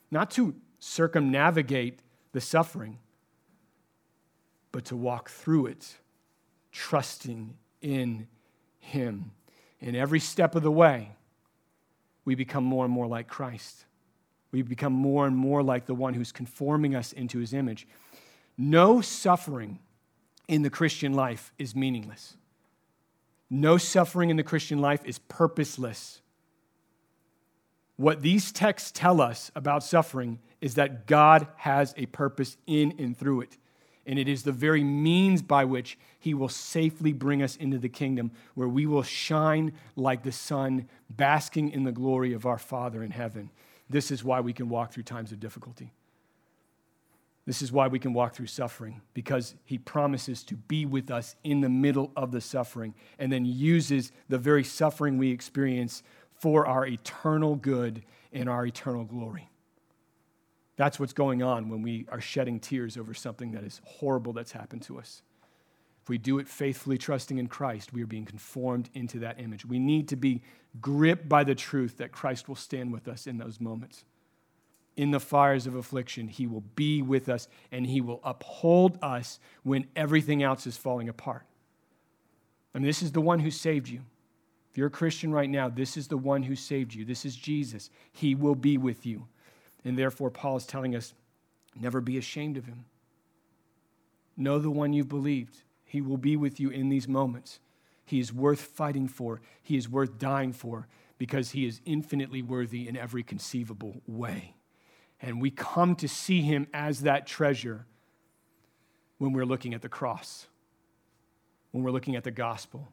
not 0.09 0.31
to 0.31 0.55
circumnavigate 0.79 1.99
the 2.31 2.41
suffering, 2.41 2.99
but 4.71 4.85
to 4.85 4.95
walk 4.95 5.29
through 5.29 5.67
it, 5.67 5.97
trusting 6.71 7.55
in 7.81 8.27
Him. 8.79 9.31
in 9.79 9.95
every 9.95 10.19
step 10.19 10.55
of 10.55 10.63
the 10.63 10.71
way, 10.71 11.15
we 12.25 12.35
become 12.35 12.63
more 12.63 12.85
and 12.85 12.93
more 12.93 13.07
like 13.07 13.27
Christ. 13.27 13.85
We 14.51 14.61
become 14.61 14.93
more 14.93 15.25
and 15.25 15.35
more 15.35 15.63
like 15.63 15.85
the 15.85 15.95
one 15.95 16.13
who's 16.13 16.31
conforming 16.31 16.95
us 16.95 17.13
into 17.13 17.39
His 17.39 17.53
image. 17.53 17.87
No 18.57 19.01
suffering 19.01 19.79
in 20.47 20.61
the 20.61 20.69
Christian 20.69 21.13
life 21.13 21.51
is 21.57 21.75
meaningless. 21.75 22.35
No 23.49 23.77
suffering 23.77 24.29
in 24.29 24.37
the 24.37 24.43
Christian 24.43 24.79
life 24.79 25.01
is 25.05 25.19
purposeless. 25.19 26.21
What 27.95 28.21
these 28.21 28.51
texts 28.51 28.91
tell 28.93 29.21
us 29.21 29.51
about 29.55 29.83
suffering 29.83 30.39
is 30.59 30.75
that 30.75 31.05
God 31.07 31.47
has 31.57 31.93
a 31.97 32.05
purpose 32.07 32.57
in 32.65 32.95
and 32.97 33.15
through 33.17 33.41
it 33.41 33.57
and 34.05 34.17
it 34.17 34.27
is 34.27 34.43
the 34.43 34.51
very 34.51 34.83
means 34.83 35.41
by 35.41 35.65
which 35.65 35.97
he 36.19 36.33
will 36.33 36.49
safely 36.49 37.13
bring 37.13 37.41
us 37.41 37.55
into 37.55 37.77
the 37.77 37.89
kingdom 37.89 38.31
where 38.55 38.67
we 38.67 38.85
will 38.85 39.03
shine 39.03 39.73
like 39.95 40.23
the 40.23 40.31
sun, 40.31 40.87
basking 41.09 41.69
in 41.69 41.83
the 41.83 41.91
glory 41.91 42.33
of 42.33 42.45
our 42.45 42.57
Father 42.57 43.03
in 43.03 43.11
heaven. 43.11 43.49
This 43.89 44.11
is 44.11 44.23
why 44.23 44.39
we 44.39 44.53
can 44.53 44.69
walk 44.69 44.91
through 44.93 45.03
times 45.03 45.31
of 45.31 45.39
difficulty. 45.39 45.91
This 47.45 47.61
is 47.61 47.71
why 47.71 47.87
we 47.87 47.99
can 47.99 48.13
walk 48.13 48.35
through 48.35 48.47
suffering, 48.47 49.01
because 49.13 49.55
he 49.65 49.77
promises 49.77 50.43
to 50.43 50.55
be 50.55 50.85
with 50.85 51.09
us 51.09 51.35
in 51.43 51.61
the 51.61 51.69
middle 51.69 52.11
of 52.15 52.31
the 52.31 52.41
suffering 52.41 52.93
and 53.19 53.31
then 53.31 53.45
uses 53.45 54.11
the 54.29 54.37
very 54.37 54.63
suffering 54.63 55.17
we 55.17 55.31
experience 55.31 56.03
for 56.39 56.65
our 56.65 56.85
eternal 56.85 57.55
good 57.55 58.03
and 58.31 58.47
our 58.47 58.65
eternal 58.65 59.03
glory. 59.03 59.50
That's 60.81 60.99
what's 60.99 61.13
going 61.13 61.43
on 61.43 61.69
when 61.69 61.83
we 61.83 62.07
are 62.11 62.19
shedding 62.19 62.59
tears 62.59 62.97
over 62.97 63.13
something 63.13 63.51
that 63.51 63.63
is 63.63 63.81
horrible 63.85 64.33
that's 64.33 64.51
happened 64.51 64.81
to 64.81 64.97
us. 64.97 65.21
If 66.01 66.09
we 66.09 66.17
do 66.17 66.39
it 66.39 66.47
faithfully, 66.47 66.97
trusting 66.97 67.37
in 67.37 67.45
Christ, 67.45 67.93
we 67.93 68.01
are 68.01 68.07
being 68.07 68.25
conformed 68.25 68.89
into 68.95 69.19
that 69.19 69.39
image. 69.39 69.63
We 69.63 69.77
need 69.77 70.07
to 70.07 70.15
be 70.15 70.41
gripped 70.81 71.29
by 71.29 71.43
the 71.43 71.53
truth 71.53 71.97
that 71.97 72.11
Christ 72.11 72.49
will 72.49 72.55
stand 72.55 72.91
with 72.91 73.07
us 73.07 73.27
in 73.27 73.37
those 73.37 73.61
moments. 73.61 74.05
In 74.97 75.11
the 75.11 75.19
fires 75.19 75.67
of 75.67 75.75
affliction, 75.75 76.27
He 76.27 76.47
will 76.47 76.63
be 76.73 77.03
with 77.03 77.29
us 77.29 77.47
and 77.71 77.85
He 77.85 78.01
will 78.01 78.19
uphold 78.23 78.97
us 79.03 79.39
when 79.61 79.85
everything 79.95 80.41
else 80.41 80.65
is 80.65 80.77
falling 80.77 81.09
apart. 81.09 81.45
I 82.73 82.79
mean, 82.79 82.87
this 82.87 83.03
is 83.03 83.11
the 83.11 83.21
one 83.21 83.41
who 83.41 83.51
saved 83.51 83.87
you. 83.87 84.01
If 84.71 84.79
you're 84.79 84.87
a 84.87 84.89
Christian 84.89 85.31
right 85.31 85.47
now, 85.47 85.69
this 85.69 85.95
is 85.95 86.07
the 86.07 86.17
one 86.17 86.41
who 86.41 86.55
saved 86.55 86.95
you. 86.95 87.05
This 87.05 87.23
is 87.23 87.35
Jesus. 87.35 87.91
He 88.11 88.33
will 88.33 88.55
be 88.55 88.79
with 88.79 89.05
you. 89.05 89.27
And 89.83 89.97
therefore, 89.97 90.29
Paul 90.29 90.57
is 90.57 90.65
telling 90.65 90.95
us 90.95 91.13
never 91.79 92.01
be 92.01 92.17
ashamed 92.17 92.57
of 92.57 92.65
him. 92.65 92.85
Know 94.37 94.59
the 94.59 94.71
one 94.71 94.93
you've 94.93 95.09
believed. 95.09 95.63
He 95.83 96.01
will 96.01 96.17
be 96.17 96.35
with 96.35 96.59
you 96.59 96.69
in 96.69 96.89
these 96.89 97.07
moments. 97.07 97.59
He 98.05 98.19
is 98.19 98.33
worth 98.33 98.61
fighting 98.61 99.07
for, 99.07 99.41
he 99.61 99.77
is 99.77 99.87
worth 99.87 100.17
dying 100.17 100.53
for 100.53 100.87
because 101.17 101.51
he 101.51 101.65
is 101.65 101.81
infinitely 101.85 102.41
worthy 102.41 102.87
in 102.87 102.97
every 102.97 103.23
conceivable 103.23 104.01
way. 104.07 104.55
And 105.21 105.39
we 105.39 105.51
come 105.51 105.95
to 105.97 106.07
see 106.07 106.41
him 106.41 106.67
as 106.73 107.01
that 107.01 107.27
treasure 107.27 107.85
when 109.19 109.33
we're 109.33 109.45
looking 109.45 109.73
at 109.73 109.83
the 109.83 109.89
cross, 109.89 110.47
when 111.71 111.83
we're 111.83 111.91
looking 111.91 112.15
at 112.15 112.23
the 112.23 112.31
gospel, 112.31 112.91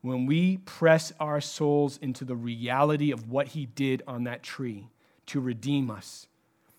when 0.00 0.26
we 0.26 0.58
press 0.58 1.12
our 1.18 1.40
souls 1.40 1.98
into 2.00 2.24
the 2.24 2.36
reality 2.36 3.10
of 3.10 3.28
what 3.28 3.48
he 3.48 3.66
did 3.66 4.02
on 4.06 4.24
that 4.24 4.44
tree 4.44 4.88
to 5.26 5.40
redeem 5.40 5.90
us, 5.90 6.28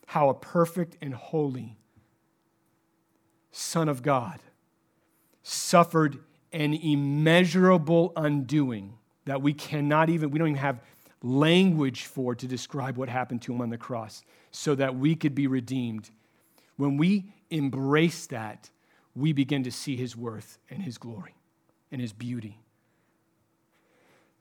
how 0.06 0.28
a 0.28 0.34
perfect 0.34 0.96
and 1.00 1.14
holy 1.14 1.76
Son 3.50 3.88
of 3.88 4.02
God 4.02 4.40
suffered 5.42 6.18
an 6.52 6.74
immeasurable 6.74 8.12
undoing 8.16 8.94
that 9.24 9.42
we 9.42 9.52
cannot 9.52 10.08
even, 10.08 10.30
we 10.30 10.38
don't 10.38 10.48
even 10.48 10.60
have 10.60 10.80
language 11.22 12.04
for 12.04 12.34
to 12.34 12.46
describe 12.46 12.96
what 12.96 13.08
happened 13.08 13.42
to 13.42 13.52
him 13.52 13.60
on 13.60 13.70
the 13.70 13.78
cross 13.78 14.22
so 14.50 14.74
that 14.74 14.94
we 14.96 15.14
could 15.14 15.34
be 15.34 15.46
redeemed. 15.46 16.10
When 16.76 16.96
we 16.96 17.32
embrace 17.50 18.26
that, 18.26 18.70
we 19.14 19.32
begin 19.32 19.64
to 19.64 19.70
see 19.70 19.96
his 19.96 20.16
worth 20.16 20.58
and 20.70 20.82
his 20.82 20.96
glory 20.96 21.34
and 21.90 22.00
his 22.00 22.12
beauty. 22.12 22.58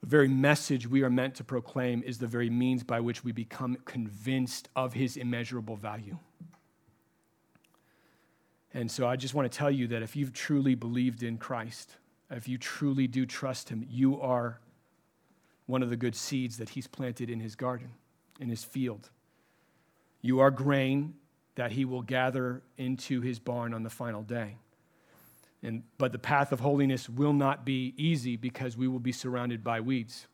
The 0.02 0.08
very 0.08 0.28
message 0.28 0.88
we 0.88 1.04
are 1.04 1.10
meant 1.10 1.36
to 1.36 1.44
proclaim 1.44 2.04
is 2.04 2.20
the 2.20 2.28
very 2.28 2.50
means 2.50 2.84
by 2.84 3.00
which 3.00 3.24
we 3.24 3.32
become 3.32 3.78
convinced 3.86 4.70
of 4.76 4.94
his 4.94 5.18
immeasurable 5.18 5.76
value. 5.76 6.18
And 8.74 8.92
so 8.92 9.08
I 9.08 9.16
just 9.16 9.34
want 9.34 9.52
to 9.52 9.58
tell 9.58 9.72
you 9.72 9.88
that 9.88 10.04
if 10.04 10.16
you've 10.16 10.34
truly 10.34 10.76
believed 10.76 11.24
in 11.24 11.38
Christ, 11.38 11.96
if 12.30 12.48
you 12.48 12.58
truly 12.58 13.08
do 13.08 13.26
trust 13.26 13.70
him, 13.70 13.86
you 13.90 14.22
are 14.22 14.60
one 15.66 15.82
of 15.82 15.90
the 15.90 15.98
good 15.98 16.16
seeds 16.16 16.58
that 16.58 16.70
he's 16.70 16.88
planted 16.88 17.30
in 17.30 17.40
his 17.40 17.56
garden, 17.56 17.92
in 18.40 18.50
his 18.50 18.64
field. 18.64 19.10
You 20.22 20.40
are 20.40 20.52
grain 20.52 21.16
that 21.56 21.72
he 21.72 21.86
will 21.86 22.04
gather 22.04 22.62
into 22.78 23.22
his 23.22 23.40
barn 23.40 23.74
on 23.74 23.84
the 23.84 23.90
final 23.90 24.22
day. 24.22 24.58
And, 25.64 25.84
but 25.98 26.12
the 26.12 26.20
path 26.20 26.52
of 26.52 26.60
holiness 26.60 27.10
will 27.10 27.34
not 27.34 27.66
be 27.66 27.94
easy 27.98 28.36
because 28.36 28.78
we 28.78 28.88
will 28.88 29.00
be 29.00 29.12
surrounded 29.12 29.64
by 29.64 29.82
weeds. 29.82 30.28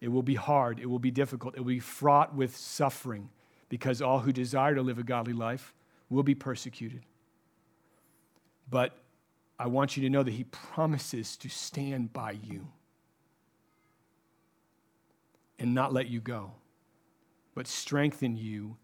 It 0.00 0.08
will 0.08 0.22
be 0.22 0.34
hard. 0.34 0.78
It 0.78 0.86
will 0.86 0.98
be 0.98 1.10
difficult. 1.10 1.56
It 1.56 1.60
will 1.60 1.66
be 1.66 1.80
fraught 1.80 2.34
with 2.34 2.56
suffering 2.56 3.30
because 3.68 4.02
all 4.02 4.20
who 4.20 4.32
desire 4.32 4.74
to 4.74 4.82
live 4.82 4.98
a 4.98 5.02
godly 5.02 5.32
life 5.32 5.74
will 6.08 6.22
be 6.22 6.34
persecuted. 6.34 7.02
But 8.68 8.96
I 9.58 9.66
want 9.66 9.96
you 9.96 10.02
to 10.02 10.10
know 10.10 10.22
that 10.22 10.32
He 10.32 10.44
promises 10.44 11.36
to 11.38 11.48
stand 11.48 12.12
by 12.12 12.32
you 12.32 12.68
and 15.58 15.74
not 15.74 15.92
let 15.92 16.08
you 16.08 16.20
go, 16.20 16.52
but 17.54 17.66
strengthen 17.66 18.36
you 18.36 18.76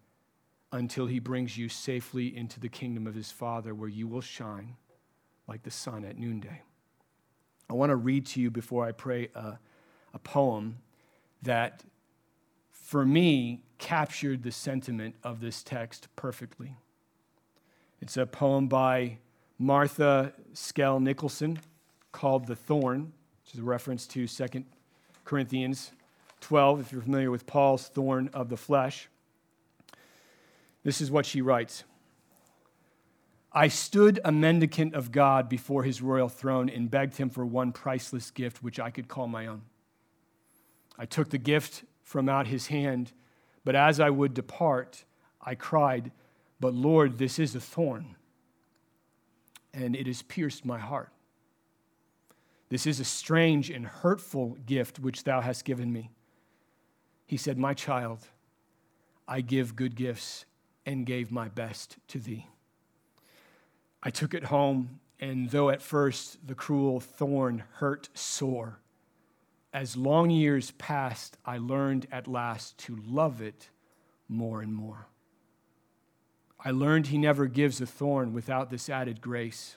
until 0.72 1.06
He 1.06 1.18
brings 1.18 1.56
you 1.56 1.68
safely 1.68 2.36
into 2.36 2.60
the 2.60 2.68
kingdom 2.68 3.06
of 3.06 3.14
His 3.14 3.30
Father, 3.30 3.74
where 3.74 3.88
you 3.88 4.06
will 4.06 4.20
shine 4.20 4.76
like 5.48 5.62
the 5.62 5.70
sun 5.70 6.04
at 6.04 6.18
noonday. 6.18 6.62
I 7.68 7.74
want 7.74 7.90
to 7.90 7.96
read 7.96 8.26
to 8.26 8.40
you 8.40 8.50
before 8.50 8.84
I 8.84 8.92
pray 8.92 9.28
a, 9.34 9.58
a 10.14 10.18
poem 10.18 10.78
that, 11.42 11.84
for 12.70 13.04
me, 13.04 13.62
captured 13.78 14.42
the 14.42 14.52
sentiment 14.52 15.14
of 15.22 15.40
this 15.40 15.62
text 15.62 16.08
perfectly. 16.16 16.76
It's 18.00 18.16
a 18.16 18.26
poem 18.26 18.68
by 18.68 19.18
Martha 19.58 20.32
Snell 20.52 21.00
Nicholson 21.00 21.58
called 22.12 22.46
The 22.46 22.56
Thorn, 22.56 23.12
which 23.44 23.54
is 23.54 23.60
a 23.60 23.64
reference 23.64 24.06
to 24.08 24.26
2 24.26 24.64
Corinthians 25.24 25.92
12, 26.40 26.80
if 26.80 26.92
you're 26.92 27.02
familiar 27.02 27.30
with 27.30 27.46
Paul's 27.46 27.88
thorn 27.88 28.30
of 28.32 28.48
the 28.48 28.56
flesh. 28.56 29.08
This 30.84 31.00
is 31.00 31.10
what 31.10 31.26
she 31.26 31.42
writes 31.42 31.84
I 33.56 33.68
stood 33.68 34.20
a 34.22 34.30
mendicant 34.30 34.94
of 34.94 35.10
God 35.10 35.48
before 35.48 35.82
his 35.82 36.02
royal 36.02 36.28
throne 36.28 36.68
and 36.68 36.90
begged 36.90 37.16
him 37.16 37.30
for 37.30 37.46
one 37.46 37.72
priceless 37.72 38.30
gift 38.30 38.62
which 38.62 38.78
I 38.78 38.90
could 38.90 39.08
call 39.08 39.28
my 39.28 39.46
own. 39.46 39.62
I 40.98 41.06
took 41.06 41.30
the 41.30 41.38
gift 41.38 41.84
from 42.02 42.28
out 42.28 42.48
his 42.48 42.66
hand, 42.66 43.12
but 43.64 43.74
as 43.74 43.98
I 43.98 44.10
would 44.10 44.34
depart, 44.34 45.06
I 45.40 45.54
cried, 45.54 46.12
But 46.60 46.74
Lord, 46.74 47.16
this 47.16 47.38
is 47.38 47.54
a 47.56 47.60
thorn 47.60 48.16
and 49.72 49.96
it 49.96 50.06
has 50.06 50.20
pierced 50.20 50.66
my 50.66 50.78
heart. 50.78 51.08
This 52.68 52.86
is 52.86 53.00
a 53.00 53.04
strange 53.04 53.70
and 53.70 53.86
hurtful 53.86 54.58
gift 54.66 54.98
which 54.98 55.24
thou 55.24 55.40
hast 55.40 55.64
given 55.64 55.90
me. 55.90 56.10
He 57.24 57.38
said, 57.38 57.56
My 57.56 57.72
child, 57.72 58.20
I 59.26 59.40
give 59.40 59.76
good 59.76 59.96
gifts 59.96 60.44
and 60.84 61.06
gave 61.06 61.32
my 61.32 61.48
best 61.48 61.96
to 62.08 62.18
thee. 62.18 62.48
I 64.06 64.10
took 64.10 64.34
it 64.34 64.44
home, 64.44 65.00
and 65.18 65.50
though 65.50 65.68
at 65.68 65.82
first 65.82 66.46
the 66.46 66.54
cruel 66.54 67.00
thorn 67.00 67.64
hurt 67.72 68.08
sore, 68.14 68.78
as 69.72 69.96
long 69.96 70.30
years 70.30 70.70
passed, 70.70 71.36
I 71.44 71.58
learned 71.58 72.06
at 72.12 72.28
last 72.28 72.78
to 72.84 72.94
love 73.04 73.42
it 73.42 73.68
more 74.28 74.62
and 74.62 74.72
more. 74.72 75.08
I 76.64 76.70
learned 76.70 77.08
he 77.08 77.18
never 77.18 77.46
gives 77.46 77.80
a 77.80 77.86
thorn 77.86 78.32
without 78.32 78.70
this 78.70 78.88
added 78.88 79.20
grace. 79.20 79.76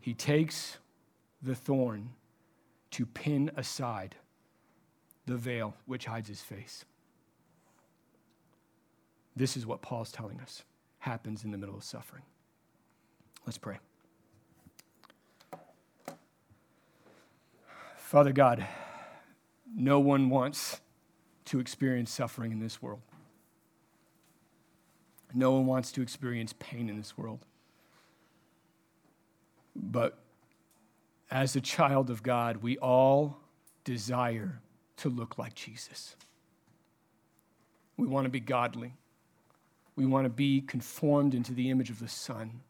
He 0.00 0.14
takes 0.14 0.78
the 1.40 1.54
thorn 1.54 2.08
to 2.90 3.06
pin 3.06 3.52
aside 3.56 4.16
the 5.26 5.36
veil 5.36 5.76
which 5.86 6.06
hides 6.06 6.28
his 6.28 6.40
face. 6.40 6.84
This 9.34 9.56
is 9.56 9.66
what 9.66 9.82
Paul's 9.82 10.12
telling 10.12 10.40
us 10.40 10.62
happens 10.98 11.44
in 11.44 11.50
the 11.50 11.58
middle 11.58 11.76
of 11.76 11.84
suffering. 11.84 12.22
Let's 13.46 13.58
pray. 13.58 13.78
Father 17.96 18.32
God, 18.32 18.66
no 19.74 19.98
one 19.98 20.28
wants 20.28 20.80
to 21.46 21.58
experience 21.60 22.10
suffering 22.10 22.52
in 22.52 22.60
this 22.60 22.82
world. 22.82 23.00
No 25.34 25.52
one 25.52 25.66
wants 25.66 25.92
to 25.92 26.02
experience 26.02 26.54
pain 26.58 26.88
in 26.90 26.98
this 26.98 27.16
world. 27.16 27.46
But 29.74 30.18
as 31.30 31.56
a 31.56 31.60
child 31.60 32.10
of 32.10 32.22
God, 32.22 32.58
we 32.58 32.76
all 32.78 33.38
desire 33.84 34.60
to 34.98 35.08
look 35.08 35.38
like 35.38 35.54
Jesus. 35.54 36.14
We 37.96 38.06
want 38.06 38.26
to 38.26 38.30
be 38.30 38.40
godly. 38.40 38.92
We 39.94 40.06
want 40.06 40.24
to 40.24 40.30
be 40.30 40.60
conformed 40.62 41.34
into 41.34 41.52
the 41.52 41.70
image 41.70 41.90
of 41.90 41.98
the 41.98 42.08
Son. 42.08 42.60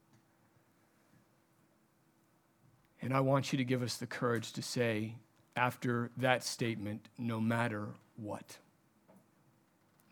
And 3.01 3.12
I 3.12 3.20
want 3.20 3.53
you 3.53 3.57
to 3.59 3.64
give 3.64 3.83
us 3.83 3.97
the 3.97 4.07
courage 4.07 4.53
to 4.53 4.62
say, 4.62 5.14
after 5.57 6.11
that 6.16 6.43
statement, 6.45 7.09
no 7.18 7.41
matter 7.41 7.89
what. 8.16 8.59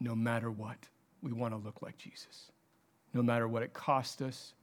No 0.01 0.15
matter 0.15 0.51
what, 0.51 0.79
we 1.23 1.33
want 1.33 1.55
to 1.55 1.59
look 1.59 1.83
like 1.83 1.97
Jesus. 1.99 2.51
No 3.13 3.23
matter 3.23 3.49
what 3.49 3.63
it 3.63 3.73
costs 3.73 4.21
us, 4.23 4.55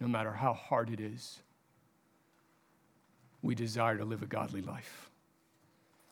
no 0.00 0.08
matter 0.08 0.32
how 0.32 0.54
hard 0.54 0.90
it 0.90 1.00
is, 1.00 1.40
we 3.42 3.54
desire 3.54 3.96
to 3.96 4.04
live 4.04 4.22
a 4.22 4.26
godly 4.26 4.62
life. 4.62 5.10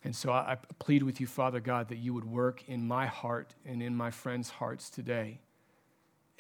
And 0.05 0.15
so 0.15 0.31
I, 0.31 0.57
plead 0.79 1.03
with 1.03 1.21
you, 1.21 1.27
Father 1.27 1.59
God, 1.59 1.89
that 1.89 1.97
you 1.97 2.15
would 2.15 2.25
work 2.25 2.63
in 2.69 2.87
my 2.87 3.07
heart 3.07 3.55
and 3.65 3.83
in 3.83 3.97
my 3.97 4.11
friends' 4.11 4.51
hearts 4.51 4.89
today 4.89 5.41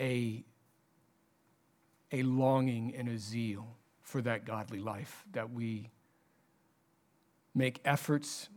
a, 0.00 0.44
a 2.12 2.22
longing 2.22 2.94
and 2.96 3.08
a 3.08 3.18
zeal 3.18 3.76
for 4.02 4.22
that 4.22 4.44
godly 4.44 4.78
life, 4.78 5.24
that 5.32 5.50
we 5.50 5.90
make 7.54 7.80
efforts 7.84 8.48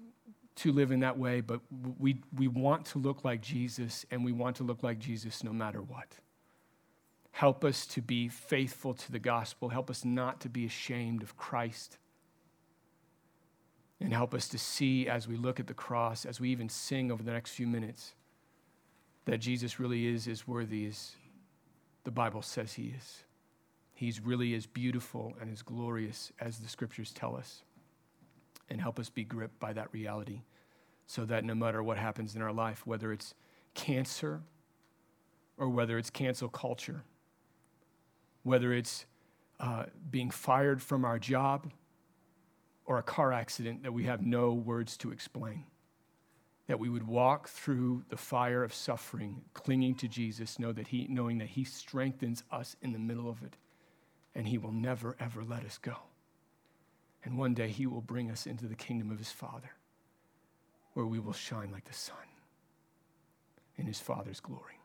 to 0.55 0.73
live 0.73 0.91
in 0.91 0.99
that 0.99 1.17
way, 1.17 1.39
but 1.39 1.61
we, 1.97 2.17
we 2.35 2.47
want 2.47 2.85
to 2.85 2.99
look 2.99 3.23
like 3.23 3.41
Jesus, 3.41 4.05
and 4.11 4.25
we 4.25 4.33
want 4.33 4.57
to 4.57 4.63
look 4.63 4.83
like 4.83 4.99
Jesus 4.99 5.43
no 5.43 5.53
matter 5.53 5.81
what. 5.81 6.19
Help 7.31 7.63
us 7.63 7.85
to 7.87 8.01
be 8.01 8.27
faithful 8.27 8.93
to 8.93 9.11
the 9.11 9.19
gospel. 9.19 9.69
Help 9.69 9.89
us 9.89 10.03
not 10.03 10.41
to 10.41 10.49
be 10.49 10.65
ashamed 10.65 11.23
of 11.23 11.37
Christ. 11.37 11.97
And 14.01 14.13
help 14.13 14.33
us 14.33 14.49
to 14.49 14.57
see 14.57 15.07
as 15.07 15.27
we 15.27 15.37
look 15.37 15.59
at 15.59 15.67
the 15.67 15.73
cross, 15.73 16.25
as 16.25 16.41
we 16.41 16.49
even 16.49 16.67
sing 16.67 17.11
over 17.11 17.23
the 17.23 17.31
next 17.31 17.51
few 17.51 17.67
minutes, 17.67 18.13
that 19.25 19.37
Jesus 19.37 19.79
really 19.79 20.07
is 20.07 20.27
as 20.27 20.47
worthy 20.47 20.85
as 20.87 21.15
the 22.03 22.11
Bible 22.11 22.41
says 22.41 22.73
he 22.73 22.93
is. 22.97 23.23
He's 23.93 24.21
really 24.21 24.53
as 24.55 24.65
beautiful 24.65 25.35
and 25.41 25.51
as 25.51 25.61
glorious 25.61 26.31
as 26.39 26.59
the 26.59 26.69
scriptures 26.69 27.11
tell 27.11 27.35
us 27.35 27.63
and 28.69 28.79
help 28.79 28.99
us 28.99 29.09
be 29.09 29.23
gripped 29.23 29.59
by 29.59 29.73
that 29.73 29.91
reality 29.91 30.43
so 31.05 31.25
that 31.25 31.43
no 31.43 31.55
matter 31.55 31.83
what 31.83 31.97
happens 31.97 32.35
in 32.35 32.41
our 32.41 32.53
life, 32.53 32.85
whether 32.85 33.11
it's 33.11 33.33
cancer 33.73 34.41
or 35.57 35.67
whether 35.67 35.97
it's 35.97 36.09
cancel 36.09 36.47
culture, 36.47 37.03
whether 38.43 38.71
it's 38.73 39.05
uh, 39.59 39.85
being 40.09 40.29
fired 40.29 40.81
from 40.81 41.03
our 41.03 41.19
job 41.19 41.69
or 42.85 42.97
a 42.97 43.03
car 43.03 43.33
accident 43.33 43.83
that 43.83 43.91
we 43.91 44.03
have 44.03 44.25
no 44.25 44.53
words 44.53 44.97
to 44.97 45.11
explain. 45.11 45.65
That 46.69 46.79
we 46.79 46.87
would 46.87 47.07
walk 47.07 47.49
through 47.49 48.03
the 48.09 48.15
fire 48.15 48.63
of 48.63 48.75
suffering, 48.75 49.41
clinging 49.55 49.95
to 49.95 50.07
Jesus, 50.07 50.59
know 50.59 50.71
that 50.71 50.89
he, 50.89 51.07
knowing 51.09 51.39
that 51.39 51.49
He 51.49 51.63
strengthens 51.63 52.43
us 52.51 52.75
in 52.79 52.93
the 52.93 52.99
middle 52.99 53.27
of 53.27 53.41
it, 53.41 53.57
and 54.35 54.47
He 54.47 54.59
will 54.59 54.71
never, 54.71 55.15
ever 55.19 55.43
let 55.43 55.65
us 55.65 55.79
go. 55.79 55.95
And 57.25 57.39
one 57.39 57.55
day 57.55 57.69
He 57.69 57.87
will 57.87 58.01
bring 58.01 58.29
us 58.29 58.45
into 58.45 58.67
the 58.67 58.75
kingdom 58.75 59.09
of 59.09 59.17
His 59.17 59.31
Father, 59.31 59.71
where 60.93 61.07
we 61.07 61.19
will 61.19 61.33
shine 61.33 61.71
like 61.71 61.85
the 61.85 61.93
sun 61.93 62.17
in 63.75 63.87
His 63.87 63.99
Father's 63.99 64.39
glory. 64.39 64.79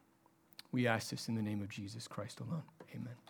We 0.72 0.86
ask 0.86 1.10
this 1.10 1.28
in 1.28 1.34
the 1.34 1.42
name 1.42 1.60
of 1.60 1.68
Jesus 1.68 2.08
Christ 2.08 2.40
alone. 2.40 2.64
Amen. 2.94 3.23